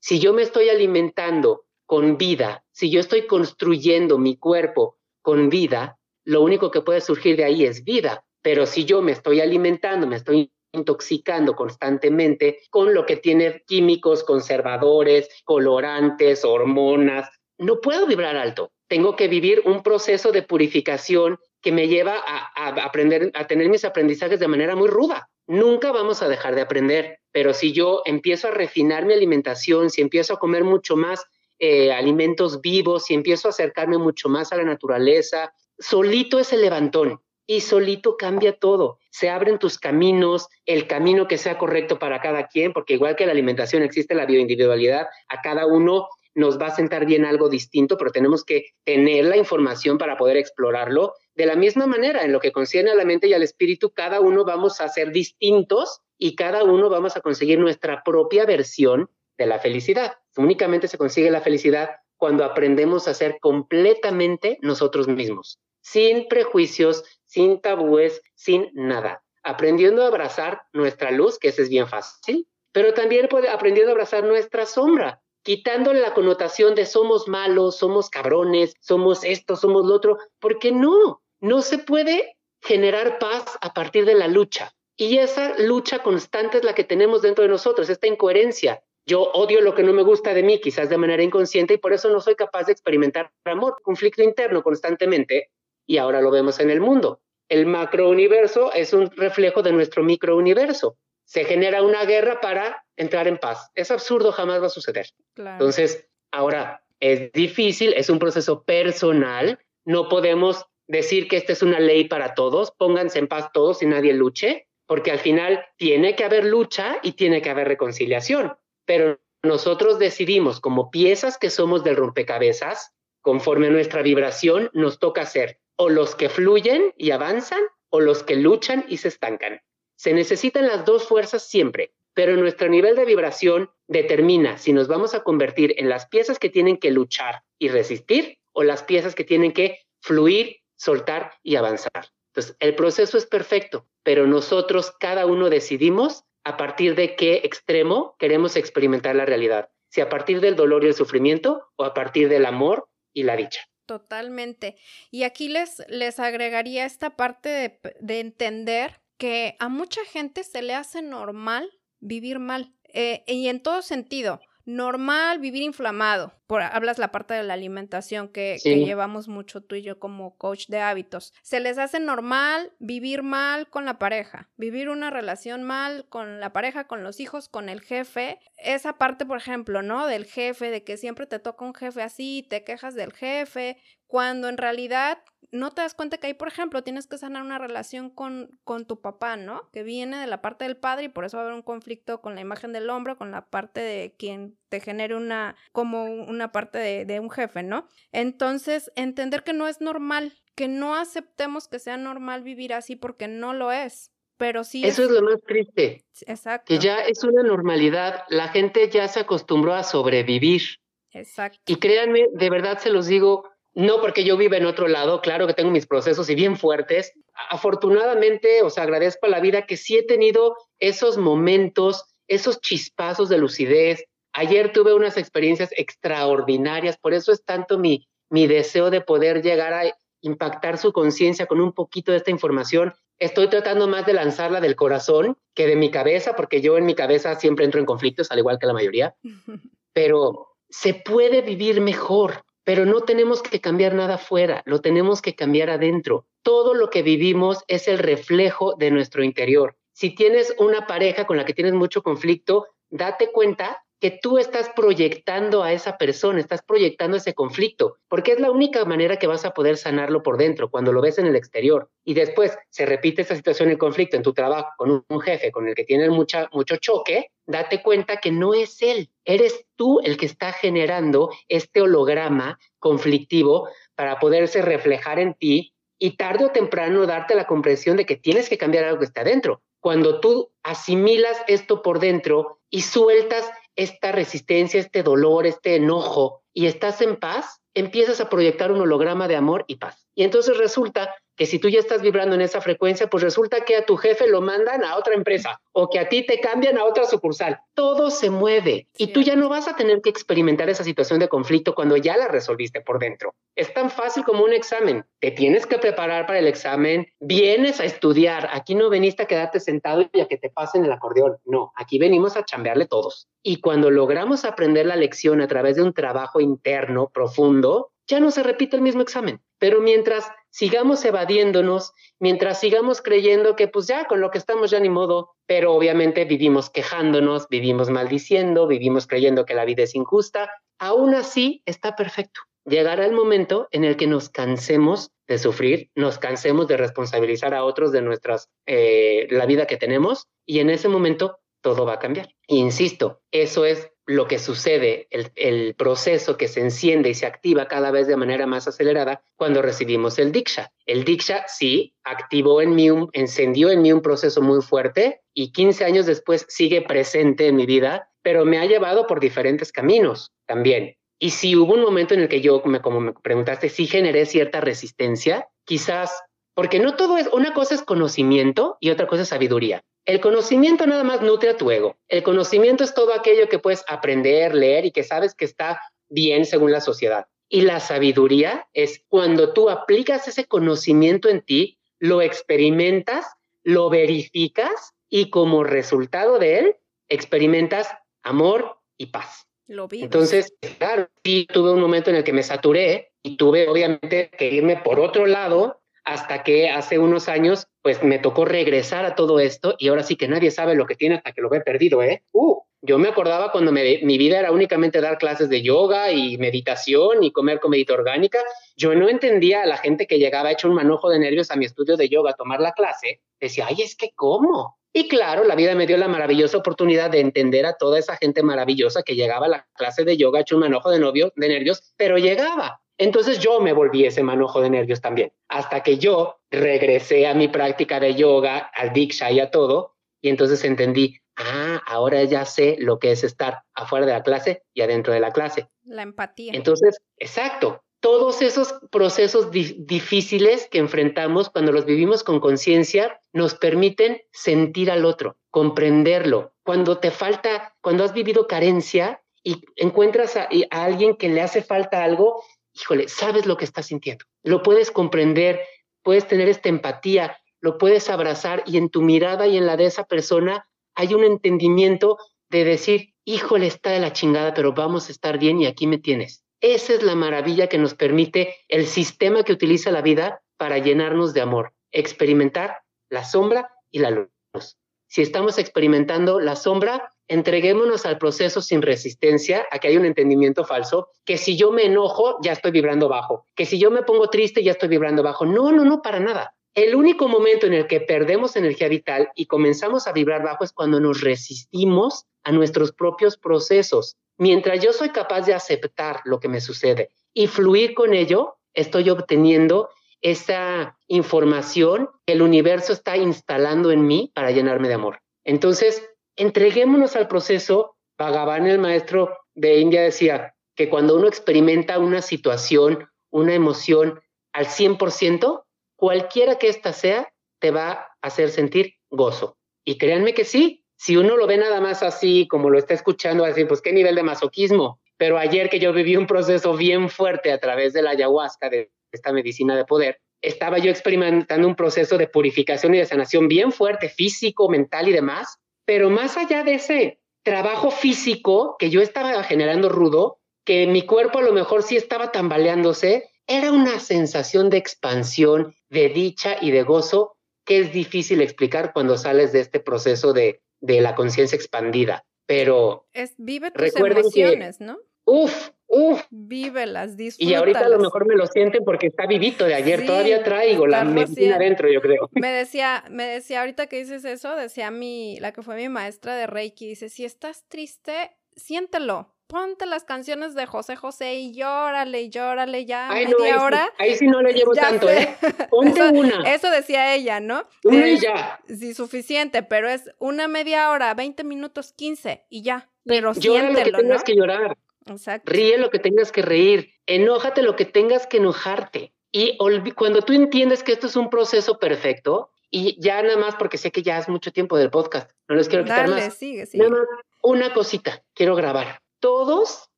Si 0.00 0.20
yo 0.20 0.32
me 0.34 0.42
estoy 0.42 0.68
alimentando 0.68 1.64
con 1.86 2.16
vida, 2.16 2.64
si 2.72 2.90
yo 2.90 3.00
estoy 3.00 3.26
construyendo 3.26 4.18
mi 4.18 4.36
cuerpo 4.36 4.98
con 5.22 5.48
vida, 5.48 5.98
lo 6.24 6.42
único 6.42 6.70
que 6.70 6.80
puede 6.80 7.00
surgir 7.00 7.36
de 7.36 7.44
ahí 7.44 7.64
es 7.64 7.84
vida. 7.84 8.24
Pero 8.42 8.66
si 8.66 8.84
yo 8.84 9.00
me 9.00 9.12
estoy 9.12 9.40
alimentando, 9.40 10.06
me 10.06 10.16
estoy 10.16 10.52
intoxicando 10.72 11.54
constantemente 11.54 12.58
con 12.70 12.92
lo 12.92 13.06
que 13.06 13.16
tiene 13.16 13.62
químicos, 13.66 14.24
conservadores, 14.24 15.28
colorantes, 15.44 16.44
hormonas, 16.44 17.30
no 17.58 17.80
puedo 17.80 18.06
vibrar 18.06 18.36
alto. 18.36 18.72
Tengo 18.88 19.16
que 19.16 19.28
vivir 19.28 19.62
un 19.64 19.82
proceso 19.82 20.32
de 20.32 20.42
purificación 20.42 21.38
que 21.62 21.72
me 21.72 21.88
lleva 21.88 22.16
a, 22.16 22.68
aprender, 22.84 23.30
a 23.34 23.46
tener 23.46 23.68
mis 23.68 23.84
aprendizajes 23.84 24.38
de 24.38 24.48
manera 24.48 24.76
muy 24.76 24.88
ruda. 24.88 25.30
Nunca 25.46 25.92
vamos 25.92 26.20
a 26.22 26.28
dejar 26.28 26.54
de 26.54 26.62
aprender, 26.62 27.20
pero 27.32 27.54
si 27.54 27.72
yo 27.72 28.02
empiezo 28.04 28.48
a 28.48 28.50
refinar 28.50 29.06
mi 29.06 29.14
alimentación, 29.14 29.90
si 29.90 30.02
empiezo 30.02 30.34
a 30.34 30.38
comer 30.38 30.64
mucho 30.64 30.96
más 30.96 31.24
eh, 31.58 31.92
alimentos 31.92 32.60
vivos 32.60 33.10
y 33.10 33.14
empiezo 33.14 33.48
a 33.48 33.50
acercarme 33.50 33.98
mucho 33.98 34.28
más 34.28 34.52
a 34.52 34.56
la 34.56 34.64
naturaleza, 34.64 35.52
solito 35.78 36.38
es 36.38 36.52
el 36.52 36.62
levantón 36.62 37.20
y 37.46 37.60
solito 37.60 38.16
cambia 38.16 38.58
todo. 38.58 38.98
Se 39.10 39.30
abren 39.30 39.58
tus 39.58 39.78
caminos, 39.78 40.48
el 40.66 40.86
camino 40.86 41.28
que 41.28 41.38
sea 41.38 41.58
correcto 41.58 41.98
para 41.98 42.20
cada 42.20 42.46
quien, 42.46 42.72
porque 42.72 42.94
igual 42.94 43.16
que 43.16 43.26
la 43.26 43.32
alimentación 43.32 43.82
existe 43.82 44.14
la 44.14 44.26
bioindividualidad, 44.26 45.08
a 45.28 45.42
cada 45.42 45.66
uno 45.66 46.08
nos 46.34 46.60
va 46.60 46.66
a 46.66 46.74
sentar 46.74 47.06
bien 47.06 47.24
algo 47.24 47.48
distinto, 47.48 47.96
pero 47.96 48.10
tenemos 48.10 48.44
que 48.44 48.66
tener 48.84 49.24
la 49.26 49.36
información 49.36 49.98
para 49.98 50.16
poder 50.16 50.36
explorarlo. 50.36 51.14
De 51.34 51.46
la 51.46 51.54
misma 51.54 51.86
manera, 51.86 52.24
en 52.24 52.32
lo 52.32 52.40
que 52.40 52.52
concierne 52.52 52.90
a 52.90 52.96
la 52.96 53.04
mente 53.04 53.28
y 53.28 53.34
al 53.34 53.42
espíritu, 53.42 53.90
cada 53.90 54.20
uno 54.20 54.44
vamos 54.44 54.80
a 54.80 54.88
ser 54.88 55.12
distintos 55.12 56.00
y 56.18 56.34
cada 56.34 56.64
uno 56.64 56.88
vamos 56.88 57.16
a 57.16 57.20
conseguir 57.20 57.58
nuestra 57.58 58.02
propia 58.02 58.46
versión 58.46 59.10
de 59.38 59.46
la 59.46 59.58
felicidad. 59.58 60.14
Únicamente 60.36 60.88
se 60.88 60.98
consigue 60.98 61.30
la 61.30 61.40
felicidad 61.40 61.90
cuando 62.16 62.44
aprendemos 62.44 63.08
a 63.08 63.14
ser 63.14 63.38
completamente 63.40 64.58
nosotros 64.62 65.08
mismos, 65.08 65.58
sin 65.80 66.28
prejuicios, 66.28 67.04
sin 67.26 67.60
tabúes, 67.60 68.22
sin 68.34 68.70
nada. 68.72 69.22
Aprendiendo 69.42 70.02
a 70.02 70.08
abrazar 70.08 70.62
nuestra 70.72 71.10
luz, 71.10 71.38
que 71.38 71.48
ese 71.48 71.62
es 71.62 71.68
bien 71.68 71.86
fácil, 71.86 72.48
pero 72.72 72.94
también 72.94 73.28
aprendiendo 73.50 73.90
a 73.90 73.94
abrazar 73.94 74.24
nuestra 74.24 74.66
sombra, 74.66 75.22
quitándole 75.42 76.00
la 76.00 76.14
connotación 76.14 76.74
de 76.74 76.86
somos 76.86 77.28
malos, 77.28 77.76
somos 77.76 78.08
cabrones, 78.08 78.74
somos 78.80 79.22
esto, 79.22 79.56
somos 79.56 79.84
lo 79.84 79.94
otro, 79.94 80.18
porque 80.40 80.72
no, 80.72 81.22
no 81.40 81.62
se 81.62 81.78
puede 81.78 82.36
generar 82.62 83.18
paz 83.18 83.58
a 83.60 83.74
partir 83.74 84.06
de 84.06 84.14
la 84.14 84.26
lucha. 84.26 84.74
Y 84.96 85.18
esa 85.18 85.58
lucha 85.58 86.02
constante 86.02 86.58
es 86.58 86.64
la 86.64 86.74
que 86.74 86.84
tenemos 86.84 87.20
dentro 87.20 87.42
de 87.42 87.50
nosotros, 87.50 87.90
esta 87.90 88.06
incoherencia. 88.06 88.82
Yo 89.06 89.22
odio 89.32 89.60
lo 89.60 89.74
que 89.74 89.82
no 89.82 89.92
me 89.92 90.02
gusta 90.02 90.32
de 90.32 90.42
mí, 90.42 90.60
quizás 90.60 90.88
de 90.88 90.96
manera 90.96 91.22
inconsciente, 91.22 91.74
y 91.74 91.78
por 91.78 91.92
eso 91.92 92.08
no 92.10 92.20
soy 92.20 92.36
capaz 92.36 92.64
de 92.64 92.72
experimentar 92.72 93.30
amor, 93.44 93.76
conflicto 93.82 94.22
interno 94.22 94.62
constantemente. 94.62 95.50
y 95.86 95.98
ahora 95.98 96.22
lo 96.22 96.30
vemos 96.30 96.60
en 96.60 96.70
el 96.70 96.80
mundo. 96.80 97.20
El 97.50 97.66
macrouniverso 97.66 98.72
es 98.72 98.94
un 98.94 99.10
reflejo 99.10 99.62
de 99.62 99.72
nuestro 99.72 100.02
microuniverso. 100.02 100.96
Se 101.26 101.44
genera 101.44 101.82
una 101.82 102.06
guerra 102.06 102.40
para 102.40 102.86
entrar 102.96 103.28
en 103.28 103.36
paz. 103.36 103.70
Es 103.74 103.90
absurdo, 103.90 104.32
jamás 104.32 104.62
va 104.62 104.66
a 104.66 104.70
suceder. 104.70 105.08
Entonces, 105.36 106.08
ahora 106.32 106.84
es 107.00 107.32
difícil, 107.32 107.92
es 107.92 108.08
un 108.08 108.18
proceso 108.18 108.64
personal. 108.64 109.58
No 109.84 110.08
podemos 110.08 110.64
decir 110.86 111.28
que 111.28 111.36
esta 111.36 111.52
es 111.52 111.62
una 111.62 111.80
ley 111.80 112.08
para 112.08 112.34
todos. 112.34 112.72
Pónganse 112.72 113.18
en 113.18 113.28
paz 113.28 113.50
todos 113.52 113.82
y 113.82 113.86
nadie 113.86 114.14
luche, 114.14 114.68
porque 114.86 115.10
al 115.10 115.18
final 115.18 115.66
tiene 115.76 116.16
que 116.16 116.24
haber 116.24 116.46
lucha 116.46 116.98
y 117.02 117.12
tiene 117.12 117.42
que 117.42 117.50
haber 117.50 117.68
reconciliación. 117.68 118.54
Pero 118.84 119.20
nosotros 119.42 119.98
decidimos, 119.98 120.60
como 120.60 120.90
piezas 120.90 121.38
que 121.38 121.50
somos 121.50 121.84
del 121.84 121.96
rompecabezas, 121.96 122.92
conforme 123.20 123.68
a 123.68 123.70
nuestra 123.70 124.02
vibración, 124.02 124.70
nos 124.72 124.98
toca 124.98 125.22
hacer 125.22 125.60
o 125.76 125.88
los 125.88 126.14
que 126.14 126.28
fluyen 126.28 126.92
y 126.96 127.10
avanzan 127.10 127.62
o 127.90 128.00
los 128.00 128.22
que 128.22 128.36
luchan 128.36 128.84
y 128.88 128.98
se 128.98 129.08
estancan. 129.08 129.60
Se 129.96 130.12
necesitan 130.12 130.66
las 130.66 130.84
dos 130.84 131.04
fuerzas 131.04 131.48
siempre, 131.48 131.94
pero 132.14 132.36
nuestro 132.36 132.68
nivel 132.68 132.96
de 132.96 133.04
vibración 133.04 133.70
determina 133.88 134.58
si 134.58 134.72
nos 134.72 134.88
vamos 134.88 135.14
a 135.14 135.22
convertir 135.22 135.74
en 135.78 135.88
las 135.88 136.06
piezas 136.06 136.38
que 136.38 136.50
tienen 136.50 136.76
que 136.76 136.90
luchar 136.90 137.42
y 137.58 137.68
resistir 137.68 138.38
o 138.52 138.62
las 138.62 138.82
piezas 138.82 139.14
que 139.14 139.24
tienen 139.24 139.52
que 139.52 139.80
fluir, 140.00 140.58
soltar 140.76 141.32
y 141.42 141.56
avanzar. 141.56 142.10
Entonces, 142.32 142.56
el 142.60 142.74
proceso 142.74 143.16
es 143.16 143.26
perfecto, 143.26 143.86
pero 144.02 144.26
nosotros 144.26 144.92
cada 144.98 145.26
uno 145.26 145.50
decidimos 145.50 146.24
a 146.44 146.56
partir 146.56 146.94
de 146.94 147.16
qué 147.16 147.40
extremo 147.44 148.16
queremos 148.18 148.56
experimentar 148.56 149.16
la 149.16 149.24
realidad, 149.24 149.70
si 149.88 150.00
a 150.00 150.08
partir 150.08 150.40
del 150.40 150.56
dolor 150.56 150.84
y 150.84 150.88
el 150.88 150.94
sufrimiento 150.94 151.70
o 151.76 151.84
a 151.84 151.94
partir 151.94 152.28
del 152.28 152.46
amor 152.46 152.88
y 153.12 153.22
la 153.22 153.36
dicha. 153.36 153.60
Totalmente. 153.86 154.76
Y 155.10 155.24
aquí 155.24 155.48
les, 155.48 155.82
les 155.88 156.18
agregaría 156.18 156.86
esta 156.86 157.16
parte 157.16 157.48
de, 157.48 157.80
de 158.00 158.20
entender 158.20 159.00
que 159.18 159.56
a 159.58 159.68
mucha 159.68 160.04
gente 160.04 160.42
se 160.44 160.62
le 160.62 160.74
hace 160.74 161.02
normal 161.02 161.70
vivir 162.00 162.38
mal. 162.38 162.74
Eh, 162.92 163.24
y 163.26 163.48
en 163.48 163.62
todo 163.62 163.82
sentido, 163.82 164.40
normal 164.64 165.38
vivir 165.38 165.62
inflamado. 165.62 166.32
Por, 166.46 166.60
hablas 166.62 166.98
la 166.98 167.10
parte 167.10 167.32
de 167.34 167.42
la 167.42 167.54
alimentación 167.54 168.28
que, 168.28 168.58
que, 168.62 168.84
llevamos 168.84 169.28
mucho 169.28 169.62
tú 169.62 169.76
y 169.76 169.82
yo 169.82 169.98
como 169.98 170.36
coach 170.36 170.66
de 170.68 170.80
hábitos. 170.80 171.32
Se 171.42 171.60
les 171.60 171.78
hace 171.78 172.00
normal 172.00 172.72
vivir 172.78 173.22
mal 173.22 173.68
con 173.70 173.84
la 173.86 173.98
pareja, 173.98 174.50
vivir 174.56 174.90
una 174.90 175.10
relación 175.10 175.62
mal 175.62 176.06
con 176.08 176.40
la 176.40 176.52
pareja, 176.52 176.86
con 176.86 177.02
los 177.02 177.18
hijos, 177.20 177.48
con 177.48 177.68
el 177.68 177.80
jefe. 177.80 178.40
Esa 178.58 178.98
parte, 178.98 179.24
por 179.24 179.38
ejemplo, 179.38 179.82
¿no? 179.82 180.06
Del 180.06 180.26
jefe, 180.26 180.70
de 180.70 180.84
que 180.84 180.98
siempre 180.98 181.26
te 181.26 181.38
toca 181.38 181.64
un 181.64 181.74
jefe 181.74 182.02
así, 182.02 182.46
te 182.48 182.62
quejas 182.62 182.94
del 182.94 183.12
jefe, 183.12 183.78
cuando 184.14 184.48
en 184.48 184.58
realidad 184.58 185.18
no 185.50 185.72
te 185.72 185.82
das 185.82 185.92
cuenta 185.92 186.18
que 186.18 186.28
ahí, 186.28 186.34
por 186.34 186.46
ejemplo, 186.46 186.84
tienes 186.84 187.08
que 187.08 187.18
sanar 187.18 187.42
una 187.42 187.58
relación 187.58 188.10
con, 188.10 188.60
con 188.62 188.86
tu 188.86 189.00
papá, 189.00 189.34
¿no? 189.34 189.68
Que 189.72 189.82
viene 189.82 190.18
de 190.18 190.28
la 190.28 190.40
parte 190.40 190.64
del 190.64 190.76
padre 190.76 191.06
y 191.06 191.08
por 191.08 191.24
eso 191.24 191.36
va 191.36 191.42
a 191.42 191.46
haber 191.46 191.56
un 191.56 191.62
conflicto 191.62 192.20
con 192.20 192.36
la 192.36 192.40
imagen 192.40 192.72
del 192.72 192.90
hombre, 192.90 193.16
con 193.16 193.32
la 193.32 193.46
parte 193.46 193.80
de 193.80 194.14
quien 194.16 194.56
te 194.68 194.78
genere 194.78 195.16
una, 195.16 195.56
como 195.72 196.04
una 196.04 196.52
parte 196.52 196.78
de, 196.78 197.04
de 197.04 197.18
un 197.18 197.28
jefe, 197.28 197.64
¿no? 197.64 197.88
Entonces, 198.12 198.92
entender 198.94 199.42
que 199.42 199.52
no 199.52 199.66
es 199.66 199.80
normal, 199.80 200.32
que 200.54 200.68
no 200.68 200.94
aceptemos 200.94 201.66
que 201.66 201.80
sea 201.80 201.96
normal 201.96 202.44
vivir 202.44 202.72
así 202.72 202.94
porque 202.94 203.26
no 203.26 203.52
lo 203.52 203.72
es. 203.72 204.12
Pero 204.36 204.62
sí. 204.62 204.84
Eso 204.84 205.02
es, 205.02 205.10
lo 205.10 205.22
más 205.22 205.40
triste. 205.44 206.04
Exacto. 206.28 206.66
Que 206.68 206.78
ya 206.78 207.00
es 207.00 207.24
una 207.24 207.42
normalidad. 207.42 208.22
La 208.28 208.46
gente 208.46 208.88
ya 208.88 209.08
se 209.08 209.18
acostumbró 209.18 209.74
a 209.74 209.82
sobrevivir. 209.82 210.62
Exacto. 211.10 211.58
Y 211.66 211.76
créanme, 211.76 212.26
de 212.32 212.50
verdad 212.50 212.78
se 212.78 212.90
los 212.90 213.06
digo, 213.06 213.48
no 213.74 214.00
porque 214.00 214.24
yo 214.24 214.36
viva 214.36 214.56
en 214.56 214.66
otro 214.66 214.86
lado, 214.86 215.20
claro 215.20 215.46
que 215.46 215.54
tengo 215.54 215.70
mis 215.70 215.86
procesos 215.86 216.30
y 216.30 216.34
bien 216.34 216.56
fuertes. 216.56 217.12
Afortunadamente, 217.50 218.62
os 218.62 218.78
agradezco 218.78 219.26
a 219.26 219.30
la 219.30 219.40
vida 219.40 219.66
que 219.66 219.76
sí 219.76 219.96
he 219.96 220.04
tenido 220.04 220.56
esos 220.78 221.18
momentos, 221.18 222.04
esos 222.28 222.60
chispazos 222.60 223.28
de 223.28 223.38
lucidez. 223.38 224.04
Ayer 224.32 224.72
tuve 224.72 224.94
unas 224.94 225.16
experiencias 225.16 225.70
extraordinarias, 225.76 226.96
por 226.98 227.14
eso 227.14 227.32
es 227.32 227.44
tanto 227.44 227.78
mi, 227.78 228.08
mi 228.30 228.46
deseo 228.46 228.90
de 228.90 229.00
poder 229.00 229.42
llegar 229.42 229.72
a 229.72 229.92
impactar 230.20 230.78
su 230.78 230.92
conciencia 230.92 231.46
con 231.46 231.60
un 231.60 231.72
poquito 231.72 232.12
de 232.12 232.18
esta 232.18 232.30
información. 232.30 232.94
Estoy 233.18 233.48
tratando 233.48 233.88
más 233.88 234.06
de 234.06 234.14
lanzarla 234.14 234.60
del 234.60 234.76
corazón 234.76 235.36
que 235.54 235.66
de 235.66 235.76
mi 235.76 235.90
cabeza, 235.90 236.34
porque 236.36 236.60
yo 236.60 236.78
en 236.78 236.86
mi 236.86 236.94
cabeza 236.94 237.34
siempre 237.38 237.64
entro 237.64 237.80
en 237.80 237.86
conflictos, 237.86 238.30
al 238.30 238.38
igual 238.38 238.58
que 238.58 238.66
la 238.66 238.72
mayoría, 238.72 239.14
pero 239.92 240.48
se 240.68 240.94
puede 240.94 241.42
vivir 241.42 241.80
mejor 241.80 242.43
pero 242.64 242.86
no 242.86 243.02
tenemos 243.02 243.42
que 243.42 243.60
cambiar 243.60 243.94
nada 243.94 244.18
fuera, 244.18 244.62
lo 244.64 244.80
tenemos 244.80 245.22
que 245.22 245.34
cambiar 245.34 245.70
adentro. 245.70 246.26
Todo 246.42 246.74
lo 246.74 246.90
que 246.90 247.02
vivimos 247.02 247.62
es 247.68 247.88
el 247.88 247.98
reflejo 247.98 248.74
de 248.76 248.90
nuestro 248.90 249.22
interior. 249.22 249.76
Si 249.92 250.14
tienes 250.14 250.54
una 250.58 250.86
pareja 250.86 251.26
con 251.26 251.36
la 251.36 251.44
que 251.44 251.54
tienes 251.54 251.74
mucho 251.74 252.02
conflicto, 252.02 252.66
date 252.90 253.30
cuenta 253.30 253.83
que 254.00 254.10
tú 254.10 254.38
estás 254.38 254.70
proyectando 254.74 255.62
a 255.62 255.72
esa 255.72 255.96
persona, 255.96 256.40
estás 256.40 256.62
proyectando 256.62 257.16
ese 257.16 257.34
conflicto, 257.34 257.96
porque 258.08 258.32
es 258.32 258.40
la 258.40 258.50
única 258.50 258.84
manera 258.84 259.18
que 259.18 259.26
vas 259.26 259.44
a 259.44 259.54
poder 259.54 259.76
sanarlo 259.76 260.22
por 260.22 260.36
dentro, 260.36 260.70
cuando 260.70 260.92
lo 260.92 261.00
ves 261.00 261.18
en 261.18 261.26
el 261.26 261.36
exterior. 261.36 261.88
Y 262.04 262.14
después 262.14 262.56
se 262.70 262.86
repite 262.86 263.22
esa 263.22 263.36
situación, 263.36 263.70
el 263.70 263.78
conflicto 263.78 264.16
en 264.16 264.22
tu 264.22 264.34
trabajo 264.34 264.70
con 264.76 265.04
un 265.08 265.20
jefe 265.20 265.50
con 265.50 265.68
el 265.68 265.74
que 265.74 265.84
tienes 265.84 266.10
mucha, 266.10 266.48
mucho 266.52 266.76
choque, 266.76 267.30
date 267.46 267.82
cuenta 267.82 268.18
que 268.18 268.30
no 268.30 268.54
es 268.54 268.82
él, 268.82 269.10
eres 269.24 269.66
tú 269.76 270.00
el 270.00 270.16
que 270.16 270.26
está 270.26 270.52
generando 270.52 271.30
este 271.48 271.80
holograma 271.80 272.58
conflictivo 272.78 273.68
para 273.94 274.18
poderse 274.18 274.62
reflejar 274.62 275.18
en 275.18 275.34
ti 275.34 275.74
y 275.98 276.16
tarde 276.16 276.46
o 276.46 276.50
temprano 276.50 277.06
darte 277.06 277.34
la 277.34 277.46
comprensión 277.46 277.96
de 277.96 278.06
que 278.06 278.16
tienes 278.16 278.48
que 278.48 278.58
cambiar 278.58 278.84
algo 278.84 278.98
que 278.98 279.06
está 279.06 279.22
adentro. 279.22 279.62
Cuando 279.80 280.20
tú 280.20 280.50
asimilas 280.62 281.36
esto 281.46 281.82
por 281.82 282.00
dentro 282.00 282.60
y 282.70 282.82
sueltas 282.82 283.50
esta 283.76 284.12
resistencia, 284.12 284.80
este 284.80 285.02
dolor, 285.02 285.46
este 285.46 285.76
enojo 285.76 286.42
y 286.52 286.66
estás 286.66 287.00
en 287.00 287.16
paz, 287.16 287.60
empiezas 287.74 288.20
a 288.20 288.28
proyectar 288.28 288.70
un 288.70 288.80
holograma 288.80 289.28
de 289.28 289.36
amor 289.36 289.64
y 289.66 289.76
paz. 289.76 290.06
Y 290.14 290.22
entonces 290.22 290.56
resulta 290.56 291.14
que 291.36 291.46
si 291.46 291.58
tú 291.58 291.68
ya 291.68 291.80
estás 291.80 292.02
vibrando 292.02 292.34
en 292.34 292.40
esa 292.40 292.60
frecuencia, 292.60 293.08
pues 293.08 293.22
resulta 293.22 293.64
que 293.64 293.76
a 293.76 293.84
tu 293.84 293.96
jefe 293.96 294.28
lo 294.28 294.40
mandan 294.40 294.84
a 294.84 294.96
otra 294.96 295.14
empresa 295.14 295.60
o 295.72 295.90
que 295.90 295.98
a 295.98 296.08
ti 296.08 296.24
te 296.24 296.40
cambian 296.40 296.78
a 296.78 296.84
otra 296.84 297.06
sucursal. 297.06 297.60
Todo 297.74 298.10
se 298.10 298.30
mueve 298.30 298.88
y 298.96 299.08
tú 299.08 299.22
ya 299.22 299.36
no 299.36 299.48
vas 299.48 299.68
a 299.68 299.76
tener 299.76 300.00
que 300.00 300.10
experimentar 300.10 300.68
esa 300.68 300.84
situación 300.84 301.18
de 301.18 301.28
conflicto 301.28 301.74
cuando 301.74 301.96
ya 301.96 302.16
la 302.16 302.28
resolviste 302.28 302.80
por 302.80 302.98
dentro. 302.98 303.34
Es 303.56 303.72
tan 303.74 303.90
fácil 303.90 304.24
como 304.24 304.44
un 304.44 304.52
examen. 304.52 305.04
Te 305.20 305.30
tienes 305.30 305.66
que 305.66 305.78
preparar 305.78 306.26
para 306.26 306.38
el 306.38 306.46
examen, 306.46 307.06
vienes 307.20 307.80
a 307.80 307.84
estudiar. 307.84 308.48
Aquí 308.52 308.74
no 308.74 308.90
veniste 308.90 309.22
a 309.22 309.26
quedarte 309.26 309.60
sentado 309.60 310.08
y 310.12 310.20
a 310.20 310.28
que 310.28 310.38
te 310.38 310.50
pasen 310.50 310.84
el 310.84 310.92
acordeón. 310.92 311.36
No, 311.44 311.72
aquí 311.76 311.98
venimos 311.98 312.36
a 312.36 312.44
chambearle 312.44 312.86
todos. 312.86 313.28
Y 313.42 313.60
cuando 313.60 313.90
logramos 313.90 314.44
aprender 314.44 314.86
la 314.86 314.96
lección 314.96 315.40
a 315.40 315.48
través 315.48 315.76
de 315.76 315.82
un 315.82 315.92
trabajo 315.92 316.40
interno 316.40 317.10
profundo, 317.12 317.90
ya 318.06 318.20
no 318.20 318.30
se 318.30 318.42
repite 318.42 318.76
el 318.76 318.82
mismo 318.82 319.02
examen. 319.02 319.40
Pero 319.58 319.80
mientras 319.80 320.26
sigamos 320.50 321.04
evadiéndonos, 321.04 321.92
mientras 322.18 322.60
sigamos 322.60 323.02
creyendo 323.02 323.56
que 323.56 323.68
pues 323.68 323.86
ya 323.86 324.06
con 324.06 324.20
lo 324.20 324.30
que 324.30 324.38
estamos 324.38 324.70
ya 324.70 324.80
ni 324.80 324.88
modo, 324.88 325.34
pero 325.46 325.72
obviamente 325.74 326.24
vivimos 326.24 326.70
quejándonos, 326.70 327.48
vivimos 327.48 327.90
maldiciendo, 327.90 328.66
vivimos 328.66 329.06
creyendo 329.06 329.44
que 329.44 329.54
la 329.54 329.64
vida 329.64 329.82
es 329.84 329.94
injusta, 329.94 330.50
aún 330.78 331.14
así 331.14 331.62
está 331.66 331.96
perfecto. 331.96 332.40
Llegará 332.66 333.04
el 333.04 333.12
momento 333.12 333.68
en 333.72 333.84
el 333.84 333.96
que 333.96 334.06
nos 334.06 334.30
cansemos 334.30 335.10
de 335.26 335.38
sufrir, 335.38 335.90
nos 335.94 336.18
cansemos 336.18 336.66
de 336.66 336.76
responsabilizar 336.76 337.54
a 337.54 337.64
otros 337.64 337.92
de 337.92 338.02
nuestras, 338.02 338.48
eh, 338.66 339.26
la 339.30 339.46
vida 339.46 339.66
que 339.66 339.76
tenemos 339.76 340.28
y 340.46 340.60
en 340.60 340.70
ese 340.70 340.88
momento 340.88 341.38
todo 341.62 341.86
va 341.86 341.94
a 341.94 341.98
cambiar. 341.98 342.28
Insisto, 342.46 343.22
eso 343.30 343.64
es 343.64 343.90
lo 344.06 344.28
que 344.28 344.38
sucede, 344.38 345.08
el, 345.10 345.74
proceso 345.74 346.36
que 346.36 346.48
se 346.48 346.60
enciende 346.60 347.10
y 347.10 347.14
se 347.14 347.26
activa 347.26 347.68
cada 347.68 347.90
vez 347.90 348.06
de 348.06 348.16
manera 348.16 348.46
más 348.46 348.68
acelerada 348.68 349.22
cuando 349.36 349.62
recibimos 349.62 350.18
el 350.18 350.32
Diksha. 350.32 350.72
El 350.86 351.04
Diksha 351.04 351.44
sí 351.48 351.94
activó 352.04 352.60
en 352.60 352.74
mí, 352.74 352.90
un, 352.90 353.08
encendió 353.12 353.70
en 353.70 353.82
mí 353.82 353.92
un 353.92 354.02
proceso 354.02 354.42
muy 354.42 354.62
fuerte 354.62 355.22
y 355.32 355.52
15 355.52 355.84
años 355.84 356.06
después 356.06 356.44
sigue 356.48 356.82
presente 356.82 357.46
en 357.48 357.56
mi 357.56 357.66
vida, 357.66 358.10
pero 358.22 358.44
me 358.44 358.58
ha 358.58 358.66
llevado 358.66 359.06
por 359.06 359.20
diferentes 359.20 359.72
caminos 359.72 360.32
también. 360.46 360.96
Y 361.18 361.30
si 361.30 361.56
hubo 361.56 361.74
un 361.74 361.82
momento 361.82 362.14
en 362.14 362.20
el 362.20 362.28
que 362.28 362.40
yo, 362.40 362.60
como 362.60 363.00
me 363.00 363.12
preguntaste, 363.12 363.68
sí 363.68 363.86
generé 363.86 364.26
cierta 364.26 364.60
resistencia, 364.60 365.48
quizás, 365.64 366.22
porque 366.54 366.80
no 366.80 366.96
todo 366.96 367.16
es, 367.16 367.28
una 367.32 367.54
cosa 367.54 367.74
es 367.74 367.82
conocimiento 367.82 368.76
y 368.80 368.90
otra 368.90 369.06
cosa 369.06 369.22
es 369.22 369.28
sabiduría. 369.28 369.82
El 370.04 370.20
conocimiento 370.20 370.86
nada 370.86 371.04
más 371.04 371.22
nutre 371.22 371.50
a 371.50 371.56
tu 371.56 371.70
ego. 371.70 371.96
El 372.08 372.22
conocimiento 372.22 372.84
es 372.84 372.94
todo 372.94 373.14
aquello 373.14 373.48
que 373.48 373.58
puedes 373.58 373.84
aprender, 373.88 374.54
leer 374.54 374.84
y 374.84 374.90
que 374.90 375.02
sabes 375.02 375.34
que 375.34 375.46
está 375.46 375.80
bien 376.08 376.44
según 376.44 376.72
la 376.72 376.80
sociedad. 376.80 377.26
Y 377.48 377.62
la 377.62 377.80
sabiduría 377.80 378.68
es 378.74 379.02
cuando 379.08 379.52
tú 379.52 379.70
aplicas 379.70 380.28
ese 380.28 380.44
conocimiento 380.46 381.28
en 381.28 381.40
ti, 381.40 381.78
lo 381.98 382.20
experimentas, 382.20 383.26
lo 383.62 383.88
verificas 383.88 384.92
y 385.08 385.30
como 385.30 385.64
resultado 385.64 386.38
de 386.38 386.58
él 386.58 386.76
experimentas 387.08 387.88
amor 388.22 388.78
y 388.98 389.06
paz. 389.06 389.46
Lo 389.66 389.88
vi. 389.88 390.02
Entonces, 390.02 390.54
claro, 390.78 391.08
sí 391.24 391.46
tuve 391.50 391.72
un 391.72 391.80
momento 391.80 392.10
en 392.10 392.16
el 392.16 392.24
que 392.24 392.32
me 392.32 392.42
saturé 392.42 393.12
y 393.22 393.36
tuve 393.36 393.68
obviamente 393.68 394.30
que 394.36 394.50
irme 394.50 394.76
por 394.76 395.00
otro 395.00 395.26
lado 395.26 395.80
hasta 396.04 396.42
que 396.42 396.70
hace 396.70 396.98
unos 396.98 397.28
años, 397.28 397.66
pues 397.82 398.02
me 398.02 398.18
tocó 398.18 398.44
regresar 398.44 399.04
a 399.04 399.14
todo 399.14 399.40
esto 399.40 399.74
y 399.78 399.88
ahora 399.88 400.02
sí 400.02 400.16
que 400.16 400.28
nadie 400.28 400.50
sabe 400.50 400.74
lo 400.74 400.86
que 400.86 400.94
tiene 400.94 401.16
hasta 401.16 401.32
que 401.32 401.40
lo 401.40 401.48
ve 401.48 401.60
perdido, 401.60 402.02
¿eh? 402.02 402.22
Uh, 402.32 402.60
yo 402.86 402.98
me 402.98 403.08
acordaba 403.08 403.50
cuando 403.50 403.72
mi 403.72 404.18
vida 404.18 404.38
era 404.38 404.52
únicamente 404.52 405.00
dar 405.00 405.16
clases 405.16 405.48
de 405.48 405.62
yoga 405.62 406.12
y 406.12 406.36
meditación 406.36 407.24
y 407.24 407.32
comer 407.32 407.58
comidita 407.58 407.94
orgánica. 407.94 408.40
Yo 408.76 408.94
no 408.94 409.08
entendía 409.08 409.62
a 409.62 409.66
la 409.66 409.78
gente 409.78 410.06
que 410.06 410.18
llegaba 410.18 410.52
hecho 410.52 410.68
un 410.68 410.74
manojo 410.74 411.08
de 411.08 411.18
nervios 411.18 411.50
a 411.50 411.56
mi 411.56 411.64
estudio 411.64 411.96
de 411.96 412.10
yoga 412.10 412.32
a 412.32 412.34
tomar 412.34 412.60
la 412.60 412.72
clase. 412.72 413.22
Decía, 413.40 413.68
ay, 413.70 413.80
es 413.80 413.96
que 413.96 414.10
¿cómo? 414.14 414.76
Y 414.92 415.08
claro, 415.08 415.44
la 415.44 415.54
vida 415.54 415.74
me 415.74 415.86
dio 415.86 415.96
la 415.96 416.08
maravillosa 416.08 416.58
oportunidad 416.58 417.10
de 417.10 417.20
entender 417.20 417.64
a 417.64 417.72
toda 417.72 417.98
esa 417.98 418.18
gente 418.18 418.42
maravillosa 418.42 419.02
que 419.02 419.16
llegaba 419.16 419.46
a 419.46 419.48
la 419.48 419.66
clase 419.74 420.04
de 420.04 420.18
yoga 420.18 420.40
hecho 420.40 420.56
un 420.56 420.60
manojo 420.60 420.90
de 420.90 421.00
nervios, 421.36 421.94
pero 421.96 422.18
llegaba. 422.18 422.82
Entonces 422.98 423.40
yo 423.40 423.60
me 423.60 423.72
volví 423.72 424.04
ese 424.04 424.22
manojo 424.22 424.60
de 424.60 424.70
nervios 424.70 425.00
también, 425.00 425.32
hasta 425.48 425.82
que 425.82 425.98
yo 425.98 426.36
regresé 426.50 427.26
a 427.26 427.34
mi 427.34 427.48
práctica 427.48 427.98
de 428.00 428.14
yoga, 428.14 428.70
al 428.74 428.92
Diksha 428.92 429.30
y 429.32 429.40
a 429.40 429.50
todo, 429.50 429.94
y 430.20 430.28
entonces 430.28 430.64
entendí, 430.64 431.18
ah, 431.36 431.82
ahora 431.86 432.22
ya 432.24 432.44
sé 432.44 432.76
lo 432.78 432.98
que 432.98 433.12
es 433.12 433.24
estar 433.24 433.62
afuera 433.74 434.06
de 434.06 434.12
la 434.12 434.22
clase 434.22 434.62
y 434.72 434.82
adentro 434.82 435.12
de 435.12 435.20
la 435.20 435.32
clase. 435.32 435.68
La 435.82 436.02
empatía. 436.02 436.52
Entonces, 436.54 437.00
exacto, 437.18 437.82
todos 438.04 438.42
esos 438.42 438.74
procesos 438.90 439.50
difíciles 439.50 440.68
que 440.70 440.78
enfrentamos 440.78 441.48
cuando 441.48 441.72
los 441.72 441.86
vivimos 441.86 442.22
con 442.22 442.38
conciencia 442.38 443.18
nos 443.32 443.54
permiten 443.54 444.20
sentir 444.30 444.90
al 444.90 445.06
otro, 445.06 445.38
comprenderlo. 445.50 446.52
Cuando 446.62 446.98
te 446.98 447.10
falta, 447.10 447.74
cuando 447.80 448.04
has 448.04 448.12
vivido 448.12 448.46
carencia 448.46 449.22
y 449.42 449.64
encuentras 449.76 450.36
a 450.36 450.48
alguien 450.70 451.16
que 451.16 451.30
le 451.30 451.40
hace 451.40 451.62
falta 451.62 452.04
algo, 452.04 452.44
híjole, 452.74 453.08
sabes 453.08 453.46
lo 453.46 453.56
que 453.56 453.64
estás 453.64 453.86
sintiendo, 453.86 454.24
lo 454.42 454.62
puedes 454.62 454.90
comprender, 454.90 455.60
puedes 456.02 456.26
tener 456.26 456.48
esta 456.48 456.68
empatía, 456.68 457.38
lo 457.60 457.78
puedes 457.78 458.10
abrazar 458.10 458.62
y 458.66 458.76
en 458.76 458.90
tu 458.90 459.02
mirada 459.02 459.46
y 459.46 459.56
en 459.56 459.66
la 459.66 459.76
de 459.76 459.86
esa 459.86 460.04
persona 460.04 460.68
hay 460.94 461.14
un 461.14 461.24
entendimiento 461.24 462.18
de 462.50 462.64
decir, 462.64 463.14
híjole, 463.24 463.66
está 463.66 463.90
de 463.90 464.00
la 464.00 464.12
chingada, 464.12 464.54
pero 464.54 464.74
vamos 464.74 465.08
a 465.08 465.12
estar 465.12 465.38
bien 465.38 465.60
y 465.60 465.66
aquí 465.66 465.86
me 465.86 465.98
tienes. 465.98 466.44
Esa 466.60 466.94
es 466.94 467.02
la 467.02 467.14
maravilla 467.14 467.68
que 467.68 467.78
nos 467.78 467.94
permite 467.94 468.54
el 468.68 468.86
sistema 468.86 469.42
que 469.42 469.52
utiliza 469.52 469.90
la 469.90 470.02
vida 470.02 470.42
para 470.56 470.78
llenarnos 470.78 471.34
de 471.34 471.40
amor, 471.40 471.72
experimentar 471.90 472.82
la 473.10 473.24
sombra 473.24 473.70
y 473.90 473.98
la 473.98 474.10
luz. 474.10 474.78
Si 475.08 475.22
estamos 475.22 475.58
experimentando 475.58 476.40
la 476.40 476.56
sombra, 476.56 477.13
entreguémonos 477.28 478.06
al 478.06 478.18
proceso 478.18 478.60
sin 478.60 478.82
resistencia, 478.82 479.66
a 479.70 479.78
que 479.78 479.88
hay 479.88 479.96
un 479.96 480.04
entendimiento 480.04 480.64
falso, 480.64 481.08
que 481.24 481.38
si 481.38 481.56
yo 481.56 481.72
me 481.72 481.86
enojo, 481.86 482.38
ya 482.42 482.52
estoy 482.52 482.70
vibrando 482.70 483.08
bajo, 483.08 483.46
que 483.54 483.66
si 483.66 483.78
yo 483.78 483.90
me 483.90 484.02
pongo 484.02 484.28
triste, 484.28 484.62
ya 484.62 484.72
estoy 484.72 484.88
vibrando 484.88 485.22
bajo. 485.22 485.46
No, 485.46 485.72
no, 485.72 485.84
no, 485.84 486.02
para 486.02 486.20
nada. 486.20 486.54
El 486.74 486.96
único 486.96 487.28
momento 487.28 487.66
en 487.66 487.74
el 487.74 487.86
que 487.86 488.00
perdemos 488.00 488.56
energía 488.56 488.88
vital 488.88 489.30
y 489.36 489.46
comenzamos 489.46 490.08
a 490.08 490.12
vibrar 490.12 490.42
bajo 490.42 490.64
es 490.64 490.72
cuando 490.72 490.98
nos 490.98 491.20
resistimos 491.20 492.26
a 492.42 492.50
nuestros 492.50 492.92
propios 492.92 493.36
procesos. 493.36 494.16
Mientras 494.38 494.82
yo 494.82 494.92
soy 494.92 495.10
capaz 495.10 495.42
de 495.42 495.54
aceptar 495.54 496.20
lo 496.24 496.40
que 496.40 496.48
me 496.48 496.60
sucede 496.60 497.10
y 497.32 497.46
fluir 497.46 497.94
con 497.94 498.12
ello, 498.12 498.56
estoy 498.74 499.08
obteniendo 499.10 499.88
esa 500.20 500.98
información 501.06 502.08
que 502.26 502.32
el 502.32 502.42
universo 502.42 502.92
está 502.92 503.16
instalando 503.16 503.92
en 503.92 504.06
mí 504.06 504.32
para 504.34 504.50
llenarme 504.50 504.88
de 504.88 504.94
amor. 504.94 505.20
Entonces, 505.44 506.02
entreguémonos 506.36 507.16
al 507.16 507.28
proceso. 507.28 507.96
Bhagavan, 508.18 508.66
el 508.66 508.78
maestro 508.78 509.36
de 509.54 509.78
India, 509.78 510.02
decía 510.02 510.54
que 510.76 510.88
cuando 510.88 511.16
uno 511.16 511.28
experimenta 511.28 511.98
una 511.98 512.22
situación, 512.22 513.08
una 513.30 513.54
emoción 513.54 514.20
al 514.52 514.66
100%, 514.66 515.64
cualquiera 515.96 516.56
que 516.56 516.68
ésta 516.68 516.92
sea, 516.92 517.32
te 517.60 517.70
va 517.70 517.90
a 517.90 518.16
hacer 518.22 518.50
sentir 518.50 518.94
gozo. 519.10 519.56
Y 519.84 519.98
créanme 519.98 520.34
que 520.34 520.44
sí, 520.44 520.84
si 520.96 521.16
uno 521.16 521.36
lo 521.36 521.46
ve 521.46 521.58
nada 521.58 521.80
más 521.80 522.02
así, 522.02 522.46
como 522.48 522.70
lo 522.70 522.78
está 522.78 522.94
escuchando, 522.94 523.42
va 523.42 523.48
a 523.48 523.50
decir, 523.50 523.66
pues 523.66 523.82
qué 523.82 523.92
nivel 523.92 524.14
de 524.14 524.22
masoquismo. 524.22 525.00
Pero 525.16 525.38
ayer 525.38 525.68
que 525.68 525.78
yo 525.78 525.92
viví 525.92 526.16
un 526.16 526.26
proceso 526.26 526.76
bien 526.76 527.08
fuerte 527.08 527.52
a 527.52 527.58
través 527.58 527.92
de 527.92 528.02
la 528.02 528.10
ayahuasca, 528.10 528.68
de 528.68 528.90
esta 529.12 529.32
medicina 529.32 529.76
de 529.76 529.84
poder, 529.84 530.18
estaba 530.42 530.78
yo 530.78 530.90
experimentando 530.90 531.66
un 531.66 531.76
proceso 531.76 532.18
de 532.18 532.26
purificación 532.26 532.94
y 532.94 532.98
de 532.98 533.06
sanación 533.06 533.48
bien 533.48 533.72
fuerte, 533.72 534.08
físico, 534.08 534.68
mental 534.68 535.08
y 535.08 535.12
demás, 535.12 535.58
pero 535.84 536.10
más 536.10 536.36
allá 536.36 536.64
de 536.64 536.74
ese 536.74 537.20
trabajo 537.42 537.90
físico 537.90 538.76
que 538.78 538.90
yo 538.90 539.00
estaba 539.00 539.42
generando 539.44 539.88
rudo, 539.88 540.38
que 540.64 540.86
mi 540.86 541.02
cuerpo 541.02 541.38
a 541.38 541.42
lo 541.42 541.52
mejor 541.52 541.82
sí 541.82 541.96
estaba 541.96 542.32
tambaleándose, 542.32 543.30
era 543.46 543.70
una 543.70 544.00
sensación 544.00 544.70
de 544.70 544.78
expansión, 544.78 545.74
de 545.90 546.08
dicha 546.08 546.56
y 546.60 546.70
de 546.70 546.82
gozo 546.82 547.36
que 547.66 547.78
es 547.78 547.92
difícil 547.92 548.40
explicar 548.40 548.92
cuando 548.92 549.16
sales 549.16 549.52
de 549.52 549.60
este 549.60 549.80
proceso 549.80 550.32
de, 550.32 550.62
de 550.80 551.00
la 551.00 551.14
conciencia 551.14 551.56
expandida. 551.56 552.24
Pero 552.46 553.06
es, 553.12 553.34
vive 553.38 553.70
tus 553.70 553.96
emociones, 553.96 554.80
¿no? 554.80 554.98
Uf, 555.24 555.70
uf. 555.86 556.22
Vívelas, 556.30 557.16
disfrútalas. 557.16 557.52
Y 557.52 557.54
ahorita 557.54 557.80
a 557.80 557.88
lo 557.88 557.98
mejor 557.98 558.26
me 558.26 558.34
lo 558.34 558.46
sienten 558.46 558.84
porque 558.84 559.06
está 559.06 559.26
vivito 559.26 559.64
de 559.64 559.74
ayer. 559.74 560.04
Todavía 560.04 560.42
traigo 560.42 560.86
la 560.86 561.04
medicina 561.04 561.56
adentro, 561.56 561.90
yo 561.90 562.00
creo. 562.00 562.28
Me 562.32 562.52
decía, 562.52 563.04
me 563.10 563.24
decía 563.24 563.60
ahorita 563.60 563.86
que 563.86 563.98
dices 563.98 564.24
eso, 564.24 564.54
decía 564.56 564.90
mi, 564.90 565.38
la 565.40 565.52
que 565.52 565.62
fue 565.62 565.76
mi 565.76 565.88
maestra 565.88 566.36
de 566.36 566.46
Reiki, 566.46 566.86
dice, 566.88 567.08
si 567.08 567.24
estás 567.24 567.64
triste, 567.68 568.32
siéntelo. 568.56 569.30
Ponte 569.46 569.84
las 569.84 570.04
canciones 570.04 570.54
de 570.54 570.64
José 570.64 570.96
José 570.96 571.34
y 571.34 571.52
llórale 571.52 572.22
y 572.22 572.30
llórale 572.30 572.86
ya 572.86 573.10
media 573.12 573.62
hora. 573.62 573.92
ahí 573.98 574.14
sí 574.14 574.26
no 574.26 574.40
le 574.40 574.54
llevo 574.54 574.72
tanto, 574.72 575.08
¿eh? 575.08 575.36
Ponte 575.70 576.02
una. 576.02 576.50
Eso 576.50 576.70
decía 576.70 577.14
ella, 577.14 577.40
¿no? 577.40 577.68
Una 577.84 578.08
y 578.08 578.18
ya. 578.18 578.58
Sí, 578.66 578.94
suficiente, 578.94 579.62
pero 579.62 579.90
es 579.90 580.10
una 580.18 580.48
media 580.48 580.90
hora, 580.90 581.12
20 581.12 581.44
minutos, 581.44 581.92
15 581.92 582.46
y 582.48 582.62
ya. 582.62 582.88
Pero 583.04 583.34
Llora 583.34 583.40
siéntelo, 583.40 583.90
lo 583.90 583.98
que 583.98 584.02
tengas 584.02 584.24
que 584.24 584.34
llorar. 584.34 584.78
Exacto. 585.06 585.52
Ríe 585.52 585.78
lo 585.78 585.90
que 585.90 585.98
tengas 585.98 586.32
que 586.32 586.42
reír, 586.42 586.94
enójate 587.06 587.62
lo 587.62 587.76
que 587.76 587.84
tengas 587.84 588.26
que 588.26 588.38
enojarte. 588.38 589.12
Y 589.32 589.58
cuando 589.94 590.22
tú 590.22 590.32
entiendes 590.32 590.82
que 590.82 590.92
esto 590.92 591.08
es 591.08 591.16
un 591.16 591.28
proceso 591.28 591.78
perfecto, 591.78 592.50
y 592.70 593.00
ya 593.00 593.22
nada 593.22 593.36
más 593.36 593.56
porque 593.56 593.78
sé 593.78 593.90
que 593.90 594.02
ya 594.02 594.18
es 594.18 594.28
mucho 594.28 594.52
tiempo 594.52 594.76
del 594.76 594.90
podcast, 594.90 595.30
no 595.48 595.56
les 595.56 595.68
quiero 595.68 595.84
quitar 595.84 596.08
más. 596.08 596.34
Sigue, 596.34 596.66
sigue. 596.66 596.84
Nada 596.84 597.00
más 597.00 597.08
una 597.42 597.74
cosita, 597.74 598.22
quiero 598.32 598.54
grabar. 598.54 599.00
Todos 599.20 599.90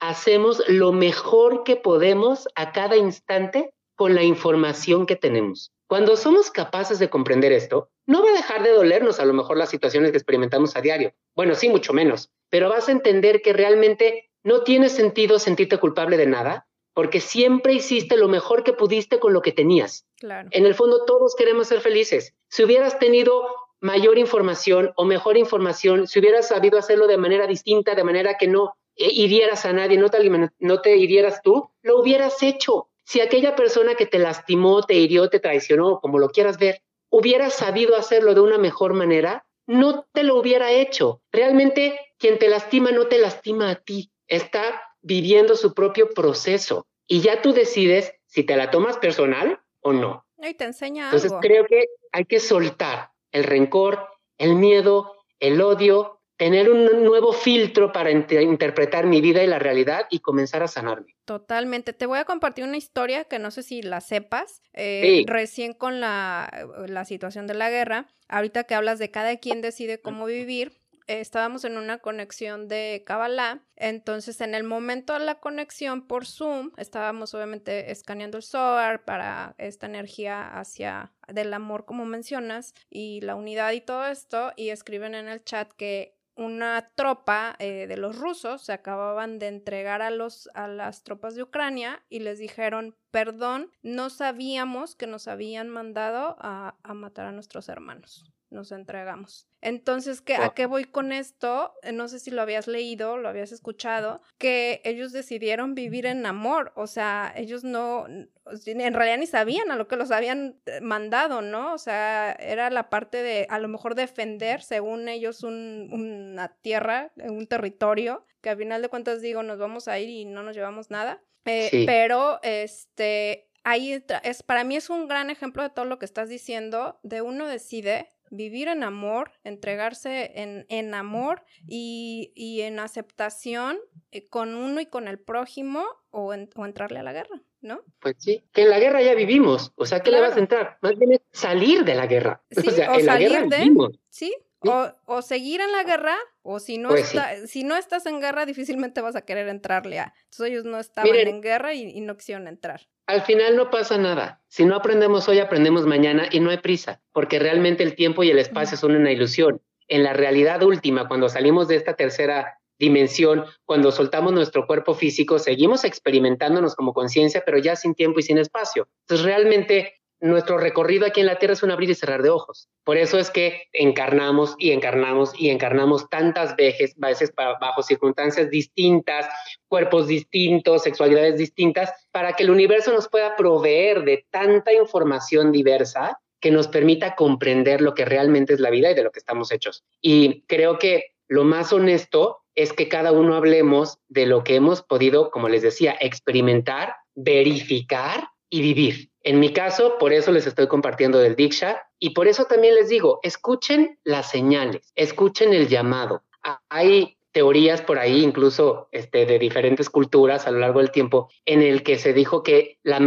hacemos 0.00 0.62
lo 0.68 0.92
mejor 0.92 1.64
que 1.64 1.76
podemos 1.76 2.48
a 2.54 2.72
cada 2.72 2.96
instante 2.96 3.72
con 3.96 4.14
la 4.14 4.22
información 4.22 5.06
que 5.06 5.16
tenemos. 5.16 5.72
Cuando 5.88 6.16
somos 6.16 6.50
capaces 6.50 6.98
de 6.98 7.08
comprender 7.08 7.52
esto, 7.52 7.90
no 8.06 8.22
va 8.22 8.30
a 8.30 8.34
dejar 8.34 8.62
de 8.62 8.72
dolernos 8.72 9.20
a 9.20 9.24
lo 9.24 9.32
mejor 9.32 9.56
las 9.56 9.70
situaciones 9.70 10.10
que 10.10 10.18
experimentamos 10.18 10.76
a 10.76 10.80
diario. 10.80 11.14
Bueno, 11.34 11.54
sí, 11.54 11.68
mucho 11.68 11.92
menos, 11.92 12.30
pero 12.48 12.68
vas 12.68 12.88
a 12.88 12.92
entender 12.92 13.40
que 13.42 13.52
realmente 13.52 14.27
no 14.48 14.62
tiene 14.62 14.88
sentido 14.88 15.38
sentirte 15.38 15.76
culpable 15.76 16.16
de 16.16 16.26
nada, 16.26 16.66
porque 16.94 17.20
siempre 17.20 17.74
hiciste 17.74 18.16
lo 18.16 18.28
mejor 18.28 18.64
que 18.64 18.72
pudiste 18.72 19.20
con 19.20 19.34
lo 19.34 19.42
que 19.42 19.52
tenías. 19.52 20.06
Claro. 20.16 20.48
En 20.52 20.64
el 20.64 20.74
fondo 20.74 21.04
todos 21.04 21.36
queremos 21.36 21.68
ser 21.68 21.80
felices. 21.80 22.34
Si 22.48 22.64
hubieras 22.64 22.98
tenido 22.98 23.46
mayor 23.80 24.16
información 24.16 24.92
o 24.96 25.04
mejor 25.04 25.36
información, 25.36 26.06
si 26.06 26.18
hubieras 26.18 26.48
sabido 26.48 26.78
hacerlo 26.78 27.06
de 27.06 27.18
manera 27.18 27.46
distinta, 27.46 27.94
de 27.94 28.04
manera 28.04 28.38
que 28.38 28.48
no 28.48 28.72
hirieras 28.96 29.66
a 29.66 29.72
nadie, 29.74 29.98
no 29.98 30.08
te, 30.08 30.18
no 30.58 30.80
te 30.80 30.96
hirieras 30.96 31.42
tú, 31.42 31.70
lo 31.82 32.00
hubieras 32.00 32.42
hecho. 32.42 32.88
Si 33.04 33.20
aquella 33.20 33.54
persona 33.54 33.94
que 33.96 34.06
te 34.06 34.18
lastimó, 34.18 34.82
te 34.82 34.94
hirió, 34.94 35.28
te 35.28 35.40
traicionó, 35.40 36.00
como 36.00 36.18
lo 36.18 36.30
quieras 36.30 36.58
ver, 36.58 36.80
hubiera 37.10 37.50
sabido 37.50 37.96
hacerlo 37.96 38.34
de 38.34 38.40
una 38.40 38.56
mejor 38.58 38.94
manera, 38.94 39.46
no 39.66 40.06
te 40.12 40.22
lo 40.22 40.38
hubiera 40.40 40.72
hecho. 40.72 41.20
Realmente 41.30 41.98
quien 42.18 42.38
te 42.38 42.48
lastima 42.48 42.90
no 42.90 43.06
te 43.06 43.18
lastima 43.18 43.70
a 43.70 43.76
ti, 43.76 44.10
está 44.28 44.82
viviendo 45.00 45.56
su 45.56 45.74
propio 45.74 46.10
proceso 46.10 46.86
y 47.06 47.20
ya 47.20 47.42
tú 47.42 47.52
decides 47.52 48.12
si 48.26 48.44
te 48.44 48.56
la 48.56 48.70
tomas 48.70 48.98
personal 48.98 49.60
o 49.80 49.92
no. 49.92 50.24
Y 50.40 50.54
te 50.54 50.64
enseña 50.64 51.06
Entonces 51.06 51.32
creo 51.40 51.66
que 51.66 51.86
hay 52.12 52.24
que 52.24 52.38
soltar 52.38 53.10
el 53.32 53.44
rencor, 53.44 54.06
el 54.36 54.54
miedo, 54.54 55.24
el 55.40 55.60
odio, 55.60 56.20
tener 56.36 56.70
un 56.70 57.02
nuevo 57.02 57.32
filtro 57.32 57.92
para 57.92 58.12
interpretar 58.12 59.06
mi 59.06 59.20
vida 59.20 59.42
y 59.42 59.48
la 59.48 59.58
realidad 59.58 60.06
y 60.08 60.20
comenzar 60.20 60.62
a 60.62 60.68
sanarme. 60.68 61.16
Totalmente. 61.24 61.92
Te 61.92 62.06
voy 62.06 62.18
a 62.18 62.24
compartir 62.24 62.64
una 62.64 62.76
historia 62.76 63.24
que 63.24 63.40
no 63.40 63.50
sé 63.50 63.64
si 63.64 63.82
la 63.82 64.00
sepas, 64.00 64.62
eh, 64.72 65.24
recién 65.26 65.72
con 65.72 66.00
la, 66.00 66.68
la 66.86 67.04
situación 67.04 67.48
de 67.48 67.54
la 67.54 67.70
guerra, 67.70 68.06
ahorita 68.28 68.64
que 68.64 68.76
hablas 68.76 69.00
de 69.00 69.10
cada 69.10 69.36
quien 69.38 69.60
decide 69.60 70.00
cómo 70.00 70.26
vivir, 70.26 70.78
estábamos 71.08 71.64
en 71.64 71.78
una 71.78 71.98
conexión 71.98 72.68
de 72.68 73.02
Kabbalah, 73.06 73.62
entonces 73.76 74.40
en 74.40 74.54
el 74.54 74.62
momento 74.62 75.14
de 75.14 75.20
la 75.20 75.40
conexión 75.40 76.06
por 76.06 76.26
Zoom, 76.26 76.72
estábamos 76.76 77.34
obviamente 77.34 77.90
escaneando 77.90 78.36
el 78.36 78.42
SOAR 78.42 79.04
para 79.04 79.54
esta 79.58 79.86
energía 79.86 80.46
hacia 80.46 81.12
del 81.26 81.52
amor 81.54 81.86
como 81.86 82.04
mencionas 82.04 82.74
y 82.90 83.20
la 83.22 83.34
unidad 83.34 83.72
y 83.72 83.80
todo 83.80 84.06
esto 84.06 84.52
y 84.56 84.68
escriben 84.68 85.14
en 85.14 85.28
el 85.28 85.42
chat 85.42 85.72
que 85.72 86.14
una 86.36 86.90
tropa 86.94 87.56
eh, 87.58 87.86
de 87.88 87.96
los 87.96 88.16
rusos 88.16 88.62
se 88.62 88.72
acababan 88.72 89.40
de 89.40 89.48
entregar 89.48 90.02
a, 90.02 90.10
los, 90.10 90.48
a 90.54 90.68
las 90.68 91.02
tropas 91.02 91.34
de 91.34 91.42
Ucrania 91.42 92.04
y 92.08 92.20
les 92.20 92.38
dijeron, 92.38 92.96
perdón, 93.10 93.72
no 93.82 94.08
sabíamos 94.08 94.94
que 94.94 95.08
nos 95.08 95.26
habían 95.26 95.68
mandado 95.68 96.36
a 96.38 96.76
matar 96.94 97.26
a 97.26 97.32
nuestros 97.32 97.68
hermanos 97.68 98.32
nos 98.50 98.72
entregamos. 98.72 99.46
Entonces, 99.60 100.20
¿qué, 100.20 100.36
¿a 100.36 100.50
qué 100.50 100.66
voy 100.66 100.84
con 100.84 101.12
esto? 101.12 101.74
Eh, 101.82 101.92
no 101.92 102.08
sé 102.08 102.18
si 102.18 102.30
lo 102.30 102.42
habías 102.42 102.68
leído, 102.68 103.18
lo 103.18 103.28
habías 103.28 103.52
escuchado, 103.52 104.22
que 104.38 104.80
ellos 104.84 105.12
decidieron 105.12 105.74
vivir 105.74 106.06
en 106.06 106.24
amor, 106.26 106.72
o 106.76 106.86
sea, 106.86 107.32
ellos 107.36 107.64
no, 107.64 108.06
en 108.06 108.94
realidad 108.94 109.18
ni 109.18 109.26
sabían 109.26 109.70
a 109.70 109.76
lo 109.76 109.88
que 109.88 109.96
los 109.96 110.10
habían 110.10 110.60
eh, 110.66 110.80
mandado, 110.80 111.42
¿no? 111.42 111.74
O 111.74 111.78
sea, 111.78 112.32
era 112.32 112.70
la 112.70 112.88
parte 112.88 113.22
de, 113.22 113.46
a 113.50 113.58
lo 113.58 113.68
mejor, 113.68 113.94
defender, 113.94 114.62
según 114.62 115.08
ellos, 115.08 115.42
una 115.42 116.48
tierra, 116.62 117.12
un 117.16 117.46
territorio, 117.46 118.24
que 118.40 118.50
al 118.50 118.58
final 118.58 118.80
de 118.82 118.88
cuentas 118.88 119.20
digo, 119.20 119.42
nos 119.42 119.58
vamos 119.58 119.88
a 119.88 119.98
ir 119.98 120.08
y 120.08 120.24
no 120.24 120.42
nos 120.42 120.54
llevamos 120.54 120.90
nada. 120.90 121.22
Eh, 121.44 121.84
pero, 121.86 122.40
este, 122.42 123.48
ahí 123.64 124.02
es, 124.22 124.42
para 124.42 124.64
mí 124.64 124.76
es 124.76 124.90
un 124.90 125.08
gran 125.08 125.30
ejemplo 125.30 125.62
de 125.62 125.70
todo 125.70 125.84
lo 125.84 125.98
que 125.98 126.04
estás 126.04 126.28
diciendo, 126.28 127.00
de 127.02 127.22
uno 127.22 127.46
decide 127.46 128.08
vivir 128.30 128.68
en 128.68 128.82
amor, 128.82 129.32
entregarse 129.44 130.32
en, 130.34 130.66
en 130.68 130.94
amor 130.94 131.44
y, 131.66 132.32
y, 132.34 132.62
en 132.62 132.78
aceptación 132.78 133.78
eh, 134.10 134.28
con 134.28 134.54
uno 134.54 134.80
y 134.80 134.86
con 134.86 135.08
el 135.08 135.18
prójimo 135.18 135.84
o, 136.10 136.34
o, 136.56 136.64
entrarle 136.64 136.98
a 136.98 137.02
la 137.02 137.12
guerra, 137.12 137.42
¿no? 137.60 137.80
Pues 138.00 138.16
sí, 138.18 138.42
que 138.52 138.62
en 138.62 138.70
la 138.70 138.80
guerra 138.80 139.02
ya 139.02 139.14
vivimos, 139.14 139.72
o 139.76 139.86
sea, 139.86 140.00
¿qué 140.00 140.10
le 140.10 140.20
vas 140.20 140.36
a 140.36 140.40
entrar? 140.40 140.78
Más 140.82 140.98
bien 140.98 141.12
es 141.12 141.20
salir 141.32 141.84
de 141.84 141.94
la 141.94 142.06
guerra. 142.06 142.42
Sí, 142.50 142.68
o, 142.68 142.70
sea, 142.70 142.94
en 142.94 143.04
salir 143.04 143.30
la 143.30 143.40
guerra 143.40 143.56
de, 143.56 143.58
vivimos. 143.64 143.98
Sí, 144.08 144.34
O, 144.60 144.92
o, 145.06 145.22
seguir 145.22 145.60
en 145.60 145.72
la 145.72 145.84
guerra, 145.84 146.16
o 146.42 146.58
si 146.58 146.78
no, 146.78 146.88
pues 146.88 147.14
si 147.46 147.62
no 147.62 147.76
estás 147.76 148.06
en 148.06 148.20
guerra, 148.20 148.44
difícilmente 148.44 149.00
vas 149.00 149.16
a 149.16 149.22
querer 149.22 149.48
entrarle 149.48 150.00
a. 150.00 150.14
Entonces 150.24 150.50
ellos 150.50 150.64
no 150.64 150.78
estaban 150.78 151.14
en 151.14 151.40
guerra 151.40 151.74
y, 151.74 151.90
y, 151.90 152.00
no 152.00 152.16
quisieron 152.16 152.48
entrar. 152.48 152.88
Al 153.08 153.22
final 153.22 153.56
no 153.56 153.70
pasa 153.70 153.96
nada. 153.96 154.42
Si 154.48 154.66
no 154.66 154.76
aprendemos 154.76 155.26
hoy, 155.30 155.38
aprendemos 155.38 155.86
mañana 155.86 156.28
y 156.30 156.40
no 156.40 156.50
hay 156.50 156.58
prisa, 156.58 157.00
porque 157.14 157.38
realmente 157.38 157.82
el 157.82 157.94
tiempo 157.94 158.22
y 158.22 158.28
el 158.28 158.38
espacio 158.38 158.76
son 158.76 158.94
una 158.94 159.10
ilusión. 159.10 159.62
En 159.88 160.02
la 160.02 160.12
realidad 160.12 160.62
última, 160.62 161.08
cuando 161.08 161.30
salimos 161.30 161.68
de 161.68 161.76
esta 161.76 161.94
tercera 161.94 162.58
dimensión, 162.78 163.46
cuando 163.64 163.92
soltamos 163.92 164.34
nuestro 164.34 164.66
cuerpo 164.66 164.92
físico, 164.92 165.38
seguimos 165.38 165.84
experimentándonos 165.84 166.74
como 166.74 166.92
conciencia, 166.92 167.42
pero 167.46 167.56
ya 167.56 167.76
sin 167.76 167.94
tiempo 167.94 168.20
y 168.20 168.24
sin 168.24 168.36
espacio. 168.36 168.88
Entonces 169.06 169.24
realmente 169.24 169.94
nuestro 170.20 170.58
recorrido 170.58 171.06
aquí 171.06 171.20
en 171.20 171.26
la 171.26 171.38
Tierra 171.38 171.54
es 171.54 171.62
un 171.62 171.70
abrir 171.70 171.90
y 171.90 171.94
cerrar 171.94 172.22
de 172.22 172.30
ojos. 172.30 172.68
Por 172.84 172.96
eso 172.96 173.18
es 173.18 173.30
que 173.30 173.62
encarnamos 173.72 174.54
y 174.58 174.72
encarnamos 174.72 175.32
y 175.38 175.50
encarnamos 175.50 176.08
tantas 176.08 176.56
veces, 176.56 176.94
veces 176.96 177.32
bajo 177.36 177.82
circunstancias 177.82 178.50
distintas, 178.50 179.28
cuerpos 179.68 180.08
distintos, 180.08 180.82
sexualidades 180.82 181.38
distintas, 181.38 181.92
para 182.10 182.32
que 182.32 182.42
el 182.42 182.50
universo 182.50 182.92
nos 182.92 183.08
pueda 183.08 183.36
proveer 183.36 184.04
de 184.04 184.26
tanta 184.30 184.72
información 184.72 185.52
diversa 185.52 186.18
que 186.40 186.50
nos 186.50 186.68
permita 186.68 187.14
comprender 187.14 187.80
lo 187.80 187.94
que 187.94 188.04
realmente 188.04 188.54
es 188.54 188.60
la 188.60 188.70
vida 188.70 188.90
y 188.90 188.94
de 188.94 189.02
lo 189.02 189.10
que 189.10 189.18
estamos 189.18 189.50
hechos. 189.52 189.84
Y 190.00 190.42
creo 190.42 190.78
que 190.78 191.12
lo 191.26 191.44
más 191.44 191.72
honesto 191.72 192.38
es 192.54 192.72
que 192.72 192.88
cada 192.88 193.12
uno 193.12 193.36
hablemos 193.36 193.98
de 194.08 194.26
lo 194.26 194.42
que 194.42 194.56
hemos 194.56 194.82
podido, 194.82 195.30
como 195.30 195.48
les 195.48 195.62
decía, 195.62 195.96
experimentar, 196.00 196.94
verificar 197.14 198.28
y 198.50 198.62
vivir. 198.62 199.10
En 199.28 199.40
mi 199.40 199.52
caso, 199.52 199.98
por 199.98 200.14
eso 200.14 200.32
les 200.32 200.46
estoy 200.46 200.68
compartiendo 200.68 201.18
del 201.18 201.36
Diksha 201.36 201.86
y 201.98 202.14
por 202.14 202.28
eso 202.28 202.46
también 202.46 202.74
les 202.74 202.88
digo, 202.88 203.20
escuchen 203.22 203.98
las 204.02 204.30
señales, 204.30 204.90
escuchen 204.94 205.52
el 205.52 205.68
llamado. 205.68 206.22
Hay 206.70 207.18
teorías 207.30 207.82
por 207.82 207.98
ahí, 207.98 208.24
incluso 208.24 208.88
este, 208.90 209.26
de 209.26 209.38
diferentes 209.38 209.90
culturas 209.90 210.46
a 210.46 210.50
lo 210.50 210.60
largo 210.60 210.78
del 210.78 210.92
tiempo, 210.92 211.28
en 211.44 211.60
el 211.60 211.82
que 211.82 211.98
se 211.98 212.14
dijo 212.14 212.42
que 212.42 212.78
la, 212.82 213.00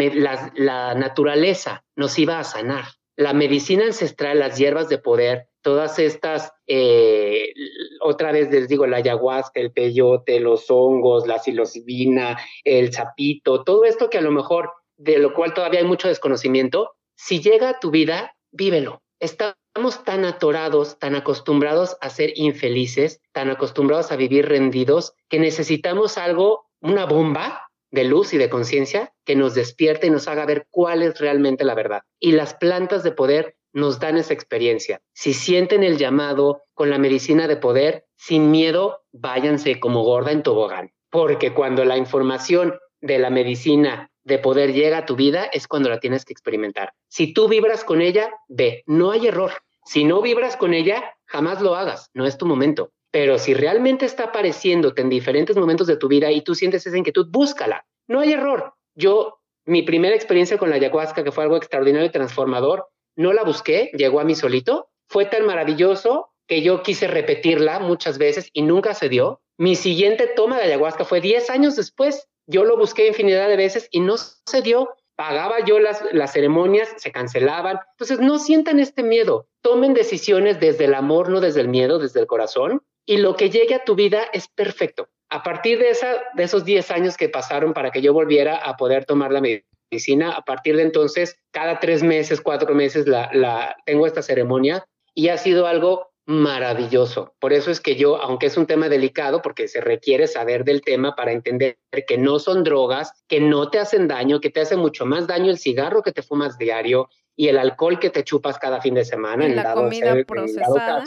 naturaleza 0.93 1.86
nos 1.95 2.19
iba 2.19 2.38
a 2.38 2.43
sanar. 2.43 2.86
La 3.15 3.34
medicina 3.34 3.86
ancestral, 3.86 4.38
las 4.38 4.59
hierbas 4.59 4.89
de 4.89 4.99
poder, 4.99 5.47
todas 5.63 5.97
estas, 5.97 6.53
eh, 6.67 7.51
otra 7.99 8.32
vez 8.32 8.51
les 8.51 8.67
digo, 8.67 8.86
la 8.86 8.97
ayahuasca, 8.97 9.59
el 9.59 9.72
peyote, 9.72 10.39
los 10.39 10.69
hongos, 10.69 11.26
la 11.26 11.39
psilocibina, 11.39 12.38
el 12.63 12.93
sapito, 12.93 13.63
todo 13.63 13.86
esto 13.86 14.07
que 14.11 14.19
a 14.19 14.22
lo 14.22 14.32
mejor 14.32 14.69
de 15.02 15.18
lo 15.18 15.34
cual 15.34 15.54
todavía 15.54 15.80
hay 15.80 15.86
mucho 15.86 16.08
desconocimiento, 16.08 16.91
si 17.16 17.41
llega 17.41 17.70
a 17.70 17.80
tu 17.80 17.89
vida, 17.89 18.36
vívelo. 18.52 19.02
Estamos 19.20 20.04
tan 20.04 20.26
atorados, 20.26 20.99
tan 20.99 21.16
acostumbrados 21.16 21.97
a 22.02 22.10
ser 22.10 22.34
infelices, 22.36 23.20
tan 23.32 23.49
acostumbrados 23.49 24.12
a 24.12 24.16
vivir 24.16 24.47
rendidos, 24.47 25.14
que 25.28 25.39
necesitamos 25.39 26.18
algo, 26.18 26.66
una 26.82 27.06
bomba 27.06 27.68
de 27.89 28.04
luz 28.04 28.34
y 28.34 28.38
de 28.38 28.49
conciencia 28.49 29.14
que 29.26 29.36
nos 29.36 29.54
despierte 29.56 30.08
y 30.08 30.12
nos 30.12 30.28
haga 30.28 30.45
ver 30.45 30.68
cuál 30.70 31.02
es 31.02 31.20
realmente 31.20 31.64
la 31.64 31.76
verdad. 31.76 32.02
Y 32.20 32.34
las 32.34 32.54
plantas 32.54 33.04
de 33.04 33.12
poder 33.12 33.56
nos 33.74 33.99
dan 33.99 34.18
esa 34.18 34.34
experiencia. 34.34 35.02
Si 35.14 35.34
sienten 35.34 35.84
el 35.84 35.97
llamado 35.97 36.64
con 36.74 36.89
la 36.89 36.97
medicina 36.97 37.47
de 37.47 37.58
poder, 37.58 38.06
sin 38.16 38.52
miedo, 38.52 39.02
váyanse 39.12 39.80
como 39.80 40.04
gorda 40.04 40.32
en 40.32 40.43
tobogán. 40.43 40.91
Porque 41.10 41.54
cuando 41.54 41.86
la 41.86 41.97
información 41.97 42.80
de 43.02 43.20
la 43.20 43.30
medicina 43.30 44.11
de 44.24 44.39
poder 44.39 44.74
llega 44.74 44.99
a 44.99 45.05
tu 45.05 45.15
vida 45.15 45.45
es 45.45 45.67
cuando 45.67 45.89
la 45.89 45.99
tienes 45.99 46.26
que 46.26 46.34
experimentar. 46.34 46.93
Si 47.07 47.34
tú 47.34 47.47
vibras 47.47 47.84
con 47.84 48.01
ella, 48.01 48.32
ve, 48.47 48.84
no 48.86 49.11
hay 49.11 49.28
error. 49.28 49.51
Si 49.86 50.03
no 50.03 50.22
vibras 50.22 50.57
con 50.57 50.74
ella, 50.74 51.15
jamás 51.26 51.61
lo 51.61 51.76
hagas, 51.76 52.09
no 52.13 52.26
es 52.26 52.38
tu 52.38 52.45
momento. 52.45 52.91
Pero 53.11 53.38
si 53.39 53.53
realmente 53.53 54.05
está 54.05 54.26
apareciéndote 54.26 55.01
en 55.01 55.09
diferentes 55.09 55.57
momentos 55.57 55.88
de 55.88 55.97
tu 55.97 56.07
vida 56.07 56.32
y 56.32 56.41
tú 56.41 56.55
sientes 56.55 56.86
esa 56.86 56.97
inquietud, 56.97 57.28
búscala. 57.30 57.86
No 58.07 58.19
hay 58.19 58.32
error. 58.34 58.74
Yo, 58.95 59.39
mi 59.65 59.82
primera 59.82 60.15
experiencia 60.15 60.57
con 60.57 60.69
la 60.69 60.78
ayahuasca, 60.78 61.24
que 61.24 61.32
fue 61.32 61.43
algo 61.43 61.57
extraordinario 61.57 62.07
y 62.07 62.11
transformador, 62.11 62.88
no 63.15 63.34
la 63.34 63.43
busqué, 63.43 63.91
llegó 63.93 64.19
a 64.19 64.24
mí 64.24 64.36
solito. 64.36 64.89
Fue 65.07 65.26
tan 65.26 65.45
maravilloso 65.45 66.30
que 66.47 66.61
yo 66.61 66.84
quise 66.84 67.07
repetirla 67.07 67.80
muchas 67.80 68.17
veces 68.17 68.49
y 68.53 68.61
nunca 68.61 68.93
se 68.93 69.09
dio. 69.09 69.41
Mi 69.57 69.76
siguiente 69.76 70.28
toma 70.28 70.57
de 70.57 70.63
ayahuasca 70.63 71.03
fue 71.03 71.22
10 71.22 71.49
años 71.49 71.76
después 71.76 72.28
yo 72.52 72.64
lo 72.64 72.78
busqué 72.78 73.08
infinidad 73.08 73.47
de 73.47 73.56
veces 73.56 73.88
y 73.91 74.02
no 74.02 74.18
se 74.18 74.62
dio. 74.62 74.93
Pagaba 75.16 75.64
yo 75.66 75.80
las, 75.80 76.04
las 76.12 76.34
ceremonias, 76.34 76.89
se 76.97 77.12
cancelaban. 77.12 77.80
Entonces, 77.91 78.20
no 78.20 78.39
sientan 78.39 78.80
este 78.80 79.04
miedo. 79.04 79.47
Tomen 79.62 79.93
decisiones 79.93 80.60
desde 80.60 80.86
el 80.86 80.93
amor, 80.93 81.30
no 81.30 81.39
desde 81.39 81.62
el 81.62 81.68
miedo, 81.68 81.99
desde 81.99 82.20
el 82.20 82.28
corazón. 82.28 82.82
Y 83.06 83.18
lo 83.18 83.36
que 83.36 83.49
llegue 83.49 83.76
a 83.76 83.84
tu 83.84 83.95
vida 83.95 84.24
es 84.34 84.47
perfecto. 84.47 85.10
A 85.30 85.43
partir 85.43 85.80
de, 85.80 85.89
esa, 85.89 86.22
de 86.36 86.43
esos 86.43 86.66
10 86.66 86.91
años 86.91 87.18
que 87.18 87.30
pasaron 87.30 87.74
para 87.74 87.91
que 87.91 88.02
yo 88.02 88.14
volviera 88.14 88.58
a 88.58 88.76
poder 88.78 89.06
tomar 89.06 89.32
la 89.32 89.41
medicina, 89.41 90.32
a 90.32 90.41
partir 90.41 90.76
de 90.76 90.84
entonces, 90.84 91.38
cada 91.52 91.80
tres 91.80 92.04
meses, 92.04 92.41
cuatro 92.41 92.74
meses, 92.76 93.08
la, 93.08 93.30
la, 93.34 93.78
tengo 93.86 94.08
esta 94.08 94.22
ceremonia 94.22 94.86
y 95.14 95.30
ha 95.30 95.38
sido 95.38 95.68
algo 95.68 96.11
maravilloso. 96.26 97.34
Por 97.39 97.53
eso 97.53 97.72
es 97.72 97.80
que 97.80 97.95
yo, 97.95 98.17
aunque 98.22 98.45
es 98.45 98.57
un 98.57 98.67
tema 98.67 98.89
delicado, 98.89 99.41
porque 99.41 99.67
se 99.67 99.82
requiere 99.82 100.28
saber 100.28 100.63
del 100.63 100.82
tema 100.82 101.15
para 101.15 101.32
entender 101.32 101.78
que 102.07 102.17
no 102.17 102.39
son 102.39 102.63
drogas, 102.63 103.13
que 103.28 103.39
no 103.39 103.69
te 103.69 103.80
hacen 103.80 104.07
daño, 104.07 104.39
que 104.39 104.49
te 104.49 104.61
hace 104.61 104.78
mucho 104.78 105.05
más 105.05 105.28
daño 105.28 105.51
el 105.51 105.57
cigarro 105.57 106.03
que 106.03 106.11
te 106.11 106.22
fumas 106.22 106.57
diario 106.57 107.09
y 107.36 107.47
el 107.47 107.57
alcohol 107.57 107.99
que 107.99 108.09
te 108.09 108.24
chupas 108.24 108.59
cada 108.59 108.82
fin 108.82 108.93
de 108.93 109.05
semana. 109.05 109.45
En 109.45 109.55
la 109.55 109.74
comida 109.74 110.15
procesada. 110.26 111.03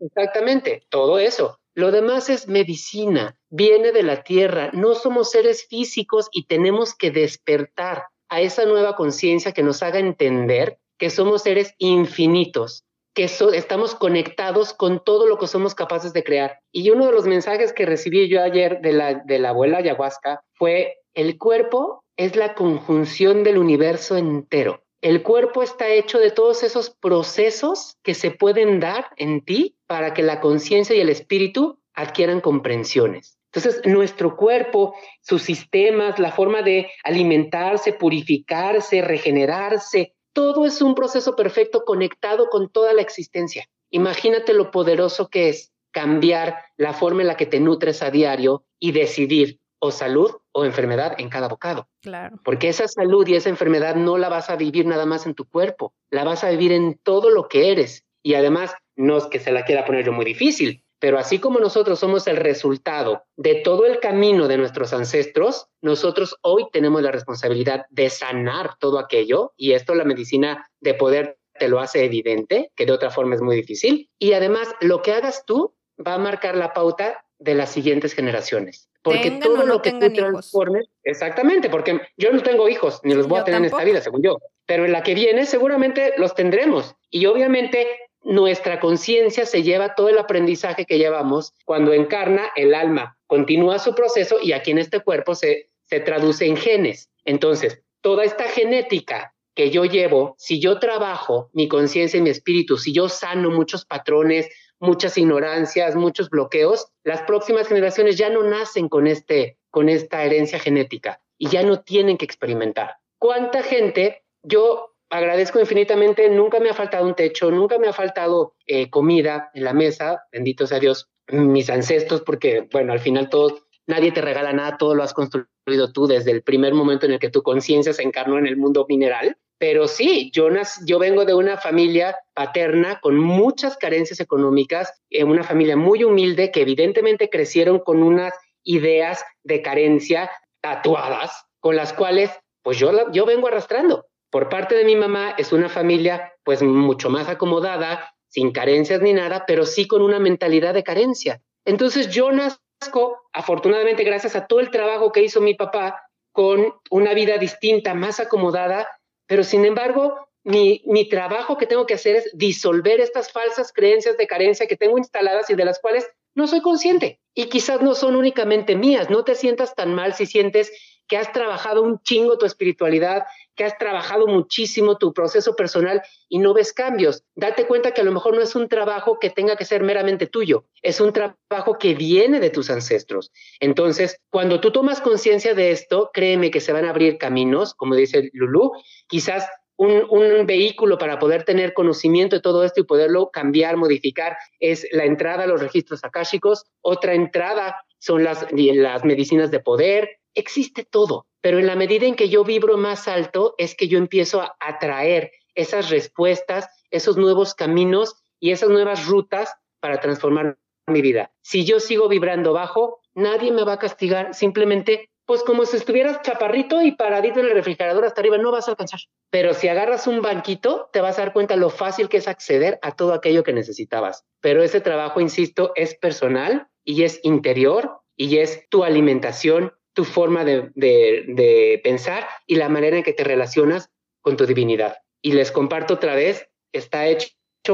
exactamente, 0.00 0.84
todo 0.90 1.18
eso. 1.18 1.58
Lo 1.74 1.92
demás 1.92 2.28
es 2.28 2.48
medicina, 2.48 3.38
viene 3.50 3.92
de 3.92 4.02
la 4.02 4.24
tierra, 4.24 4.70
no 4.72 4.94
somos 4.94 5.30
seres 5.30 5.66
físicos 5.68 6.28
y 6.32 6.46
tenemos 6.46 6.94
que 6.94 7.10
despertar 7.10 8.06
a 8.28 8.40
esa 8.40 8.64
nueva 8.64 8.96
conciencia 8.96 9.52
que 9.52 9.62
nos 9.62 9.82
haga 9.82 10.00
entender 10.00 10.78
que 10.98 11.10
somos 11.10 11.42
seres 11.42 11.74
infinitos, 11.78 12.84
que 13.18 13.24
estamos 13.24 13.96
conectados 13.96 14.72
con 14.72 15.02
todo 15.02 15.26
lo 15.26 15.38
que 15.38 15.48
somos 15.48 15.74
capaces 15.74 16.12
de 16.12 16.22
crear. 16.22 16.60
Y 16.70 16.90
uno 16.90 17.06
de 17.06 17.10
los 17.10 17.26
mensajes 17.26 17.72
que 17.72 17.84
recibí 17.84 18.28
yo 18.28 18.40
ayer 18.40 18.80
de 18.80 18.92
la, 18.92 19.14
de 19.14 19.40
la 19.40 19.48
abuela 19.48 19.78
ayahuasca 19.78 20.44
fue, 20.52 20.98
el 21.14 21.36
cuerpo 21.36 22.04
es 22.16 22.36
la 22.36 22.54
conjunción 22.54 23.42
del 23.42 23.58
universo 23.58 24.16
entero. 24.16 24.84
El 25.00 25.24
cuerpo 25.24 25.64
está 25.64 25.88
hecho 25.88 26.20
de 26.20 26.30
todos 26.30 26.62
esos 26.62 26.90
procesos 26.90 27.96
que 28.04 28.14
se 28.14 28.30
pueden 28.30 28.78
dar 28.78 29.08
en 29.16 29.44
ti 29.44 29.76
para 29.88 30.14
que 30.14 30.22
la 30.22 30.40
conciencia 30.40 30.94
y 30.94 31.00
el 31.00 31.08
espíritu 31.08 31.80
adquieran 31.94 32.40
comprensiones. 32.40 33.36
Entonces, 33.52 33.84
nuestro 33.84 34.36
cuerpo, 34.36 34.94
sus 35.22 35.42
sistemas, 35.42 36.20
la 36.20 36.30
forma 36.30 36.62
de 36.62 36.88
alimentarse, 37.02 37.94
purificarse, 37.94 39.02
regenerarse, 39.02 40.14
todo 40.32 40.66
es 40.66 40.82
un 40.82 40.94
proceso 40.94 41.36
perfecto 41.36 41.84
conectado 41.84 42.48
con 42.48 42.68
toda 42.68 42.92
la 42.92 43.02
existencia. 43.02 43.68
Imagínate 43.90 44.54
lo 44.54 44.70
poderoso 44.70 45.28
que 45.28 45.48
es 45.48 45.72
cambiar 45.90 46.58
la 46.76 46.92
forma 46.92 47.22
en 47.22 47.28
la 47.28 47.36
que 47.36 47.46
te 47.46 47.60
nutres 47.60 48.02
a 48.02 48.10
diario 48.10 48.64
y 48.78 48.92
decidir 48.92 49.60
o 49.80 49.90
salud 49.90 50.30
o 50.52 50.64
enfermedad 50.64 51.14
en 51.18 51.28
cada 51.28 51.48
bocado. 51.48 51.88
Claro. 52.02 52.38
Porque 52.44 52.68
esa 52.68 52.88
salud 52.88 53.26
y 53.28 53.36
esa 53.36 53.48
enfermedad 53.48 53.94
no 53.94 54.18
la 54.18 54.28
vas 54.28 54.50
a 54.50 54.56
vivir 54.56 54.86
nada 54.86 55.06
más 55.06 55.26
en 55.26 55.34
tu 55.34 55.46
cuerpo, 55.46 55.94
la 56.10 56.24
vas 56.24 56.44
a 56.44 56.50
vivir 56.50 56.72
en 56.72 56.98
todo 57.02 57.30
lo 57.30 57.48
que 57.48 57.70
eres. 57.70 58.04
Y 58.22 58.34
además, 58.34 58.74
no 58.96 59.16
es 59.16 59.24
que 59.26 59.38
se 59.38 59.52
la 59.52 59.64
quiera 59.64 59.84
poner 59.84 60.04
yo 60.04 60.12
muy 60.12 60.24
difícil, 60.24 60.82
Pero 61.00 61.18
así 61.18 61.38
como 61.38 61.60
nosotros 61.60 61.98
somos 61.98 62.26
el 62.26 62.36
resultado 62.36 63.22
de 63.36 63.56
todo 63.56 63.86
el 63.86 64.00
camino 64.00 64.48
de 64.48 64.58
nuestros 64.58 64.92
ancestros, 64.92 65.68
nosotros 65.80 66.36
hoy 66.42 66.66
tenemos 66.72 67.02
la 67.02 67.12
responsabilidad 67.12 67.86
de 67.90 68.10
sanar 68.10 68.76
todo 68.80 68.98
aquello 68.98 69.52
y 69.56 69.72
esto 69.72 69.94
la 69.94 70.04
medicina 70.04 70.68
de 70.80 70.94
poder 70.94 71.38
te 71.58 71.68
lo 71.68 71.80
hace 71.80 72.04
evidente, 72.04 72.72
que 72.74 72.86
de 72.86 72.92
otra 72.92 73.10
forma 73.10 73.34
es 73.34 73.40
muy 73.40 73.56
difícil. 73.56 74.10
Y 74.18 74.32
además, 74.32 74.68
lo 74.80 75.02
que 75.02 75.12
hagas 75.12 75.44
tú 75.44 75.74
va 76.04 76.14
a 76.14 76.18
marcar 76.18 76.56
la 76.56 76.72
pauta 76.72 77.24
de 77.38 77.54
las 77.54 77.70
siguientes 77.70 78.14
generaciones. 78.14 78.88
Porque 79.02 79.30
todo 79.30 79.64
lo 79.64 79.80
que 79.80 79.92
tú 79.92 80.12
transformes, 80.12 80.88
exactamente, 81.04 81.70
porque 81.70 82.00
yo 82.16 82.32
no 82.32 82.42
tengo 82.42 82.68
hijos, 82.68 83.00
ni 83.04 83.14
los 83.14 83.28
voy 83.28 83.40
a 83.40 83.44
tener 83.44 83.60
en 83.60 83.66
esta 83.66 83.84
vida, 83.84 84.00
según 84.00 84.22
yo, 84.22 84.38
pero 84.66 84.84
en 84.84 84.92
la 84.92 85.02
que 85.02 85.14
viene 85.14 85.46
seguramente 85.46 86.14
los 86.18 86.34
tendremos. 86.34 86.94
Y 87.10 87.26
obviamente 87.26 87.86
nuestra 88.28 88.78
conciencia 88.78 89.46
se 89.46 89.62
lleva 89.62 89.94
todo 89.94 90.10
el 90.10 90.18
aprendizaje 90.18 90.84
que 90.84 90.98
llevamos 90.98 91.54
cuando 91.64 91.94
encarna 91.94 92.50
el 92.56 92.74
alma, 92.74 93.16
continúa 93.26 93.78
su 93.78 93.94
proceso 93.94 94.36
y 94.42 94.52
aquí 94.52 94.70
en 94.70 94.76
este 94.76 95.00
cuerpo 95.00 95.34
se, 95.34 95.70
se 95.84 96.00
traduce 96.00 96.44
en 96.44 96.58
genes. 96.58 97.08
Entonces, 97.24 97.80
toda 98.02 98.24
esta 98.24 98.44
genética 98.44 99.34
que 99.54 99.70
yo 99.70 99.86
llevo, 99.86 100.34
si 100.36 100.60
yo 100.60 100.78
trabajo 100.78 101.48
mi 101.54 101.68
conciencia 101.68 102.18
y 102.18 102.22
mi 102.22 102.28
espíritu, 102.28 102.76
si 102.76 102.92
yo 102.92 103.08
sano 103.08 103.50
muchos 103.50 103.86
patrones, 103.86 104.46
muchas 104.78 105.16
ignorancias, 105.16 105.96
muchos 105.96 106.28
bloqueos, 106.28 106.88
las 107.04 107.22
próximas 107.22 107.66
generaciones 107.66 108.18
ya 108.18 108.28
no 108.28 108.42
nacen 108.42 108.90
con, 108.90 109.06
este, 109.06 109.56
con 109.70 109.88
esta 109.88 110.22
herencia 110.22 110.58
genética 110.58 111.22
y 111.38 111.48
ya 111.48 111.62
no 111.62 111.80
tienen 111.80 112.18
que 112.18 112.26
experimentar. 112.26 112.96
¿Cuánta 113.16 113.62
gente 113.62 114.22
yo 114.42 114.94
agradezco 115.10 115.60
infinitamente, 115.60 116.28
nunca 116.28 116.60
me 116.60 116.70
ha 116.70 116.74
faltado 116.74 117.06
un 117.06 117.14
techo, 117.14 117.50
nunca 117.50 117.78
me 117.78 117.88
ha 117.88 117.92
faltado 117.92 118.54
eh, 118.66 118.90
comida 118.90 119.50
en 119.54 119.64
la 119.64 119.72
mesa, 119.72 120.24
bendito 120.30 120.66
sea 120.66 120.78
Dios, 120.78 121.08
mis 121.28 121.70
ancestros, 121.70 122.22
porque 122.22 122.68
bueno, 122.72 122.92
al 122.92 123.00
final 123.00 123.28
todo, 123.28 123.60
nadie 123.86 124.12
te 124.12 124.20
regala 124.20 124.52
nada, 124.52 124.76
todo 124.78 124.94
lo 124.94 125.02
has 125.02 125.14
construido 125.14 125.92
tú 125.92 126.06
desde 126.06 126.30
el 126.30 126.42
primer 126.42 126.74
momento 126.74 127.06
en 127.06 127.12
el 127.12 127.18
que 127.18 127.30
tu 127.30 127.42
conciencia 127.42 127.92
se 127.92 128.02
encarnó 128.02 128.38
en 128.38 128.46
el 128.46 128.56
mundo 128.56 128.86
mineral. 128.88 129.36
Pero 129.60 129.88
sí, 129.88 130.30
yo, 130.32 130.48
yo 130.86 130.98
vengo 131.00 131.24
de 131.24 131.34
una 131.34 131.56
familia 131.56 132.16
paterna 132.32 133.00
con 133.00 133.18
muchas 133.18 133.76
carencias 133.76 134.20
económicas, 134.20 134.92
en 135.10 135.28
una 135.28 135.42
familia 135.42 135.76
muy 135.76 136.04
humilde 136.04 136.52
que 136.52 136.62
evidentemente 136.62 137.28
crecieron 137.28 137.80
con 137.80 138.04
unas 138.04 138.32
ideas 138.62 139.24
de 139.42 139.60
carencia 139.60 140.30
tatuadas, 140.60 141.44
con 141.58 141.74
las 141.74 141.92
cuales 141.92 142.30
pues 142.62 142.78
yo, 142.78 143.10
yo 143.12 143.26
vengo 143.26 143.48
arrastrando. 143.48 144.07
Por 144.30 144.48
parte 144.48 144.74
de 144.74 144.84
mi 144.84 144.96
mamá 144.96 145.34
es 145.38 145.52
una 145.52 145.68
familia 145.68 146.32
pues 146.44 146.62
mucho 146.62 147.10
más 147.10 147.28
acomodada, 147.28 148.14
sin 148.28 148.52
carencias 148.52 149.00
ni 149.00 149.12
nada, 149.12 149.44
pero 149.46 149.64
sí 149.64 149.86
con 149.86 150.02
una 150.02 150.18
mentalidad 150.18 150.74
de 150.74 150.84
carencia. 150.84 151.40
Entonces 151.64 152.08
yo 152.08 152.30
nazco, 152.30 153.16
afortunadamente 153.32 154.04
gracias 154.04 154.36
a 154.36 154.46
todo 154.46 154.60
el 154.60 154.70
trabajo 154.70 155.12
que 155.12 155.22
hizo 155.22 155.40
mi 155.40 155.54
papá, 155.54 156.02
con 156.32 156.74
una 156.90 157.14
vida 157.14 157.38
distinta, 157.38 157.94
más 157.94 158.20
acomodada, 158.20 158.86
pero 159.26 159.42
sin 159.42 159.64
embargo 159.64 160.28
mi, 160.44 160.82
mi, 160.86 161.08
trabajo 161.08 161.58
que 161.58 161.66
tengo 161.66 161.84
que 161.84 161.94
hacer 161.94 162.16
es 162.16 162.30
disolver 162.32 163.00
estas 163.00 163.32
falsas 163.32 163.72
creencias 163.72 164.16
de 164.16 164.26
carencia 164.26 164.66
que 164.66 164.76
tengo 164.76 164.96
instaladas 164.96 165.50
y 165.50 165.54
de 165.54 165.64
las 165.64 165.78
cuales 165.80 166.08
no 166.34 166.46
soy 166.46 166.62
consciente. 166.62 167.20
Y 167.34 167.48
quizás 167.48 167.82
no 167.82 167.94
son 167.94 168.16
únicamente 168.16 168.76
mías. 168.76 169.10
No 169.10 169.24
te 169.24 169.34
sientas 169.34 169.74
tan 169.74 169.94
mal 169.94 170.14
si 170.14 170.24
sientes 170.24 170.72
que 171.08 171.16
has 171.16 171.32
trabajado 171.32 171.82
un 171.82 172.00
chingo 172.02 172.38
tu 172.38 172.46
espiritualidad, 172.46 173.24
que 173.56 173.64
has 173.64 173.76
trabajado 173.76 174.26
muchísimo 174.26 174.98
tu 174.98 175.12
proceso 175.12 175.56
personal 175.56 176.02
y 176.28 176.38
no 176.38 176.54
ves 176.54 176.72
cambios. 176.72 177.24
Date 177.34 177.66
cuenta 177.66 177.92
que 177.92 178.02
a 178.02 178.04
lo 178.04 178.12
mejor 178.12 178.36
no 178.36 178.42
es 178.42 178.54
un 178.54 178.68
trabajo 178.68 179.18
que 179.18 179.30
tenga 179.30 179.56
que 179.56 179.64
ser 179.64 179.82
meramente 179.82 180.26
tuyo, 180.26 180.66
es 180.82 181.00
un 181.00 181.12
trabajo 181.12 181.78
que 181.78 181.94
viene 181.94 182.38
de 182.38 182.50
tus 182.50 182.70
ancestros. 182.70 183.32
Entonces, 183.58 184.20
cuando 184.30 184.60
tú 184.60 184.70
tomas 184.70 185.00
conciencia 185.00 185.54
de 185.54 185.72
esto, 185.72 186.10
créeme 186.12 186.50
que 186.50 186.60
se 186.60 186.72
van 186.72 186.84
a 186.84 186.90
abrir 186.90 187.18
caminos, 187.18 187.74
como 187.74 187.94
dice 187.94 188.30
Lulu, 188.32 188.72
quizás 189.08 189.48
un, 189.76 190.04
un, 190.10 190.44
vehículo 190.44 190.98
para 190.98 191.20
poder 191.20 191.44
tener 191.44 191.72
conocimiento 191.72 192.36
de 192.36 192.42
todo 192.42 192.64
esto 192.64 192.80
y 192.80 192.84
poderlo 192.84 193.30
cambiar, 193.30 193.76
modificar, 193.76 194.36
es 194.58 194.86
la 194.90 195.04
entrada 195.04 195.44
a 195.44 195.46
los 195.46 195.60
registros 195.60 196.02
akáshicos. 196.02 196.64
Otra 196.80 197.14
entrada 197.14 197.76
son 197.98 198.24
las, 198.24 198.46
las 198.52 199.04
medicinas 199.04 199.50
de 199.50 199.60
poder, 199.60 200.18
existe 200.34 200.84
todo, 200.84 201.26
pero 201.40 201.58
en 201.58 201.66
la 201.66 201.76
medida 201.76 202.06
en 202.06 202.14
que 202.14 202.28
yo 202.28 202.44
vibro 202.44 202.76
más 202.76 203.08
alto 203.08 203.54
es 203.58 203.74
que 203.74 203.88
yo 203.88 203.98
empiezo 203.98 204.40
a 204.40 204.56
atraer 204.60 205.32
esas 205.54 205.90
respuestas, 205.90 206.68
esos 206.90 207.16
nuevos 207.16 207.54
caminos 207.54 208.16
y 208.40 208.52
esas 208.52 208.68
nuevas 208.70 209.06
rutas 209.06 209.54
para 209.80 210.00
transformar 210.00 210.58
mi 210.86 211.02
vida. 211.02 211.32
Si 211.42 211.64
yo 211.64 211.80
sigo 211.80 212.08
vibrando 212.08 212.52
bajo, 212.52 213.00
nadie 213.14 213.52
me 213.52 213.64
va 213.64 213.74
a 213.74 213.78
castigar, 213.78 214.34
simplemente 214.34 215.10
pues 215.28 215.42
como 215.42 215.66
si 215.66 215.76
estuvieras 215.76 216.22
chaparrito 216.22 216.80
y 216.80 216.92
paradito 216.92 217.40
en 217.40 217.46
el 217.46 217.52
refrigerador 217.52 218.06
hasta 218.06 218.22
arriba, 218.22 218.38
no 218.38 218.50
vas 218.50 218.66
a 218.66 218.70
alcanzar. 218.70 219.00
Pero 219.28 219.52
si 219.52 219.68
agarras 219.68 220.06
un 220.06 220.22
banquito, 220.22 220.88
te 220.90 221.02
vas 221.02 221.18
a 221.18 221.22
dar 221.22 221.34
cuenta 221.34 221.54
lo 221.54 221.68
fácil 221.68 222.08
que 222.08 222.16
es 222.16 222.28
acceder 222.28 222.78
a 222.80 222.96
todo 222.96 223.12
aquello 223.12 223.44
que 223.44 223.52
necesitabas. 223.52 224.24
Pero 224.40 224.62
ese 224.62 224.80
trabajo, 224.80 225.20
insisto, 225.20 225.72
es 225.74 225.94
personal 225.94 226.68
y 226.82 227.02
es 227.02 227.20
interior 227.24 228.00
y 228.16 228.38
es 228.38 228.66
tu 228.70 228.84
alimentación 228.84 229.74
tu 229.94 230.04
forma 230.04 230.44
de, 230.44 231.80
pensar 231.82 232.28
y 232.46 232.56
la 232.56 232.68
manera 232.68 232.96
en 232.96 233.02
que 233.02 233.12
te 233.12 233.24
relacionas 233.24 233.90
con 234.20 234.36
tu 234.36 234.46
divinidad. 234.46 234.98
Y 235.22 235.32
les 235.32 235.50
comparto 235.50 235.94
otra 235.94 236.14
vez, 236.14 236.48
está 236.72 237.06
hecho 237.06 237.30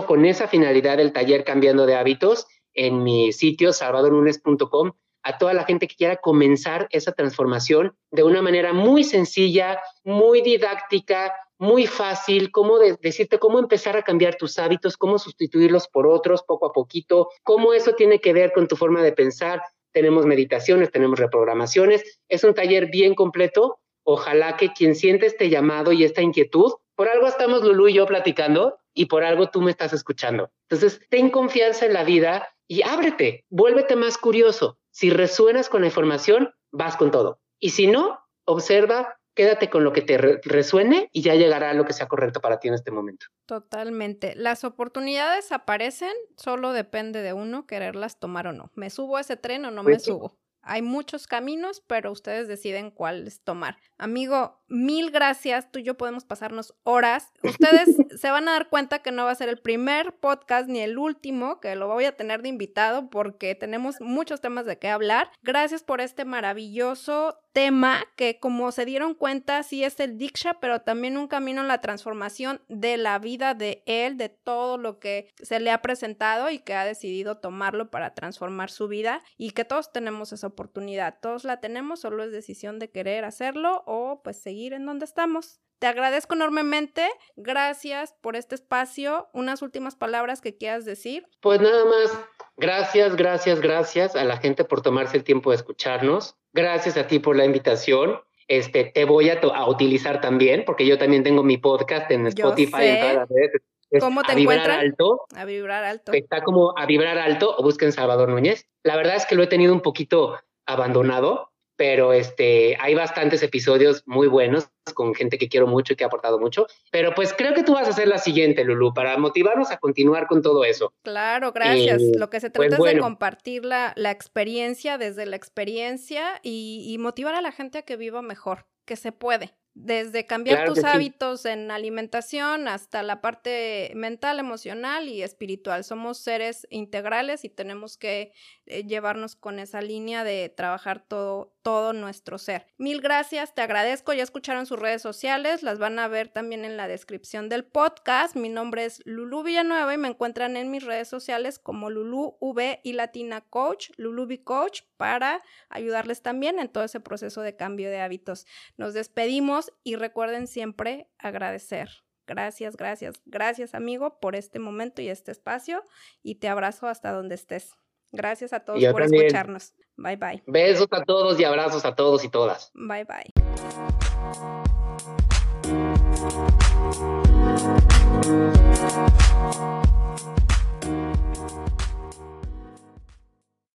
con 0.07 0.25
esa 0.25 0.49
finalidad 0.49 1.01
el 1.01 1.12
taller 1.12 1.45
Cambiando 1.45 1.87
de 1.87 1.97
Hábitos 1.97 2.47
en 2.73 3.03
mi 3.03 3.33
sitio 3.33 3.73
salvadorlunes.com 3.73 4.93
a 5.25 5.39
toda 5.39 5.55
la 5.55 5.65
gente 5.65 5.89
que 5.89 5.97
quiera 5.97 6.17
comenzar 6.17 6.87
esa 6.91 7.12
transformación 7.12 7.97
de 8.11 8.23
una 8.23 8.43
manera 8.43 8.73
muy 8.73 9.05
sencilla, 9.05 9.81
muy 10.05 10.43
didáctica, 10.43 11.33
muy 11.59 11.87
fácil, 11.87 12.51
cómo 12.51 12.79
decirte 12.79 13.39
cómo 13.39 13.59
empezar 13.59 13.97
a 13.97 14.03
cambiar 14.03 14.37
tus 14.37 14.59
hábitos, 14.59 14.97
cómo 14.97 15.19
sustituirlos 15.19 15.89
por 15.89 16.07
otros 16.07 16.43
poco 16.43 16.67
a 16.67 16.73
poquito, 16.73 17.31
cómo 17.43 17.73
eso 17.73 17.95
tiene 17.95 18.21
que 18.21 18.33
ver 18.33 18.53
con 18.53 18.69
tu 18.69 18.77
forma 18.77 19.03
de 19.03 19.12
pensar, 19.12 19.62
tenemos 19.95 20.26
meditaciones, 20.26 20.90
tenemos 20.90 21.18
reprogramaciones. 21.18 22.20
Es 22.28 22.45
un 22.45 22.53
taller 22.53 22.90
bien 22.90 23.14
completo. 23.14 23.78
Ojalá 24.03 24.59
que 24.59 24.72
quien 24.72 24.95
siente 24.95 25.24
este 25.24 25.49
llamado 25.49 25.92
y 25.92 26.05
esta 26.05 26.20
inquietud, 26.20 26.72
por 26.97 27.09
algo 27.09 27.26
estamos 27.26 27.62
Lulu 27.62 27.88
y 27.88 27.95
yo 27.95 28.07
platicando 28.07 28.78
y 28.92 29.07
por 29.07 29.24
algo 29.24 29.49
tú 29.49 29.62
me 29.62 29.70
estás 29.70 29.92
escuchando. 29.92 30.51
Entonces, 30.68 31.01
ten 31.09 31.30
confianza 31.30 31.86
en 31.86 31.95
la 31.95 32.05
vida 32.05 32.55
y 32.68 32.82
ábrete, 32.82 33.45
vuélvete 33.49 33.97
más 33.97 34.18
curioso. 34.18 34.78
Si 34.90 35.11
resuenas 35.11 35.68
con 35.68 35.80
la 35.80 35.86
información, 35.86 36.53
vas 36.70 36.97
con 36.97 37.11
todo. 37.11 37.38
Y 37.59 37.70
si 37.70 37.86
no, 37.86 38.20
observa 38.45 39.18
quédate 39.35 39.68
con 39.68 39.85
lo 39.85 39.93
que 39.93 40.03
te 40.03 40.16
resuene 40.16 41.09
y 41.12 41.22
ya 41.22 41.35
llegará 41.35 41.70
a 41.70 41.74
lo 41.74 41.85
que 41.85 41.93
sea 41.93 42.07
correcto 42.07 42.41
para 42.41 42.59
ti 42.61 42.68
en 42.68 42.74
este 42.74 42.91
momento. 42.91 43.26
Totalmente. 43.47 44.35
Las 44.37 44.64
oportunidades 44.64 45.53
aparecen, 45.53 46.12
solo 46.37 46.72
depende 46.72 47.22
de 47.22 47.32
uno 47.32 47.66
quererlas 47.66 48.18
tomar 48.18 48.47
o 48.47 48.53
no. 48.53 48.70
¿Me 48.74 48.91
subo 48.91 49.16
a 49.16 49.20
ese 49.20 49.37
tren 49.37 49.64
o 49.64 49.70
no 49.70 49.82
me 49.82 49.93
pues 49.93 50.05
subo? 50.05 50.39
Hay 50.66 50.80
muchos 50.80 51.26
caminos, 51.26 51.82
pero 51.87 52.11
ustedes 52.11 52.49
deciden 52.49 52.91
cuáles 52.91 53.43
tomar. 53.43 53.76
Amigo, 53.99 54.64
mil 54.69 55.11
gracias. 55.11 55.71
Tú 55.71 55.79
y 55.79 55.83
yo 55.83 55.97
podemos 55.97 56.25
pasarnos 56.25 56.75
horas. 56.83 57.33
Ustedes 57.43 57.97
se 58.17 58.31
van 58.31 58.49
a 58.49 58.53
dar 58.53 58.69
cuenta 58.69 59.01
que 59.01 59.12
no 59.12 59.25
va 59.25 59.31
a 59.31 59.37
ser 59.37 59.49
el 59.49 59.59
primer 59.59 60.15
podcast 60.15 60.69
ni 60.69 60.81
el 60.81 60.99
último 60.99 61.61
que 61.61 61.75
lo 61.77 61.89
voy 61.89 62.05
a 62.05 62.17
tener 62.17 62.43
de 62.43 62.49
invitado 62.49 63.11
porque 63.11 63.55
tenemos 63.55 64.01
muchos 64.01 64.41
temas 64.41 64.67
de 64.67 64.79
qué 64.79 64.89
hablar. 64.89 65.31
Gracias 65.43 65.83
por 65.83 66.01
este 66.01 66.25
maravilloso 66.25 67.39
tema 67.53 68.03
que 68.17 68.41
como 68.41 68.73
se 68.73 68.85
dieron 68.85 69.15
cuenta 69.15 69.62
sí 69.62 69.85
es 69.85 70.01
el 70.01 70.19
Diksha, 70.19 70.55
pero 70.55 70.81
también 70.81 71.17
un 71.17 71.29
camino 71.29 71.61
en 71.61 71.69
la 71.69 71.81
transformación 71.81 72.61
de 72.69 72.97
la 72.97 73.19
vida 73.21 73.55
de 73.55 73.85
él, 73.87 74.17
de 74.17 74.29
todo 74.29 74.77
lo 74.77 74.99
que 74.99 75.29
se 75.41 75.61
le 75.61 75.71
ha 75.71 75.81
presentado 75.81 76.51
y 76.51 76.59
que 76.59 76.75
ha 76.75 76.85
decidido 76.85 77.39
tomarlo 77.39 77.91
para 77.91 78.15
transformar 78.15 78.71
su 78.71 78.89
vida 78.89 79.23
y 79.37 79.53
que 79.53 79.65
todos 79.65 79.93
tenemos 79.93 80.33
esa 80.33 80.49
oportunidad, 80.49 81.19
todos 81.21 81.45
la 81.45 81.61
tenemos, 81.61 82.01
solo 82.01 82.25
es 82.25 82.33
decisión 82.33 82.81
de 82.81 82.91
querer 82.91 83.25
hacerlo 83.25 83.85
o 83.87 84.21
pues 84.25 84.37
seguir 84.39 84.54
en 84.63 84.87
donde 84.87 85.05
estamos. 85.05 85.61
Te 85.79 85.87
agradezco 85.87 86.35
enormemente. 86.35 87.09
Gracias 87.37 88.15
por 88.21 88.37
este 88.37 88.55
espacio. 88.55 89.29
Unas 89.35 89.61
últimas 89.61 89.97
palabras 89.97 90.41
que 90.41 90.57
quieras 90.57 90.85
decir. 90.85 91.27
Pues 91.41 91.61
nada 91.61 91.85
más. 91.85 92.19
Gracias, 92.57 93.17
gracias, 93.17 93.61
gracias 93.61 94.17
a 94.17 94.25
la 94.25 94.37
gente 94.37 94.65
por 94.65 94.81
tomarse 94.81 95.17
el 95.17 95.25
tiempo 95.25 95.51
de 95.51 95.57
escucharnos. 95.57 96.37
Gracias 96.53 96.97
a 96.97 97.07
ti 97.07 97.19
por 97.19 97.37
la 97.37 97.45
invitación. 97.45 98.21
Este, 98.47 98.85
te 98.85 99.05
voy 99.05 99.31
a, 99.31 99.41
utilizar 99.67 100.21
también, 100.21 100.65
porque 100.65 100.87
yo 100.87 100.99
también 100.99 101.25
tengo 101.25 101.43
mi 101.43 101.57
podcast 101.57 102.11
en 102.11 102.29
Spotify, 102.29 102.83
en 102.83 103.01
todas 103.01 103.15
las 103.17 103.29
redes. 103.29 103.63
¿Cómo 104.01 104.23
te 104.23 104.33
a 104.33 104.35
vibrar 104.35 104.71
alto. 104.71 105.27
A 105.35 105.45
vibrar 105.45 105.85
alto. 105.85 106.13
Está 106.13 106.43
como 106.43 106.77
a 106.77 106.87
vibrar 106.87 107.19
alto 107.19 107.55
o 107.57 107.63
busquen 107.63 107.93
Salvador 107.93 108.29
Núñez. 108.29 108.67
La 108.83 108.97
verdad 108.97 109.17
es 109.17 109.27
que 109.27 109.35
lo 109.35 109.43
he 109.43 109.47
tenido 109.47 109.73
un 109.73 109.81
poquito 109.81 110.39
abandonado 110.67 111.53
pero 111.77 112.12
este, 112.12 112.77
hay 112.81 112.95
bastantes 112.95 113.43
episodios 113.43 114.03
muy 114.07 114.29
buenos 114.29 114.68
con 114.95 115.14
gente 115.14 115.39
que 115.39 115.49
quiero 115.49 115.66
mucho 115.66 115.93
y 115.93 115.97
que 115.97 116.05
ha 116.05 116.09
aportado 116.09 116.39
mucho. 116.39 116.66
Pero 116.91 117.14
pues 117.14 117.33
creo 117.33 117.55
que 117.55 117.62
tú 117.62 117.75
vas 117.75 117.87
a 117.87 117.91
hacer 117.91 118.09
la 118.09 118.18
siguiente, 118.18 118.64
Lulu, 118.64 118.93
para 118.95 119.16
motivarnos 119.18 119.70
a 119.70 119.79
continuar 119.79 120.27
con 120.27 120.43
todo 120.43 120.64
eso. 120.64 120.93
Claro, 121.03 121.53
gracias. 121.53 122.03
Lo 122.16 122.31
que 122.31 122.41
se 122.41 122.51
pues, 122.51 122.68
trata 122.68 122.89
es 122.89 122.95
de 122.95 123.01
compartir 123.01 123.64
la, 123.64 123.95
experiencia 124.11 124.99
desde 124.99 125.27
la 125.27 125.37
experiencia 125.37 126.41
y 126.43 126.97
motivar 127.01 127.35
a 127.35 127.41
la 127.41 127.53
gente 127.53 127.79
a 127.79 127.83
que 127.83 127.97
viva 127.97 128.22
mejor, 128.22 128.66
que 128.85 128.97
se 128.97 129.12
puede. 129.12 129.55
Desde 129.75 130.25
cambiar 130.25 130.66
tus 130.66 130.85
hábitos 130.85 131.45
en 131.47 131.72
alimentación 131.72 132.68
hasta 132.68 133.03
la 133.03 133.20
parte 133.20 133.91
mental, 133.97 134.39
emocional 134.39 135.09
y 135.09 135.22
espiritual. 135.22 135.83
Somos 135.83 136.18
seres 136.18 136.64
integrales 136.70 137.45
y 137.45 137.49
tenemos 137.49 137.97
que 137.97 138.33
eh, 138.66 138.85
llevarnos 138.85 139.35
con 139.35 139.59
esa 139.59 139.83
línea 139.83 140.22
de 140.22 140.49
trabajar 140.49 141.05
todo, 141.07 141.57
todo 141.62 141.93
nuestro 141.93 142.39
ser. 142.39 142.68
Mil 142.79 143.01
gracias, 143.01 143.53
te 143.53 143.62
agradezco. 143.62 144.12
Ya 144.12 144.22
escucharon 144.22 144.66
sus 144.66 144.79
redes 144.79 145.03
sociales, 145.03 145.64
las 145.64 145.81
van 145.81 145.99
a 145.99 146.07
ver 146.07 146.29
también 146.29 146.64
en 146.64 146.77
la 146.77 146.87
descripción 146.87 147.49
del 147.49 147.64
podcast. 147.64 148.37
Mi 148.37 148.49
nombre 148.49 148.85
es 148.85 149.03
Lulu 149.05 149.43
Villanueva 149.43 149.93
y 149.93 149.99
me 149.99 150.09
encuentran 150.09 150.57
en 150.57 150.70
mis 150.70 150.85
redes 150.85 151.09
sociales 151.09 151.59
como 151.59 151.91
Lulu 151.91 152.37
V 152.39 152.81
y 152.85 152.93
Latina 152.93 153.41
Coach, 153.41 153.91
Lulu 153.97 154.22
V 154.25 154.45
Coach, 154.45 154.83
para 154.97 155.43
ayudarles 155.68 156.22
también 156.22 156.59
en 156.59 156.68
todo 156.68 156.85
ese 156.85 157.01
proceso 157.01 157.41
de 157.41 157.57
cambio 157.57 157.91
de 157.91 158.01
hábitos. 158.01 158.47
Nos 158.77 158.95
despedimos 158.95 159.64
y 159.83 159.97
recuerden 159.97 160.47
siempre 160.47 161.09
agradecer. 161.19 161.89
Gracias, 162.27 162.77
gracias, 162.77 163.15
gracias 163.27 163.75
amigo 163.75 164.19
por 164.19 164.35
este 164.35 164.59
momento 164.59 165.03
y 165.03 165.09
este 165.09 165.31
espacio 165.31 165.83
y 166.23 166.37
te 166.37 166.49
abrazo 166.49 166.87
hasta 166.87 167.12
donde 167.12 167.35
estés. 167.35 167.73
Gracias 168.12 168.53
a 168.53 168.61
todos 168.61 168.83
por 168.93 169.03
escucharnos. 169.03 169.75
Bye 169.97 170.17
bye. 170.17 170.43
Besos 170.47 170.89
a 170.91 171.05
todos 171.05 171.39
y 171.39 171.45
abrazos 171.45 171.85
a 171.85 171.95
todos 171.95 172.25
y 172.25 172.29
todas. 172.29 172.71
Bye 172.75 173.05
bye. 173.05 173.33